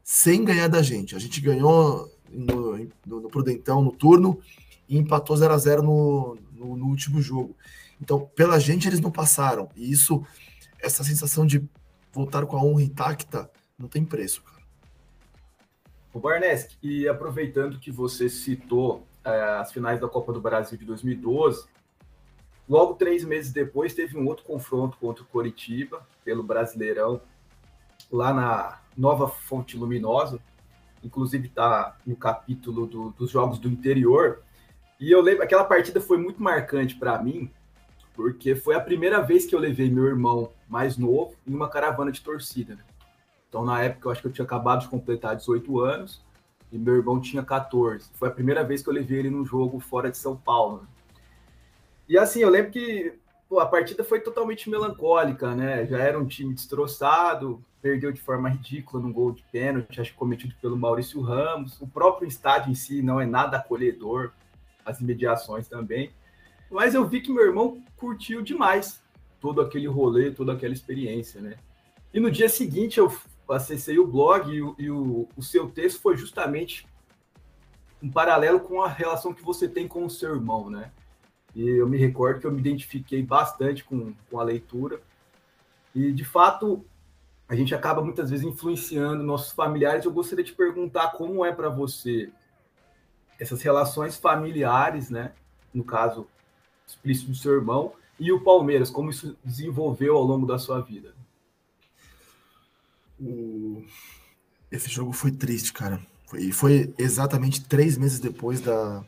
sem 0.05 0.45
ganhar 0.45 0.69
da 0.69 0.81
gente. 0.83 1.17
A 1.17 1.19
gente 1.19 1.41
ganhou 1.41 2.09
no, 2.31 2.79
no, 3.05 3.21
no 3.23 3.29
Prudentão 3.29 3.83
no 3.83 3.91
turno 3.91 4.39
e 4.89 4.97
empatou 4.97 5.37
0 5.37 5.53
a 5.53 5.59
0 5.59 5.83
no, 5.83 6.39
no, 6.53 6.77
no 6.77 6.87
último 6.87 7.21
jogo. 7.21 7.57
Então, 8.01 8.31
pela 8.37 8.61
gente, 8.61 8.87
eles 8.87 9.01
não 9.01 9.11
passaram. 9.11 9.69
E 9.75 9.91
isso, 9.91 10.25
essa 10.79 11.03
sensação 11.03 11.45
de 11.45 11.69
voltar 12.13 12.47
com 12.47 12.57
a 12.57 12.63
honra 12.63 12.83
intacta, 12.83 13.51
não 13.77 13.89
tem 13.89 14.05
preço, 14.05 14.45
cara. 14.45 14.63
O 16.15 16.21
Barneski, 16.21 16.77
e 16.81 17.09
aproveitando 17.09 17.81
que 17.81 17.91
você 17.91 18.29
citou 18.29 19.10
as 19.25 19.73
finais 19.73 20.01
da 20.01 20.09
Copa 20.09 20.33
do 20.33 20.41
Brasil 20.41 20.79
de 20.79 20.85
2012. 20.85 21.67
Logo, 22.69 22.95
três 22.95 23.25
meses 23.25 23.53
depois, 23.53 23.95
teve 23.95 24.17
um 24.17 24.27
outro 24.27 24.45
confronto 24.45 24.97
contra 24.99 25.23
o 25.23 25.27
Coritiba, 25.27 26.07
pelo 26.25 26.43
Brasileirão, 26.43 27.21
lá 28.11 28.33
na 28.33 28.81
Nova 28.97 29.29
Fonte 29.29 29.77
Luminosa. 29.77 30.39
Inclusive, 31.03 31.49
está 31.49 31.97
no 32.07 32.15
capítulo 32.15 32.87
do, 32.87 33.11
dos 33.11 33.31
Jogos 33.31 33.59
do 33.59 33.69
Interior. 33.69 34.43
E 35.01 35.11
eu 35.11 35.21
lembro, 35.21 35.43
aquela 35.43 35.65
partida 35.65 36.01
foi 36.01 36.19
muito 36.19 36.43
marcante 36.43 36.95
para 36.95 37.21
mim, 37.23 37.51
porque 38.15 38.55
foi 38.55 38.75
a 38.75 38.81
primeira 38.81 39.21
vez 39.21 39.47
que 39.47 39.55
eu 39.55 39.59
levei 39.59 39.91
meu 39.91 40.07
irmão 40.07 40.53
mais 40.69 40.97
novo 40.97 41.35
em 41.47 41.55
uma 41.55 41.69
caravana 41.69 42.13
de 42.13 42.21
torcida. 42.21 42.75
Né? 42.75 42.85
Então, 43.49 43.65
na 43.65 43.83
época, 43.83 44.07
eu 44.07 44.13
acho 44.13 44.21
que 44.21 44.29
eu 44.29 44.33
tinha 44.33 44.45
acabado 44.45 44.83
de 44.83 44.89
completar 44.89 45.35
18 45.35 45.81
anos 45.81 46.23
e 46.73 46.79
meu 46.79 46.97
irmão 46.97 47.21
tinha 47.21 47.43
14. 47.43 48.11
Foi 48.15 48.29
a 48.29 48.33
primeira 48.33 48.65
vez 48.65 48.83
que 48.83 48.89
eu 48.89 48.95
levei 48.95 49.19
ele 49.19 49.31
num 49.31 49.45
jogo 49.45 49.81
fora 49.81 50.11
de 50.11 50.17
São 50.17 50.37
Paulo. 50.37 50.87
E 52.09 52.19
assim, 52.19 52.41
eu 52.41 52.51
lembro 52.51 52.71
que 52.71 53.13
pô, 53.49 53.59
a 53.59 53.67
partida 53.67 54.05
foi 54.05 54.21
totalmente 54.21 54.71
melancólica, 54.71 55.55
né? 55.55 55.85
Já 55.87 55.99
era 55.99 56.19
um 56.19 56.27
time 56.27 56.55
destroçado, 56.55 57.63
perdeu 57.83 58.13
de 58.13 58.21
forma 58.21 58.49
ridícula 58.49 59.03
num 59.03 59.13
gol 59.13 59.33
de 59.33 59.43
pênalti, 59.51 60.01
acho 60.01 60.13
que 60.13 60.19
cometido 60.19 60.55
pelo 60.61 60.77
Maurício 60.77 61.21
Ramos. 61.21 61.81
O 61.81 61.87
próprio 61.87 62.29
estádio 62.29 62.71
em 62.71 62.75
si 62.75 63.03
não 63.03 63.21
é 63.21 63.27
nada 63.27 63.57
acolhedor, 63.57 64.33
as 64.85 65.01
imediações 65.01 65.67
também. 65.69 66.13
Mas 66.71 66.95
eu 66.95 67.07
vi 67.07 67.21
que 67.21 67.33
meu 67.33 67.45
irmão 67.45 67.83
curtiu 67.97 68.43
demais 68.43 69.03
todo 69.41 69.61
aquele 69.61 69.89
rolê, 69.89 70.31
toda 70.31 70.53
aquela 70.53 70.73
experiência, 70.73 71.41
né? 71.41 71.57
E 72.13 72.21
no 72.21 72.31
dia 72.31 72.49
seguinte 72.49 72.99
eu 72.99 73.11
acessei 73.53 73.99
o 73.99 74.07
blog 74.07 74.51
e, 74.51 74.63
o, 74.63 74.75
e 74.79 74.91
o, 74.91 75.29
o 75.37 75.43
seu 75.43 75.71
texto 75.71 76.01
foi 76.01 76.17
justamente 76.17 76.87
um 78.03 78.11
paralelo 78.11 78.61
com 78.61 78.83
a 78.83 78.89
relação 78.89 79.35
que 79.35 79.43
você 79.43 79.69
tem 79.69 79.87
com 79.87 80.05
o 80.05 80.11
seu 80.11 80.35
irmão, 80.35 80.71
né? 80.71 80.91
E 81.55 81.69
eu 81.69 81.89
me 81.89 81.99
recordo 81.99 82.41
que 82.41 82.47
eu 82.47 82.53
me 82.53 82.61
identifiquei 82.61 83.23
bastante 83.23 83.85
com, 83.85 84.15
com 84.31 84.39
a 84.39 84.45
leitura. 84.45 85.01
E, 85.95 86.13
de 86.13 86.25
fato, 86.25 86.85
a 87.49 87.57
gente 87.57 87.75
acaba 87.75 88.03
muitas 88.03 88.31
vezes 88.31 88.47
influenciando 88.47 89.23
nossos 89.23 89.53
familiares. 89.53 90.05
Eu 90.05 90.13
gostaria 90.13 90.45
de 90.45 90.53
perguntar 90.53 91.11
como 91.11 91.45
é 91.45 91.53
para 91.53 91.69
você 91.69 92.31
essas 93.39 93.63
relações 93.63 94.17
familiares, 94.17 95.11
né? 95.11 95.33
No 95.75 95.83
caso 95.83 96.27
explícito 96.87 97.31
do 97.31 97.37
seu 97.37 97.55
irmão, 97.55 97.93
e 98.19 98.31
o 98.33 98.43
Palmeiras, 98.43 98.91
como 98.91 99.11
isso 99.11 99.37
desenvolveu 99.45 100.17
ao 100.17 100.23
longo 100.23 100.47
da 100.47 100.59
sua 100.59 100.81
vida? 100.81 101.15
Esse 104.71 104.89
jogo 104.89 105.13
foi 105.13 105.31
triste, 105.31 105.73
cara. 105.73 106.01
E 106.35 106.53
foi 106.53 106.95
exatamente 106.97 107.65
três 107.65 107.99
meses 107.99 108.21
depois 108.21 108.61
da, 108.61 109.05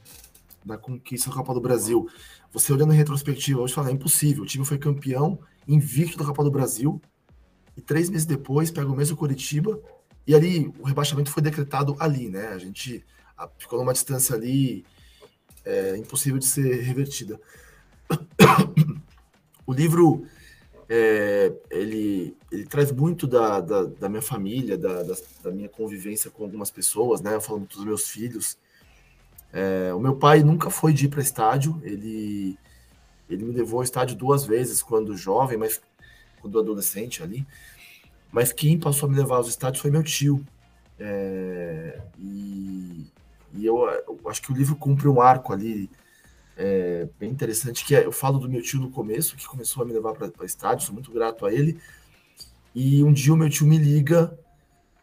da 0.64 0.76
conquista 0.76 1.30
da 1.30 1.36
Copa 1.36 1.54
do 1.54 1.60
Brasil. 1.60 2.08
Você 2.52 2.72
olhando 2.72 2.92
em 2.92 2.96
retrospectiva, 2.96 3.60
hoje 3.60 3.74
fala, 3.74 3.90
é 3.90 3.92
impossível. 3.92 4.42
O 4.42 4.46
time 4.46 4.64
foi 4.64 4.78
campeão, 4.78 5.38
invicto 5.66 6.18
da 6.18 6.24
Copa 6.24 6.42
do 6.44 6.50
Brasil, 6.50 7.00
e 7.76 7.80
três 7.80 8.10
meses 8.10 8.26
depois 8.26 8.70
pega 8.70 8.90
o 8.90 8.96
mesmo 8.96 9.16
Curitiba, 9.16 9.80
e 10.26 10.34
ali 10.34 10.72
o 10.78 10.84
rebaixamento 10.84 11.30
foi 11.30 11.42
decretado 11.42 11.96
ali, 11.98 12.28
né? 12.28 12.48
A 12.48 12.58
gente 12.58 13.04
ficou 13.58 13.78
numa 13.78 13.92
distância 13.92 14.34
ali 14.34 14.84
é, 15.64 15.96
impossível 15.96 16.38
de 16.38 16.46
ser 16.46 16.82
revertida. 16.82 17.40
o 19.66 19.72
livro 19.72 20.26
é, 20.94 21.50
ele, 21.70 22.36
ele 22.50 22.66
traz 22.66 22.92
muito 22.92 23.26
da, 23.26 23.62
da, 23.62 23.84
da 23.84 24.10
minha 24.10 24.20
família, 24.20 24.76
da, 24.76 25.02
da, 25.02 25.14
da, 25.42 25.50
minha 25.50 25.68
convivência 25.68 26.30
com 26.30 26.44
algumas 26.44 26.70
pessoas, 26.70 27.22
né? 27.22 27.40
Falando 27.40 27.66
dos 27.66 27.82
meus 27.82 28.10
filhos. 28.10 28.58
É, 29.50 29.94
o 29.94 29.98
meu 29.98 30.16
pai 30.16 30.42
nunca 30.42 30.68
foi 30.68 30.92
de 30.92 31.06
ir 31.06 31.08
para 31.08 31.22
estádio, 31.22 31.80
ele, 31.82 32.58
ele 33.26 33.42
me 33.42 33.52
levou 33.54 33.78
ao 33.78 33.84
estádio 33.84 34.16
duas 34.16 34.44
vezes 34.44 34.82
quando 34.82 35.16
jovem, 35.16 35.56
mas 35.56 35.80
quando 36.42 36.60
adolescente 36.60 37.22
ali. 37.22 37.46
Mas 38.30 38.52
quem 38.52 38.78
passou 38.78 39.08
a 39.08 39.12
me 39.12 39.16
levar 39.16 39.36
aos 39.36 39.48
estádios 39.48 39.80
foi 39.80 39.90
meu 39.90 40.02
tio. 40.02 40.44
É, 40.98 42.02
e, 42.18 43.06
e 43.54 43.64
eu, 43.64 43.78
eu, 43.78 44.20
acho 44.26 44.42
que 44.42 44.52
o 44.52 44.54
livro 44.54 44.76
cumpre 44.76 45.08
um 45.08 45.22
arco 45.22 45.54
ali 45.54 45.88
é, 46.56 47.08
bem 47.18 47.30
interessante, 47.30 47.84
que 47.84 47.94
é, 47.94 48.04
eu 48.04 48.12
falo 48.12 48.38
do 48.38 48.48
meu 48.48 48.62
tio 48.62 48.80
no 48.80 48.90
começo, 48.90 49.36
que 49.36 49.46
começou 49.46 49.82
a 49.82 49.86
me 49.86 49.92
levar 49.92 50.14
para 50.14 50.30
estádio, 50.44 50.86
sou 50.86 50.94
muito 50.94 51.12
grato 51.12 51.46
a 51.46 51.52
ele. 51.52 51.78
E 52.74 53.02
um 53.04 53.12
dia 53.12 53.32
o 53.32 53.36
meu 53.36 53.50
tio 53.50 53.66
me 53.66 53.78
liga 53.78 54.36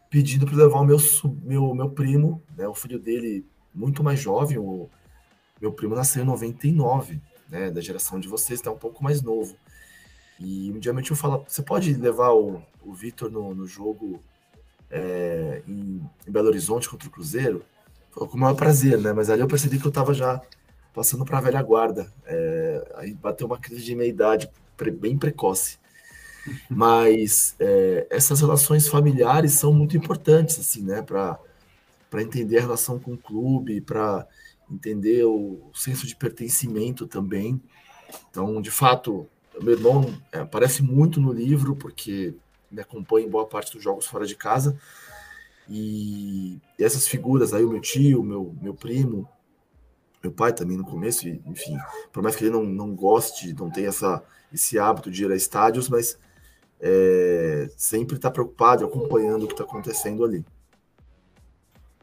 pedindo 0.08 0.44
para 0.46 0.56
levar 0.56 0.80
o 0.80 0.84
meu, 0.84 0.98
meu, 1.42 1.74
meu 1.74 1.90
primo, 1.90 2.42
né, 2.56 2.66
o 2.66 2.74
filho 2.74 2.98
dele 2.98 3.46
muito 3.72 4.02
mais 4.02 4.18
jovem, 4.18 4.58
o 4.58 4.88
meu 5.60 5.72
primo 5.72 5.94
nasceu 5.94 6.22
em 6.22 6.26
99, 6.26 7.20
né, 7.48 7.70
da 7.70 7.80
geração 7.80 8.18
de 8.18 8.28
vocês, 8.28 8.58
está 8.58 8.70
um 8.70 8.78
pouco 8.78 9.04
mais 9.04 9.22
novo. 9.22 9.56
E 10.40 10.72
um 10.72 10.78
dia 10.78 10.92
meu 10.92 11.02
tio 11.02 11.14
fala: 11.14 11.44
Você 11.46 11.62
pode 11.62 11.92
levar 11.94 12.30
o, 12.32 12.62
o 12.82 12.94
Vitor 12.94 13.30
no, 13.30 13.54
no 13.54 13.66
jogo 13.66 14.20
é, 14.90 15.62
em, 15.68 16.02
em, 16.26 16.32
Belo 16.32 16.48
Horizonte 16.48 16.88
contra 16.88 17.06
o 17.06 17.10
Cruzeiro? 17.10 17.62
Falou 18.10 18.28
com 18.28 18.38
o 18.38 18.40
maior 18.40 18.54
prazer, 18.54 18.98
né? 18.98 19.12
Mas 19.12 19.28
ali 19.28 19.42
eu 19.42 19.46
percebi 19.46 19.78
que 19.78 19.84
eu 19.84 19.90
estava 19.90 20.14
já 20.14 20.40
passando 20.94 21.24
para 21.24 21.38
a 21.38 21.40
velha 21.40 21.62
guarda. 21.62 22.12
É, 22.24 22.92
aí 22.96 23.14
bateu 23.14 23.46
uma 23.46 23.58
crise 23.58 23.82
de 23.82 23.94
meia-idade 23.94 24.50
bem 24.90 25.18
precoce. 25.18 25.78
Mas 26.70 27.54
é, 27.58 28.06
essas 28.08 28.40
relações 28.40 28.88
familiares 28.88 29.52
são 29.52 29.72
muito 29.74 29.96
importantes, 29.96 30.58
assim, 30.58 30.82
né? 30.82 31.02
Para 31.02 31.38
entender 32.22 32.58
a 32.58 32.62
relação 32.62 32.98
com 32.98 33.12
o 33.12 33.18
clube, 33.18 33.80
para 33.80 34.26
entender 34.70 35.24
o, 35.24 35.60
o 35.70 35.70
senso 35.74 36.06
de 36.06 36.16
pertencimento 36.16 37.06
também. 37.06 37.60
Então, 38.30 38.62
de 38.62 38.70
fato, 38.70 39.26
meu 39.60 39.74
irmão 39.74 40.14
é, 40.32 40.38
aparece 40.38 40.82
muito 40.82 41.20
no 41.20 41.32
livro, 41.32 41.76
porque 41.76 42.34
me 42.70 42.80
acompanha 42.80 43.26
em 43.26 43.30
boa 43.30 43.46
parte 43.46 43.72
dos 43.72 43.82
jogos 43.82 44.06
fora 44.06 44.26
de 44.26 44.36
casa. 44.36 44.78
E 45.68 46.58
essas 46.78 47.06
figuras 47.06 47.52
aí, 47.52 47.64
o 47.64 47.70
meu 47.70 47.80
tio, 47.80 48.22
meu, 48.22 48.56
meu 48.60 48.74
primo, 48.74 49.28
meu 50.22 50.32
pai 50.32 50.52
também 50.52 50.76
no 50.76 50.84
começo, 50.84 51.26
e, 51.26 51.40
enfim, 51.46 51.76
por 52.12 52.22
mais 52.22 52.36
que 52.36 52.44
ele 52.44 52.50
não, 52.50 52.64
não 52.64 52.94
goste, 52.94 53.54
não 53.54 53.70
tenha 53.70 53.88
essa, 53.88 54.22
esse 54.52 54.78
hábito 54.78 55.10
de 55.10 55.24
ir 55.24 55.32
a 55.32 55.36
estádios, 55.36 55.88
mas 55.88 56.18
é, 56.80 57.68
sempre 57.76 58.16
está 58.16 58.30
preocupado, 58.30 58.84
acompanhando 58.84 59.44
o 59.44 59.46
que 59.46 59.54
está 59.54 59.64
acontecendo 59.64 60.24
ali. 60.24 60.44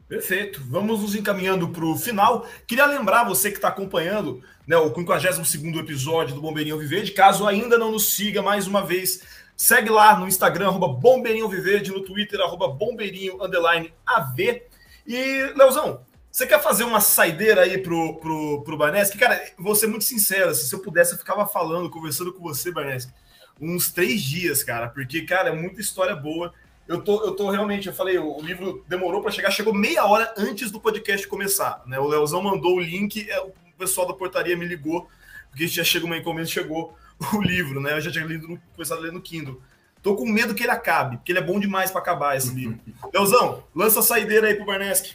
Perfeito. 0.08 0.62
Vamos 0.66 1.02
nos 1.02 1.14
encaminhando 1.14 1.68
para 1.68 1.84
o 1.84 1.94
final. 1.94 2.46
Queria 2.66 2.86
lembrar 2.86 3.24
você 3.24 3.50
que 3.50 3.58
está 3.58 3.68
acompanhando 3.68 4.42
né, 4.66 4.76
o 4.78 4.88
52 4.88 5.76
episódio 5.76 6.34
do 6.34 6.40
Bombeirinho 6.40 6.78
Viverde. 6.78 7.12
Caso 7.12 7.46
ainda 7.46 7.76
não 7.76 7.92
nos 7.92 8.14
siga, 8.14 8.40
mais 8.40 8.66
uma 8.66 8.82
vez, 8.82 9.22
segue 9.54 9.90
lá 9.90 10.18
no 10.18 10.26
Instagram, 10.26 10.68
arroba 10.68 10.88
Bombeirinho 10.88 11.48
Viverde, 11.48 11.90
no 11.90 12.02
Twitter, 12.02 12.40
arroba 12.40 12.68
Bombeirinho 12.68 13.42
underline 13.42 13.92
AV. 14.06 14.62
E, 15.06 15.52
Leozão, 15.54 16.00
você 16.30 16.46
quer 16.46 16.62
fazer 16.62 16.84
uma 16.84 17.00
saideira 17.00 17.62
aí 17.62 17.78
pro, 17.78 18.16
pro, 18.18 18.62
pro 18.62 18.76
Barnesque? 18.76 19.18
Cara, 19.18 19.40
vou 19.58 19.74
ser 19.74 19.86
muito 19.86 20.04
sincero, 20.04 20.54
se 20.54 20.72
eu 20.72 20.80
pudesse, 20.80 21.12
eu 21.12 21.18
ficava 21.18 21.46
falando, 21.46 21.90
conversando 21.90 22.32
com 22.32 22.42
você, 22.42 22.70
Barnesque, 22.70 23.12
uns 23.60 23.90
três 23.90 24.22
dias, 24.22 24.62
cara, 24.62 24.88
porque, 24.88 25.22
cara, 25.22 25.50
é 25.50 25.52
muita 25.52 25.80
história 25.80 26.14
boa 26.14 26.52
eu 26.88 27.02
tô, 27.02 27.22
eu 27.22 27.32
tô 27.32 27.50
realmente, 27.50 27.86
eu 27.86 27.92
falei, 27.92 28.18
o 28.18 28.40
livro 28.40 28.82
demorou 28.88 29.20
para 29.20 29.30
chegar, 29.30 29.50
chegou 29.50 29.74
meia 29.74 30.06
hora 30.06 30.32
antes 30.38 30.70
do 30.70 30.80
podcast 30.80 31.28
começar, 31.28 31.82
né? 31.86 32.00
O 32.00 32.06
Leozão 32.06 32.40
mandou 32.40 32.76
o 32.76 32.80
link, 32.80 33.30
é, 33.30 33.38
o 33.40 33.52
pessoal 33.76 34.08
da 34.08 34.14
portaria 34.14 34.56
me 34.56 34.64
ligou, 34.64 35.06
porque 35.50 35.68
já 35.68 35.84
chegou 35.84 36.08
uma 36.08 36.16
encomenda, 36.16 36.48
chegou 36.48 36.96
o 37.34 37.42
livro, 37.42 37.78
né? 37.78 37.92
Eu 37.92 38.00
já 38.00 38.10
tinha 38.10 38.24
lido, 38.24 38.58
começado 38.74 38.98
a 38.98 39.02
ler 39.02 39.12
no 39.12 39.20
Kindle. 39.20 39.60
Tô 40.02 40.16
com 40.16 40.24
medo 40.24 40.54
que 40.54 40.62
ele 40.62 40.72
acabe, 40.72 41.18
porque 41.18 41.30
ele 41.30 41.40
é 41.40 41.42
bom 41.42 41.60
demais 41.60 41.90
para 41.90 42.00
acabar 42.00 42.36
esse 42.38 42.54
livro. 42.54 42.80
Leozão, 43.12 43.62
lança 43.74 44.00
a 44.00 44.02
saideira 44.02 44.46
aí 44.46 44.54
pro 44.54 44.64
Barnesk. 44.64 45.14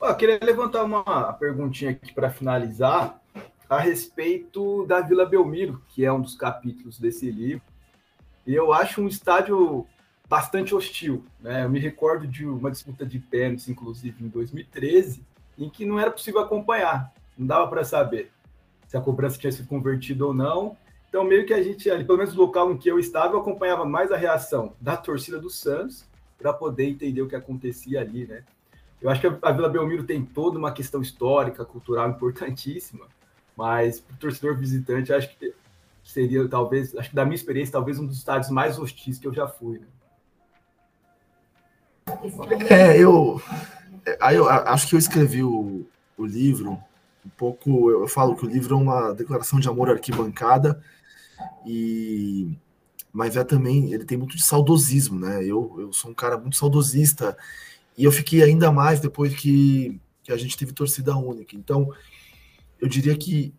Eu 0.00 0.14
queria 0.14 0.38
levantar 0.42 0.84
uma 0.84 1.32
perguntinha 1.32 1.90
aqui 1.90 2.12
para 2.12 2.30
finalizar 2.30 3.20
a 3.68 3.80
respeito 3.80 4.86
da 4.86 5.00
Vila 5.00 5.26
Belmiro, 5.26 5.82
que 5.88 6.04
é 6.04 6.12
um 6.12 6.20
dos 6.20 6.34
capítulos 6.34 6.98
desse 6.98 7.30
livro. 7.30 7.64
E 8.46 8.54
eu 8.54 8.72
acho 8.72 9.00
um 9.00 9.08
estádio 9.08 9.86
bastante 10.28 10.74
hostil. 10.74 11.24
Né? 11.40 11.64
Eu 11.64 11.70
me 11.70 11.80
recordo 11.80 12.26
de 12.26 12.46
uma 12.46 12.70
disputa 12.70 13.04
de 13.04 13.18
pênaltis, 13.18 13.68
inclusive 13.68 14.24
em 14.24 14.28
2013, 14.28 15.24
em 15.58 15.68
que 15.68 15.84
não 15.84 15.98
era 15.98 16.10
possível 16.10 16.40
acompanhar, 16.40 17.12
não 17.36 17.46
dava 17.46 17.66
para 17.66 17.84
saber 17.84 18.30
se 18.86 18.96
a 18.96 19.00
cobrança 19.00 19.38
tinha 19.38 19.50
sido 19.50 19.66
convertida 19.66 20.24
ou 20.24 20.32
não. 20.32 20.76
Então, 21.08 21.24
meio 21.24 21.46
que 21.46 21.54
a 21.54 21.62
gente, 21.62 21.90
ali, 21.90 22.04
pelo 22.04 22.18
menos 22.18 22.34
no 22.34 22.42
local 22.42 22.70
em 22.70 22.76
que 22.76 22.88
eu 22.88 22.98
estava, 22.98 23.34
eu 23.34 23.40
acompanhava 23.40 23.84
mais 23.84 24.12
a 24.12 24.16
reação 24.16 24.74
da 24.80 24.96
torcida 24.96 25.40
do 25.40 25.50
Santos 25.50 26.04
para 26.38 26.52
poder 26.52 26.84
entender 26.84 27.22
o 27.22 27.28
que 27.28 27.34
acontecia 27.34 28.00
ali, 28.00 28.26
né? 28.26 28.44
Eu 29.00 29.10
acho 29.10 29.20
que 29.20 29.26
a 29.26 29.52
Vila 29.52 29.68
Belmiro 29.68 30.04
tem 30.04 30.24
toda 30.24 30.58
uma 30.58 30.72
questão 30.72 31.02
histórica, 31.02 31.64
cultural 31.64 32.08
importantíssima, 32.08 33.06
mas 33.56 34.00
para 34.00 34.14
o 34.14 34.18
torcedor 34.18 34.56
visitante, 34.56 35.12
acho 35.12 35.36
que 35.36 35.54
seria 36.02 36.48
talvez, 36.48 36.96
acho 36.96 37.10
que 37.10 37.16
da 37.16 37.24
minha 37.24 37.34
experiência, 37.34 37.72
talvez 37.72 37.98
um 37.98 38.06
dos 38.06 38.18
estádios 38.18 38.50
mais 38.50 38.78
hostis 38.78 39.18
que 39.18 39.26
eu 39.26 39.34
já 39.34 39.46
fui. 39.46 39.80
Né? 39.80 39.86
É, 42.70 42.96
eu, 42.98 43.40
aí 44.20 44.36
eu 44.36 44.48
acho 44.48 44.88
que 44.88 44.94
eu 44.94 44.98
escrevi 44.98 45.42
o, 45.42 45.84
o 46.16 46.24
livro 46.24 46.78
um 47.24 47.30
pouco. 47.36 47.90
Eu 47.90 48.06
falo 48.06 48.36
que 48.36 48.46
o 48.46 48.48
livro 48.48 48.74
é 48.74 48.78
uma 48.78 49.12
declaração 49.12 49.58
de 49.58 49.68
amor 49.68 49.90
arquibancada 49.90 50.80
e 51.66 52.56
mas 53.12 53.34
é 53.34 53.42
também 53.42 53.92
ele 53.92 54.04
tem 54.04 54.18
muito 54.18 54.36
de 54.36 54.44
saudosismo, 54.44 55.18
né? 55.18 55.42
Eu, 55.42 55.74
eu 55.78 55.92
sou 55.92 56.10
um 56.10 56.14
cara 56.14 56.36
muito 56.36 56.56
saudosista 56.56 57.36
e 57.96 58.04
eu 58.04 58.12
fiquei 58.12 58.42
ainda 58.42 58.70
mais 58.70 59.00
depois 59.00 59.34
que, 59.34 60.00
que 60.22 60.32
a 60.32 60.36
gente 60.36 60.56
teve 60.56 60.72
torcida 60.72 61.16
única. 61.16 61.56
Então, 61.56 61.92
eu 62.80 62.88
diria 62.88 63.16
que 63.16 63.54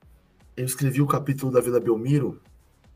eu 0.55 0.65
escrevi 0.65 1.01
o 1.01 1.07
capítulo 1.07 1.51
da 1.51 1.61
Vila 1.61 1.79
Belmiro 1.79 2.41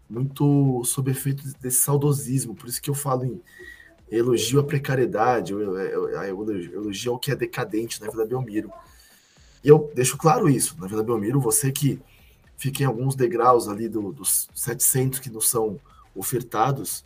muito 0.09 0.83
sob 0.83 1.09
efeito 1.09 1.43
desse 1.59 1.81
saudosismo, 1.81 2.53
por 2.53 2.67
isso 2.67 2.81
que 2.81 2.89
eu 2.89 2.93
falo 2.93 3.23
em 3.23 3.41
elogio 4.11 4.59
a 4.59 4.63
precariedade, 4.63 5.53
eu, 5.53 5.61
eu, 5.61 6.09
eu, 6.09 6.43
elogio 6.73 7.13
ao 7.13 7.19
que 7.19 7.31
é 7.31 7.35
decadente 7.35 8.01
na 8.01 8.09
Vila 8.09 8.25
Belmiro. 8.25 8.69
E 9.63 9.69
eu 9.69 9.89
deixo 9.95 10.17
claro 10.17 10.49
isso, 10.49 10.75
na 10.79 10.87
Vila 10.87 11.03
Belmiro, 11.03 11.39
você 11.39 11.71
que 11.71 11.99
fica 12.57 12.83
em 12.83 12.85
alguns 12.85 13.15
degraus 13.15 13.69
ali 13.69 13.87
do, 13.87 14.11
dos 14.11 14.49
700 14.53 15.19
que 15.19 15.29
não 15.29 15.39
são 15.39 15.79
ofertados, 16.13 17.05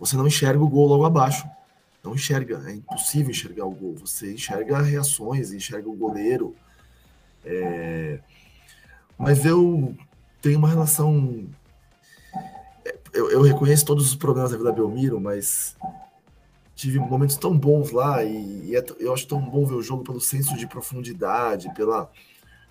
você 0.00 0.16
não 0.16 0.26
enxerga 0.26 0.62
o 0.62 0.68
gol 0.68 0.88
logo 0.88 1.04
abaixo. 1.04 1.46
Não 2.02 2.14
enxerga, 2.14 2.62
é 2.66 2.74
impossível 2.74 3.30
enxergar 3.30 3.64
o 3.64 3.70
gol. 3.70 3.94
Você 3.96 4.34
enxerga 4.34 4.82
reações, 4.82 5.52
enxerga 5.52 5.88
o 5.88 5.94
goleiro. 5.94 6.54
É... 7.44 8.18
Mas 9.16 9.44
eu 9.44 9.94
tenho 10.40 10.58
uma 10.58 10.68
relação. 10.68 11.46
Eu, 13.12 13.30
eu, 13.30 13.42
reconheço 13.42 13.84
todos 13.84 14.06
os 14.06 14.16
problemas 14.16 14.50
da 14.50 14.56
Vila 14.56 14.72
Belmiro, 14.72 15.20
mas 15.20 15.76
tive 16.74 16.98
momentos 16.98 17.36
tão 17.36 17.56
bons 17.56 17.92
lá 17.92 18.24
e, 18.24 18.70
e 18.70 18.76
é, 18.76 18.84
eu 18.98 19.12
acho 19.12 19.28
tão 19.28 19.40
bom 19.40 19.64
ver 19.64 19.74
o 19.74 19.82
jogo 19.82 20.02
pelo 20.02 20.20
senso 20.20 20.56
de 20.56 20.66
profundidade, 20.66 21.72
pela, 21.74 22.10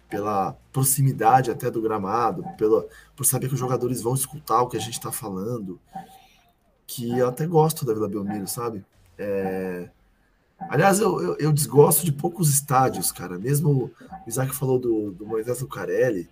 pela 0.09 0.57
proximidade 0.73 1.49
até 1.49 1.71
do 1.71 1.81
gramado, 1.81 2.43
pela, 2.57 2.85
por 3.15 3.23
saber 3.23 3.47
que 3.47 3.53
os 3.53 3.59
jogadores 3.59 4.01
vão 4.01 4.15
escutar 4.15 4.61
o 4.61 4.67
que 4.67 4.75
a 4.75 4.79
gente 4.79 4.95
está 4.95 5.11
falando, 5.11 5.79
que 6.85 7.17
eu 7.17 7.29
até 7.29 7.45
gosto 7.45 7.85
da 7.85 7.93
Vila 7.93 8.09
Belmiro, 8.09 8.47
sabe? 8.47 8.83
É, 9.21 9.89
Aliás, 10.69 10.99
eu, 10.99 11.21
eu, 11.21 11.37
eu, 11.37 11.51
desgosto 11.51 12.05
de 12.05 12.11
poucos 12.11 12.49
estádios, 12.49 13.11
cara. 13.11 13.37
Mesmo 13.37 13.91
o 14.25 14.29
Isaac 14.29 14.53
falou 14.53 14.77
do, 14.77 15.11
do 15.11 15.25
Moisés 15.25 15.61
Lucarelli. 15.61 16.29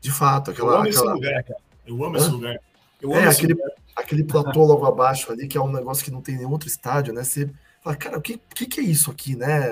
De 0.00 0.10
fato, 0.10 0.50
aquela. 0.50 0.72
Eu 0.72 0.74
amo 0.74 0.88
aquela... 0.88 1.04
esse 1.04 1.14
lugar, 1.14 1.44
cara. 1.44 1.60
Eu 1.86 2.04
amo 2.04 2.16
Hã? 2.16 2.18
esse 2.18 2.30
lugar. 2.30 2.58
Eu 3.00 3.14
é, 3.14 3.26
aquele, 3.26 3.54
lugar. 3.54 3.70
aquele 3.96 4.24
platô 4.24 4.64
logo 4.64 4.84
abaixo 4.84 5.32
ali, 5.32 5.48
que 5.48 5.56
é 5.56 5.60
um 5.60 5.72
negócio 5.72 6.04
que 6.04 6.10
não 6.10 6.20
tem 6.20 6.36
nenhum 6.36 6.50
outro 6.50 6.68
estádio, 6.68 7.14
né? 7.14 7.24
Você 7.24 7.50
fala, 7.82 7.96
cara, 7.96 8.18
o 8.18 8.20
que, 8.20 8.38
que, 8.54 8.66
que 8.66 8.80
é 8.80 8.84
isso 8.84 9.10
aqui, 9.10 9.34
né? 9.34 9.70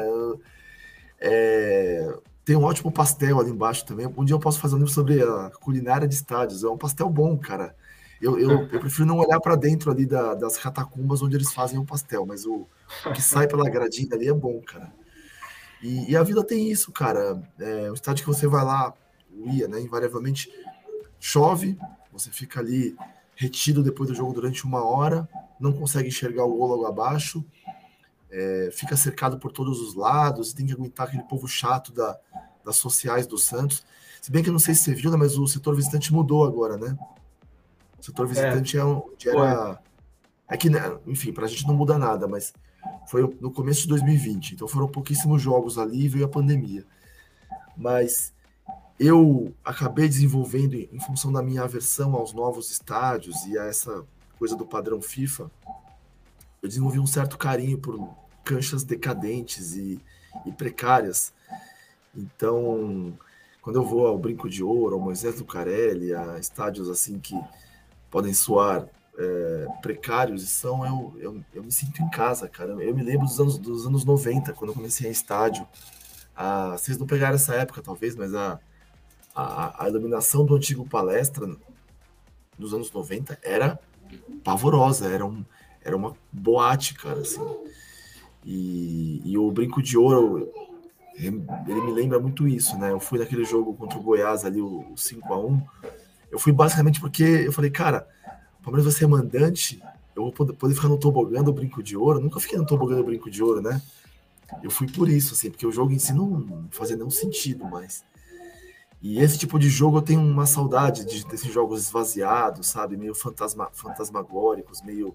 É, 1.20 2.14
tem 2.45 2.57
um 2.57 2.64
ótimo 2.64 2.91
pastel 2.91 3.39
ali 3.39 3.51
embaixo 3.51 3.85
também. 3.85 4.07
Um 4.07 4.24
dia 4.24 4.35
eu 4.35 4.41
posso 4.41 4.61
fazer 4.61 4.74
um 4.74 4.79
livro 4.79 4.93
sobre 4.93 5.22
a 5.22 5.51
culinária 5.61 6.09
de 6.09 6.14
estádios. 6.14 6.64
É 6.64 6.68
um 6.68 6.79
pastel 6.79 7.09
bom, 7.11 7.37
cara. 7.37 7.74
Eu, 8.21 8.39
eu, 8.39 8.69
eu 8.73 8.81
prefiro 8.81 9.07
não 9.07 9.19
olhar 9.19 9.41
para 9.41 9.57
dentro 9.57 9.91
ali 9.91 10.07
da, 10.07 10.35
das 10.35 10.57
catacumbas 10.57 11.23
onde 11.23 11.37
eles 11.37 11.53
fazem 11.53 11.79
o 11.79 11.85
pastel, 11.85 12.27
mas 12.27 12.45
o, 12.47 12.66
o 13.07 13.12
que 13.12 13.23
sai 13.23 13.47
pela 13.47 13.69
gradinha 13.69 14.14
ali 14.14 14.29
é 14.29 14.35
bom, 14.35 14.61
cara. 14.61 14.93
E, 15.83 16.11
e 16.11 16.16
a 16.16 16.23
vida 16.23 16.45
tem 16.45 16.71
isso, 16.71 16.91
cara. 16.91 17.41
É, 17.59 17.91
o 17.91 17.95
estádio 17.95 18.25
que 18.25 18.31
você 18.31 18.47
vai 18.47 18.64
lá, 18.64 18.93
ia, 19.47 19.69
né? 19.69 19.81
Invariavelmente 19.81 20.51
chove, 21.21 21.79
você 22.12 22.31
fica 22.31 22.61
ali 22.61 22.97
retido 23.37 23.83
depois 23.83 24.09
do 24.09 24.16
jogo 24.16 24.33
durante 24.33 24.64
uma 24.64 24.85
hora, 24.85 25.29
não 25.61 25.73
consegue 25.73 26.09
enxergar 26.09 26.45
o 26.45 26.57
gol 26.57 26.66
logo 26.69 26.87
abaixo, 26.87 27.45
é, 28.31 28.71
fica 28.73 28.97
cercado 28.97 29.39
por 29.39 29.53
todos 29.53 29.81
os 29.81 29.95
lados, 29.95 30.53
tem 30.53 30.66
que 30.66 30.73
aguentar 30.73 31.07
aquele 31.07 31.23
povo 31.23 31.47
chato 31.47 31.93
da, 31.93 32.19
das 32.64 32.77
sociais 32.77 33.27
do 33.27 33.39
Santos. 33.39 33.85
Se 34.21 34.33
bem 34.33 34.43
que 34.43 34.49
eu 34.49 34.53
não 34.53 34.59
sei 34.59 34.75
se 34.75 34.83
você 34.83 34.95
viu, 34.95 35.11
né, 35.11 35.16
mas 35.16 35.39
o 35.39 35.47
setor 35.47 35.77
visitante 35.77 36.12
mudou 36.12 36.45
agora, 36.45 36.77
né? 36.77 36.99
O 37.99 38.05
setor 38.05 38.27
é. 38.27 38.29
visitante 38.29 38.79
é, 38.79 38.85
um, 38.85 39.03
era. 39.27 39.81
É 40.51 40.57
que, 40.57 40.71
né, 40.71 40.81
enfim, 41.07 41.33
para 41.33 41.45
a 41.45 41.49
gente 41.49 41.67
não 41.67 41.75
muda 41.75 41.99
nada, 41.99 42.27
mas 42.27 42.55
foi 43.07 43.23
no 43.41 43.51
começo 43.51 43.83
de 43.83 43.89
2020, 43.89 44.53
então 44.53 44.69
foram 44.69 44.89
pouquíssimos 44.89 45.43
jogos 45.43 45.79
ali 45.79 46.09
veio 46.09 46.25
a 46.25 46.29
pandemia. 46.29 46.87
Mas 47.77 48.33
eu 48.99 49.55
acabei 49.65 50.09
desenvolvendo, 50.09 50.75
em 50.75 51.01
função 51.01 51.33
da 51.33 51.43
minha 51.43 51.63
aversão 51.63 52.15
aos 52.15 52.33
novos 52.33 52.71
estádios 52.71 53.45
e 53.47 53.59
a 53.59 53.65
essa 53.67 54.05
coisa 54.39 54.57
do 54.57 54.67
padrão 54.67 55.01
FIFA, 55.01 55.51
eu 56.63 56.69
desenvolvi 56.69 56.99
um 56.99 57.07
certo 57.07 57.39
carinho 57.39 57.79
por 57.79 58.09
canchas 58.45 58.83
decadentes 58.83 59.77
e, 59.77 60.01
e 60.45 60.53
precárias. 60.53 61.33
Então, 62.15 63.17
quando 63.63 63.77
eu 63.77 63.85
vou 63.85 64.07
ao 64.07 64.19
Brinco 64.19 64.49
de 64.49 64.63
Ouro, 64.63 64.95
ao 64.95 65.01
Moisés 65.01 65.39
Lucarelli, 65.39 66.15
a 66.15 66.39
estádios 66.39 66.89
assim 66.89 67.19
que 67.19 67.39
podem 68.11 68.33
soar 68.33 68.89
é, 69.19 69.67
precários 69.83 70.43
e 70.43 70.47
são, 70.47 70.87
eu, 70.87 71.17
eu, 71.19 71.45
eu, 71.55 71.65
me 71.65 71.73
sinto 71.73 72.01
em 72.03 72.09
casa, 72.09 72.49
cara. 72.49 72.71
Eu 72.83 72.95
me 72.95 73.03
lembro 73.03 73.27
dos 73.27 73.41
anos, 73.41 73.59
dos 73.59 73.87
anos 73.87 74.05
90, 74.05 74.53
quando 74.53 74.71
eu 74.71 74.75
comecei 74.75 75.09
em 75.09 75.11
estádio. 75.11 75.67
Ah, 76.37 76.77
vocês 76.79 76.97
não 76.97 77.07
pegaram 77.07 77.35
essa 77.35 77.55
época, 77.55 77.83
talvez, 77.83 78.15
mas 78.15 78.33
a, 78.33 78.61
a, 79.35 79.85
a 79.85 79.89
iluminação 79.89 80.47
do 80.47 80.55
antigo 80.55 80.89
palestra 80.89 81.51
dos 82.57 82.73
anos 82.73 82.93
90 82.93 83.39
era 83.43 83.79
pavorosa, 84.45 85.13
era, 85.13 85.27
um, 85.27 85.45
era 85.83 85.97
uma 85.97 86.17
boate, 86.33 86.95
cara, 86.95 87.21
assim. 87.21 87.43
E, 88.45 89.21
e 89.25 89.37
o 89.37 89.51
Brinco 89.51 89.83
de 89.83 89.99
Ouro, 89.99 90.49
ele, 91.17 91.45
ele 91.67 91.81
me 91.81 91.93
lembra 91.93 92.21
muito 92.21 92.47
isso, 92.47 92.79
né? 92.79 92.93
Eu 92.93 93.01
fui 93.01 93.19
naquele 93.19 93.45
jogo 93.45 93.75
contra 93.75 93.99
o 93.99 94.03
Goiás 94.03 94.45
ali, 94.45 94.61
o, 94.61 94.93
o 94.93 94.97
5 94.97 95.35
a 95.35 95.39
1 95.39 95.63
eu 96.31 96.39
fui 96.39 96.53
basicamente 96.53 97.01
porque 97.01 97.22
eu 97.22 97.53
falei, 97.53 97.70
cara, 97.70 98.07
o 98.61 98.64
Palmeiras 98.64 98.85
vai 98.85 98.93
ser 98.93 99.07
mandante, 99.07 99.83
eu 100.14 100.22
vou 100.22 100.33
poder, 100.33 100.74
ficar 100.74 100.89
no 100.89 100.99
tobogã 100.99 101.43
do 101.43 101.53
brinco 101.53 101.83
de 101.83 101.97
ouro. 101.97 102.18
Eu 102.18 102.22
nunca 102.22 102.41
fiquei 102.41 102.59
no 102.59 102.66
tobogã 102.66 102.97
do 102.97 103.05
brinco 103.05 103.31
de 103.31 103.43
ouro, 103.43 103.62
né? 103.62 103.81
Eu 104.62 104.70
fui 104.70 104.91
por 104.91 105.09
isso, 105.09 105.35
assim, 105.35 105.51
porque 105.51 105.66
o 105.66 105.70
jogo 105.70 105.93
em 105.93 105.99
si 105.99 106.12
não 106.12 106.66
fazia 106.70 106.97
nenhum 106.97 107.11
sentido 107.11 107.64
mais. 107.64 108.05
E 109.01 109.20
esse 109.20 109.39
tipo 109.39 109.59
de 109.59 109.68
jogo 109.68 109.99
eu 109.99 110.03
tenho 110.03 110.20
uma 110.20 110.45
saudade 110.45 111.05
de, 111.05 111.24
desses 111.24 111.53
jogos 111.53 111.83
esvaziados, 111.83 112.66
sabe? 112.66 112.97
Meio 112.97 113.14
fantasma, 113.14 113.70
fantasmagóricos, 113.72 114.83
meio, 114.83 115.14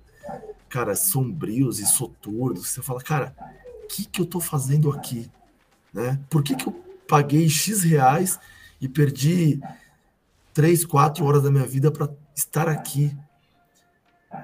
cara, 0.70 0.96
sombrios 0.96 1.80
e 1.80 1.86
soturnos. 1.86 2.70
Você 2.70 2.82
fala, 2.82 3.02
cara, 3.02 3.36
o 3.84 3.88
que, 3.88 4.06
que 4.06 4.22
eu 4.22 4.26
tô 4.26 4.40
fazendo 4.40 4.90
aqui? 4.90 5.30
Né? 5.94 6.18
Por 6.30 6.42
que, 6.44 6.56
que 6.56 6.68
eu 6.68 6.72
paguei 7.08 7.50
X 7.50 7.84
reais 7.84 8.40
e 8.80 8.88
perdi 8.88 9.60
três, 10.54 10.86
quatro 10.86 11.26
horas 11.26 11.44
da 11.44 11.52
minha 11.52 11.66
vida 11.66 11.92
para 11.92 12.10
estar 12.36 12.68
aqui. 12.68 13.16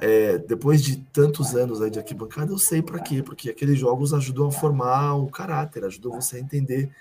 É, 0.01 0.38
depois 0.38 0.84
de 0.84 0.97
tantos 0.97 1.55
anos 1.55 1.82
aí 1.82 1.89
de 1.89 1.97
arquibancada, 1.97 2.51
eu 2.51 2.60
sei 2.60 2.82
para 2.82 2.99
quê, 2.99 3.24
porque 3.24 3.49
aqueles 3.49 3.80
jogos 3.80 4.14
ajudam 4.14 4.47
a 4.47 4.51
formar 4.51 5.16
o 5.16 5.28
caráter, 5.28 5.84
ajudam 5.84 6.12
você 6.12 6.38
a 6.38 6.39
entender 6.39 6.91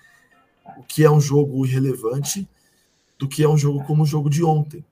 o 0.76 0.82
que 0.82 1.04
é 1.04 1.11
um 1.11 1.20
jogo 1.20 1.64
irrelevante 1.66 2.48
do 3.18 3.28
que 3.28 3.42
é 3.42 3.48
um 3.48 3.59
jogo 3.59 3.84
como 3.84 4.04
o 4.04 4.06
jogo 4.06 4.30
de 4.30 4.42
ontem. 4.44 4.84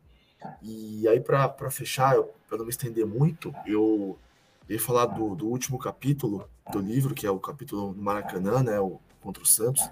E 0.63 1.07
aí, 1.09 1.21
para 1.21 1.71
fechar, 1.71 2.17
para 2.49 2.59
não 2.59 2.65
me 2.65 2.71
estender 2.71 3.07
muito, 3.07 3.55
eu 3.67 4.19
ia 4.69 4.81
falar 4.81 5.07
do, 5.07 5.35
do, 5.35 5.47
último 5.47 5.79
capítulo 5.79 6.49
do 6.71 6.81
livro, 6.81 7.15
que 7.15 7.27
é 7.27 7.31
o 7.31 7.39
capítulo 7.39 7.95
do 7.95 8.03
Maracanã, 8.03 8.63
né, 8.63 8.81
o, 8.81 8.99
contra 9.21 9.43
o 9.43 9.47
Santos. 9.47 9.89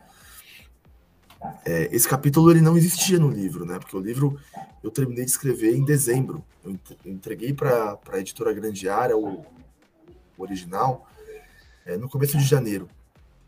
É, 1.64 1.88
esse 1.92 2.08
capítulo 2.08 2.50
ele 2.50 2.60
não 2.60 2.76
existia 2.76 3.18
no 3.18 3.28
livro, 3.28 3.64
né? 3.64 3.78
Porque 3.78 3.96
o 3.96 4.00
livro 4.00 4.38
eu 4.82 4.90
terminei 4.90 5.24
de 5.24 5.30
escrever 5.30 5.74
em 5.74 5.84
dezembro. 5.84 6.44
Eu 6.64 6.78
entreguei 7.04 7.52
para 7.52 7.98
a 8.10 8.18
editora 8.18 8.52
Grandiária 8.52 9.16
o, 9.16 9.44
o 10.36 10.42
original 10.42 11.08
é, 11.84 11.96
no 11.96 12.08
começo 12.08 12.36
de 12.38 12.44
janeiro. 12.44 12.88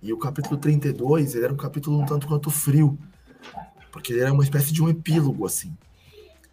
E 0.03 0.13
o 0.13 0.19
capítulo 0.19 0.57
32 0.57 1.35
ele 1.35 1.45
era 1.45 1.53
um 1.53 1.57
capítulo 1.57 2.01
um 2.01 2.07
tanto 2.07 2.27
quanto 2.27 2.51
frio, 2.51 2.99
porque 3.91 4.13
ele 4.13 4.21
era 4.21 4.33
uma 4.33 4.45
espécie 4.45 4.73
de 4.73 4.83
um 4.83 4.89
epílogo, 4.89 5.47
assim. 5.47 5.77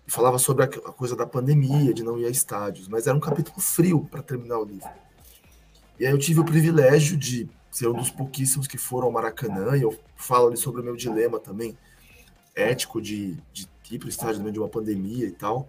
Falava 0.07 0.37
sobre 0.37 0.63
a, 0.63 0.67
a 0.67 0.91
coisa 0.91 1.15
da 1.15 1.25
pandemia, 1.25 1.93
de 1.93 2.03
não 2.03 2.17
ir 2.17 2.25
a 2.25 2.29
estádios, 2.29 2.87
mas 2.87 3.07
era 3.07 3.15
um 3.15 3.19
capítulo 3.19 3.59
frio 3.59 4.07
para 4.09 4.21
terminar 4.21 4.59
o 4.59 4.65
livro. 4.65 4.89
E 5.99 6.05
aí 6.05 6.11
eu 6.11 6.17
tive 6.17 6.39
o 6.39 6.45
privilégio 6.45 7.15
de 7.17 7.49
ser 7.73 7.87
um 7.87 7.93
dos 7.93 8.11
pouquíssimos 8.11 8.67
que 8.67 8.77
foram 8.77 9.07
ao 9.07 9.11
Maracanã, 9.11 9.75
e 9.75 9.81
eu 9.81 9.97
falo 10.15 10.47
ali 10.47 10.57
sobre 10.57 10.79
o 10.79 10.83
meu 10.83 10.95
dilema 10.95 11.39
também, 11.39 11.75
ético 12.55 13.01
de, 13.01 13.35
de 13.51 13.67
ir 13.91 13.97
para 13.97 14.05
o 14.05 14.09
estádio 14.09 14.37
no 14.37 14.43
meio 14.43 14.53
de 14.53 14.59
uma 14.59 14.69
pandemia 14.69 15.25
e 15.25 15.31
tal. 15.31 15.67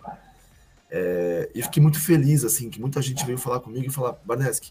É, 0.90 1.50
e 1.54 1.62
fiquei 1.62 1.82
muito 1.82 1.98
feliz, 1.98 2.44
assim, 2.44 2.68
que 2.68 2.78
muita 2.78 3.00
gente 3.00 3.24
veio 3.24 3.38
falar 3.38 3.60
comigo 3.60 3.86
e 3.86 3.90
falar, 3.90 4.12
Barneski, 4.24 4.70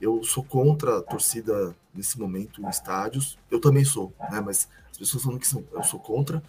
eu 0.00 0.24
sou 0.24 0.42
contra 0.42 0.98
a 0.98 1.02
torcida 1.02 1.74
nesse 1.94 2.18
momento 2.18 2.60
em 2.60 2.68
estádios, 2.68 3.38
eu 3.48 3.60
também 3.60 3.84
sou, 3.84 4.12
né, 4.30 4.40
mas 4.40 4.68
as 4.90 4.98
pessoas 4.98 5.22
falam 5.22 5.38
que 5.38 5.46
são, 5.46 5.64
eu 5.72 5.84
sou 5.84 6.00
contra, 6.00 6.42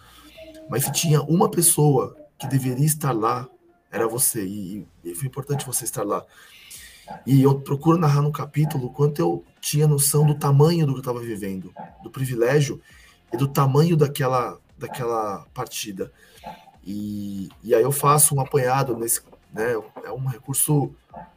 mas 0.68 0.84
se 0.84 0.92
tinha 0.92 1.22
uma 1.22 1.48
pessoa 1.48 2.16
que 2.36 2.48
deveria 2.48 2.84
estar 2.84 3.12
lá, 3.12 3.48
era 3.90 4.08
você, 4.08 4.44
e, 4.44 4.86
e 5.04 5.14
foi 5.14 5.28
importante 5.28 5.64
você 5.64 5.84
estar 5.84 6.02
lá. 6.02 6.24
E 7.26 7.42
eu 7.42 7.60
procuro 7.60 7.98
narrar 7.98 8.22
no 8.22 8.32
capítulo 8.32 8.86
o 8.86 8.90
quanto 8.90 9.18
eu 9.18 9.44
tinha 9.60 9.86
noção 9.86 10.26
do 10.26 10.34
tamanho 10.34 10.86
do 10.86 10.92
que 10.92 10.98
eu 10.98 11.02
estava 11.02 11.20
vivendo, 11.20 11.72
do 12.02 12.10
privilégio 12.10 12.80
e 13.32 13.36
do 13.36 13.48
tamanho 13.48 13.96
daquela, 13.96 14.58
daquela 14.78 15.46
partida. 15.52 16.12
E, 16.86 17.48
e 17.62 17.74
aí 17.74 17.82
eu 17.82 17.92
faço 17.92 18.34
um 18.34 18.40
apanhado 18.40 18.96
nesse, 18.96 19.20
né, 19.52 19.72
é 20.04 20.12
um 20.12 20.26
recurso, 20.26 20.94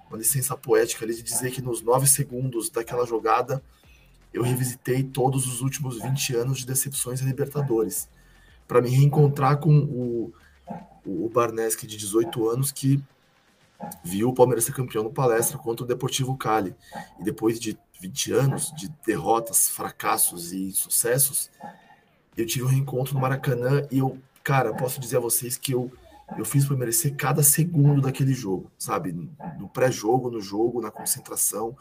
uma 0.10 0.18
licença 0.18 0.56
poética 0.58 1.06
ali 1.06 1.16
de 1.16 1.24
dizer 1.24 1.52
que 1.52 1.62
nos 1.62 1.82
nove 1.82 2.08
segundos 2.08 2.70
daquela 2.70 3.06
jogada 3.06 3.62
eu 4.34 4.44
revisitei 4.44 5.04
todos 5.04 5.48
os 5.48 5.62
últimos 5.62 6.02
20 6.02 6.36
anos 6.36 6.60
de 6.60 6.66
decepções 6.66 7.22
em 7.22 7.26
Libertadores, 7.26 8.10
para 8.68 8.82
me 8.82 8.90
reencontrar 8.90 9.58
com 9.58 9.76
o, 9.76 10.34
o 11.06 11.30
Barneski 11.30 11.88
de 11.88 11.98
18 11.98 12.50
anos 12.50 12.72
que 12.72 13.02
viu 14.04 14.30
o 14.30 14.34
Palmeiras 14.34 14.66
ser 14.66 14.74
campeão 14.74 15.04
no 15.04 15.12
palestra 15.12 15.58
contra 15.58 15.84
o 15.84 15.88
Deportivo 15.88 16.36
Cali. 16.38 16.76
E 17.20 17.24
depois 17.24 17.60
de 17.60 17.78
20 18.00 18.32
anos 18.34 18.72
de 18.76 18.90
derrotas, 19.06 19.70
fracassos 19.70 20.52
e 20.54 20.72
sucessos, 20.72 21.50
eu 22.36 22.46
tive 22.46 22.66
um 22.66 22.70
reencontro 22.70 23.14
no 23.14 23.20
Maracanã 23.20 23.88
e 23.92 24.00
eu, 24.00 24.18
cara, 24.44 24.74
posso 24.74 25.00
dizer 25.00 25.18
a 25.18 25.22
vocês 25.22 25.58
que 25.58 25.74
eu, 25.74 25.92
eu 26.38 26.46
fiz 26.46 26.66
para 26.66 26.78
merecer 26.78 27.16
cada 27.16 27.42
segundo 27.42 28.02
daquele 28.02 28.34
jogo, 28.34 28.72
sabe? 28.78 29.12
No 29.58 29.68
pré-jogo, 29.68 30.30
no 30.30 30.40
jogo, 30.40 30.82
na 30.82 30.92
concentração, 30.92 31.76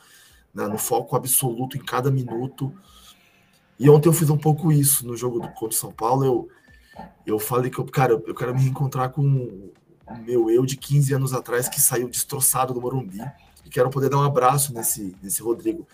na, 0.55 0.69
no 0.69 0.79
foco 0.79 1.15
absoluto 1.15 1.77
em 1.77 1.85
cada 1.85 2.11
minuto. 2.11 2.73
E 3.79 3.91
ontem 3.91 4.09
eu 4.09 4.13
fiz 4.13 4.31
um 4.31 4.39
pouco 4.39 4.73
isso 4.73 5.07
no 5.07 5.17
jogo 5.17 5.39
do, 5.39 5.49
contra 5.49 5.69
o 5.69 5.73
São 5.73 5.93
Paulo. 5.93 6.25
Eu, 6.25 6.49
eu 7.27 7.39
falei 7.39 7.71
que, 7.71 7.79
eu, 7.79 7.85
cara, 7.85 8.13
eu 8.13 8.35
quero 8.35 8.55
me 8.55 8.63
reencontrar 8.63 9.11
com 9.11 9.71
meu 10.25 10.51
eu 10.51 10.65
de 10.65 10.77
15 10.77 11.15
anos 11.15 11.33
atrás 11.33 11.69
que 11.69 11.81
saiu 11.81 12.09
destroçado 12.09 12.73
do 12.73 12.81
Morumbi 12.81 13.21
e 13.65 13.69
quero 13.69 13.91
poder 13.91 14.09
dar 14.09 14.19
um 14.19 14.23
abraço 14.23 14.73
nesse, 14.73 15.17
nesse 15.23 15.43
Rodrigo. 15.43 15.87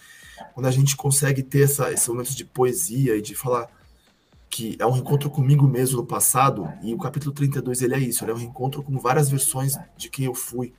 Quando 0.55 0.67
a 0.67 0.71
gente 0.71 0.97
consegue 0.97 1.43
ter 1.43 1.63
essa, 1.63 1.93
esse 1.93 2.09
momento 2.09 2.35
de 2.35 2.45
poesia 2.45 3.17
e 3.17 3.23
de 3.23 3.35
falar 3.35 3.69
que 4.51 4.77
é 4.79 4.87
um 4.87 4.91
reencontro 4.91 5.31
comigo 5.31 5.67
mesmo 5.67 5.99
no 5.99 6.07
passado, 6.07 6.71
e 6.83 6.93
o 6.93 6.99
capítulo 6.99 7.33
32 7.33 7.81
ele 7.81 7.95
é 7.95 7.99
isso, 7.99 8.23
ele 8.23 8.33
é 8.33 8.35
um 8.35 8.39
reencontro 8.39 8.83
com 8.83 8.99
várias 8.99 9.31
versões 9.31 9.79
de 9.97 10.11
quem 10.11 10.27
eu 10.27 10.35
fui. 10.35 10.75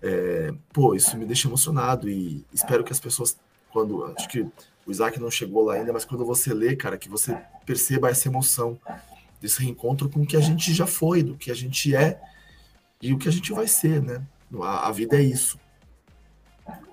É, 0.00 0.54
pô, 0.72 0.94
isso 0.94 1.16
me 1.16 1.26
deixa 1.26 1.48
emocionado 1.48 2.08
e 2.08 2.44
espero 2.52 2.84
que 2.84 2.92
as 2.92 3.00
pessoas 3.00 3.36
quando 3.70 4.04
acho 4.16 4.28
que 4.28 4.40
o 4.86 4.90
Isaac 4.90 5.18
não 5.20 5.30
chegou 5.30 5.64
lá 5.64 5.74
ainda, 5.74 5.92
mas 5.92 6.04
quando 6.04 6.24
você 6.24 6.52
lê, 6.52 6.74
cara, 6.74 6.98
que 6.98 7.08
você 7.08 7.36
perceba 7.64 8.08
essa 8.08 8.28
emoção 8.28 8.78
desse 9.40 9.62
reencontro 9.62 10.08
com 10.08 10.20
o 10.20 10.26
que 10.26 10.36
a 10.36 10.40
gente 10.40 10.72
já 10.74 10.86
foi, 10.86 11.22
do 11.22 11.36
que 11.36 11.50
a 11.50 11.54
gente 11.54 11.94
é 11.94 12.20
e 13.00 13.12
o 13.12 13.18
que 13.18 13.28
a 13.28 13.32
gente 13.32 13.52
vai 13.52 13.66
ser, 13.66 14.02
né? 14.02 14.22
A, 14.60 14.88
a 14.88 14.92
vida 14.92 15.16
é 15.16 15.22
isso. 15.22 15.58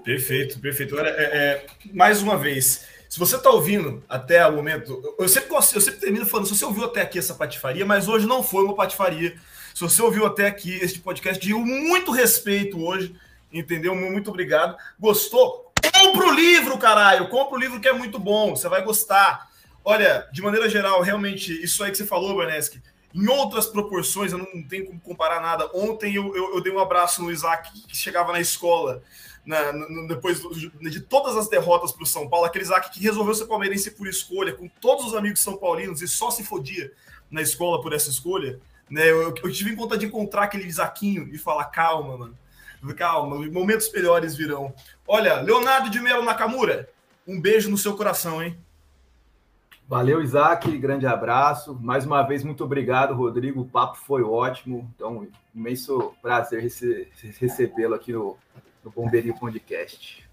Perfeito, 0.04 0.60
perfeito. 0.60 0.98
É, 0.98 1.10
é, 1.10 1.66
mais 1.94 2.22
uma 2.22 2.38
vez, 2.38 2.86
se 3.10 3.20
você 3.20 3.36
está 3.36 3.50
ouvindo 3.50 4.04
até 4.08 4.46
o 4.48 4.54
momento, 4.54 5.16
eu 5.20 5.28
sempre, 5.28 5.54
eu 5.54 5.62
sempre 5.62 6.00
termino 6.00 6.26
falando, 6.26 6.48
se 6.48 6.58
você 6.58 6.64
ouviu 6.66 6.86
até 6.86 7.02
aqui 7.02 7.20
essa 7.20 7.36
patifaria, 7.36 7.86
mas 7.86 8.08
hoje 8.08 8.26
não 8.26 8.42
foi 8.42 8.64
uma 8.64 8.76
patifaria. 8.76 9.36
Se 9.74 9.82
você 9.82 10.02
ouviu 10.02 10.26
até 10.26 10.48
aqui 10.48 10.74
este 10.82 11.00
podcast 11.00 11.46
de 11.46 11.54
muito 11.54 12.12
respeito 12.12 12.82
hoje, 12.82 13.16
entendeu? 13.52 13.96
Muito 13.96 14.30
obrigado. 14.30 14.78
Gostou? 15.00 15.74
Compra 15.94 16.28
o 16.28 16.32
livro, 16.32 16.78
caralho! 16.78 17.28
Compra 17.28 17.58
o 17.58 17.60
livro 17.60 17.80
que 17.80 17.88
é 17.88 17.94
muito 17.94 18.18
bom, 18.18 18.56
você 18.56 18.68
vai 18.70 18.84
gostar. 18.84 19.47
Olha, 19.90 20.28
de 20.34 20.42
maneira 20.42 20.68
geral, 20.68 21.02
realmente, 21.02 21.64
isso 21.64 21.82
aí 21.82 21.90
que 21.90 21.96
você 21.96 22.06
falou, 22.06 22.36
Berneski, 22.36 22.84
em 23.16 23.26
outras 23.30 23.68
proporções, 23.68 24.34
eu 24.34 24.38
não 24.38 24.62
tenho 24.68 24.86
como 24.86 25.00
comparar 25.00 25.40
nada. 25.40 25.72
Ontem 25.74 26.14
eu, 26.14 26.36
eu, 26.36 26.56
eu 26.56 26.62
dei 26.62 26.74
um 26.74 26.80
abraço 26.80 27.24
no 27.24 27.32
Isaac, 27.32 27.72
que 27.88 27.96
chegava 27.96 28.34
na 28.34 28.42
escola, 28.42 29.02
na, 29.46 29.72
na, 29.72 30.08
depois 30.10 30.42
de 30.42 31.00
todas 31.00 31.38
as 31.38 31.48
derrotas 31.48 31.94
para 31.94 32.04
o 32.04 32.06
São 32.06 32.28
Paulo, 32.28 32.46
aquele 32.46 32.66
Isaac 32.66 32.92
que 32.92 33.00
resolveu 33.00 33.34
ser 33.34 33.46
palmeirense 33.46 33.92
por 33.92 34.10
escolha, 34.10 34.54
com 34.54 34.68
todos 34.68 35.06
os 35.06 35.16
amigos 35.16 35.40
são 35.40 35.56
paulinos 35.56 36.02
e 36.02 36.08
só 36.10 36.32
se 36.32 36.44
fodia 36.44 36.92
na 37.32 37.42
escola 37.42 37.82
por 37.82 37.94
essa 37.94 38.10
escolha. 38.10 38.60
Né? 38.90 39.10
Eu, 39.10 39.34
eu 39.42 39.52
tive 39.54 39.74
vontade 39.74 40.02
de 40.02 40.08
encontrar 40.08 40.44
aquele 40.44 40.68
Isaquinho 40.68 41.30
e 41.34 41.38
falar: 41.38 41.64
calma, 41.68 42.18
mano. 42.18 42.38
Calma, 42.98 43.38
momentos 43.50 43.90
melhores 43.94 44.36
virão. 44.36 44.74
Olha, 45.08 45.40
Leonardo 45.40 45.90
de 45.90 46.02
Melo 46.02 46.26
Nakamura, 46.26 46.90
um 47.26 47.40
beijo 47.40 47.70
no 47.70 47.78
seu 47.78 47.96
coração, 47.96 48.44
hein? 48.44 48.60
Valeu, 49.88 50.22
Isaac, 50.22 50.78
grande 50.78 51.08
abraço. 51.08 51.74
Mais 51.82 52.06
uma 52.06 52.22
vez, 52.22 52.44
muito 52.44 52.62
obrigado, 52.62 53.14
Rodrigo. 53.14 53.62
O 53.62 53.66
papo 53.66 53.98
foi 53.98 54.22
ótimo. 54.22 54.92
Então, 54.94 55.26
imenso 55.56 56.14
prazer 56.22 56.62
rece 56.62 57.08
recebê-lo 57.40 57.96
aqui 57.96 58.12
no, 58.12 58.36
no 58.84 58.92
Bombeirinho 58.92 59.40
Podcast. 59.40 60.30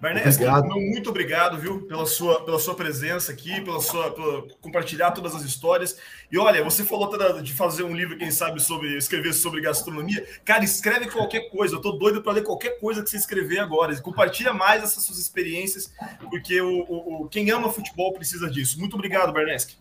Barnes, 0.00 0.38
muito 0.70 1.10
obrigado, 1.10 1.58
viu, 1.58 1.82
pela 1.82 2.06
sua, 2.06 2.42
pela 2.42 2.58
sua 2.58 2.74
presença 2.74 3.32
aqui, 3.32 3.60
pela 3.60 3.82
sua 3.82 4.10
pela, 4.12 4.46
compartilhar 4.62 5.10
todas 5.10 5.34
as 5.34 5.42
histórias. 5.42 5.94
E 6.32 6.38
olha, 6.38 6.64
você 6.64 6.82
falou 6.82 7.10
de 7.42 7.52
fazer 7.52 7.82
um 7.82 7.94
livro, 7.94 8.16
quem 8.16 8.30
sabe, 8.30 8.62
sobre 8.62 8.96
escrever 8.96 9.34
sobre 9.34 9.60
gastronomia. 9.60 10.26
Cara, 10.42 10.64
escreve 10.64 11.10
qualquer 11.10 11.50
coisa. 11.50 11.74
Eu 11.74 11.82
tô 11.82 11.92
doido 11.92 12.22
para 12.22 12.32
ler 12.32 12.44
qualquer 12.44 12.80
coisa 12.80 13.02
que 13.02 13.10
você 13.10 13.18
escrever 13.18 13.58
agora. 13.58 13.94
Compartilha 14.00 14.54
mais 14.54 14.82
essas 14.82 15.04
suas 15.04 15.18
experiências, 15.18 15.92
porque 16.30 16.58
o, 16.62 16.80
o, 16.88 17.24
o 17.24 17.28
quem 17.28 17.50
ama 17.50 17.70
futebol 17.70 18.14
precisa 18.14 18.48
disso. 18.48 18.80
Muito 18.80 18.94
obrigado, 18.94 19.34
Berneski. 19.34 19.76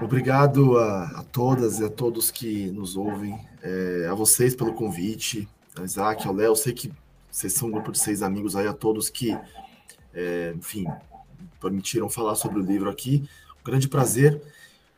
Obrigado 0.00 0.78
a, 0.78 1.02
a, 1.02 1.24
todas 1.24 1.80
e 1.80 1.84
a 1.84 1.88
todos 1.88 2.30
que 2.30 2.70
nos 2.70 2.96
ouvem, 2.96 3.36
é, 3.60 4.06
a 4.08 4.14
vocês 4.14 4.54
pelo 4.54 4.72
convite, 4.72 5.48
a 5.76 5.82
Isaac, 5.82 6.28
ao 6.28 6.34
Léo. 6.34 6.54
Sei 6.54 6.72
que 6.72 6.92
vocês 7.36 7.52
são 7.52 7.68
um 7.68 7.70
grupo 7.70 7.92
de 7.92 7.98
seis 7.98 8.22
amigos 8.22 8.56
aí, 8.56 8.66
a 8.66 8.72
todos 8.72 9.10
que, 9.10 9.38
é, 10.14 10.54
enfim, 10.56 10.86
permitiram 11.60 12.08
falar 12.08 12.34
sobre 12.34 12.58
o 12.58 12.62
livro 12.62 12.88
aqui. 12.88 13.28
Um 13.60 13.62
grande 13.62 13.88
prazer. 13.88 14.40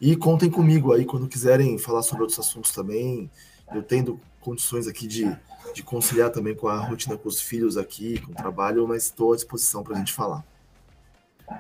E 0.01 0.14
contem 0.14 0.49
comigo 0.49 0.93
aí 0.93 1.05
quando 1.05 1.26
quiserem 1.26 1.76
falar 1.78 2.01
sobre 2.03 2.22
outros 2.22 2.39
assuntos 2.39 2.70
também. 2.70 3.28
Eu 3.74 3.82
tendo 3.82 4.20
condições 4.41 4.86
aqui 4.86 5.09
de, 5.09 5.36
de 5.74 5.82
conciliar 5.82 6.30
também 6.30 6.55
com 6.55 6.68
a 6.68 6.78
rotina 6.78 7.18
com 7.18 7.28
os 7.28 7.41
filhos 7.41 7.76
aqui, 7.76 8.20
com 8.20 8.30
o 8.30 8.36
trabalho, 8.36 8.86
mas 8.86 9.07
estou 9.07 9.32
à 9.32 9.34
disposição 9.34 9.82
para 9.82 9.97
a 9.97 9.99
gente 9.99 10.12
falar. 10.12 10.45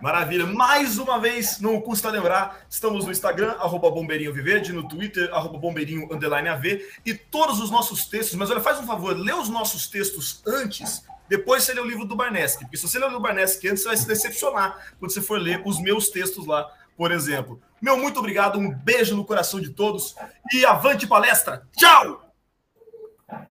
Maravilha. 0.00 0.46
Mais 0.46 0.98
uma 0.98 1.18
vez, 1.18 1.60
não 1.60 1.80
custa 1.80 2.10
lembrar, 2.10 2.64
estamos 2.68 3.04
no 3.04 3.10
Instagram, 3.10 3.52
arroba 3.58 3.90
Bombeirinho 3.90 4.32
Viverde, 4.32 4.72
no 4.72 4.86
Twitter, 4.86 5.28
arroba 5.32 5.58
Bombeirinho 5.58 6.04
Underline 6.12 6.48
AV, 6.48 6.86
e 7.04 7.14
todos 7.14 7.60
os 7.60 7.70
nossos 7.70 8.06
textos, 8.06 8.36
mas 8.36 8.50
olha, 8.50 8.60
faz 8.60 8.78
um 8.78 8.86
favor, 8.86 9.16
lê 9.16 9.32
os 9.32 9.48
nossos 9.48 9.86
textos 9.86 10.42
antes, 10.46 11.04
depois 11.28 11.64
você 11.64 11.74
lê 11.74 11.80
o 11.80 11.86
livro 11.86 12.04
do 12.04 12.14
Barneski, 12.14 12.64
porque 12.64 12.76
se 12.76 12.88
você 12.88 12.98
ler 12.98 13.06
o 13.06 13.08
livro 13.08 13.20
do 13.20 13.26
Barneski 13.26 13.68
antes, 13.68 13.82
você 13.82 13.88
vai 13.88 13.96
se 13.96 14.06
decepcionar 14.06 14.92
quando 14.98 15.12
você 15.12 15.20
for 15.20 15.40
ler 15.40 15.62
os 15.64 15.80
meus 15.80 16.08
textos 16.08 16.46
lá, 16.46 16.70
por 16.96 17.10
exemplo. 17.10 17.60
Meu 17.80 17.96
muito 17.96 18.18
obrigado, 18.18 18.58
um 18.58 18.70
beijo 18.70 19.16
no 19.16 19.24
coração 19.24 19.60
de 19.60 19.70
todos, 19.70 20.14
e 20.52 20.64
avante 20.64 21.06
palestra! 21.06 21.66
Tchau! 21.76 22.27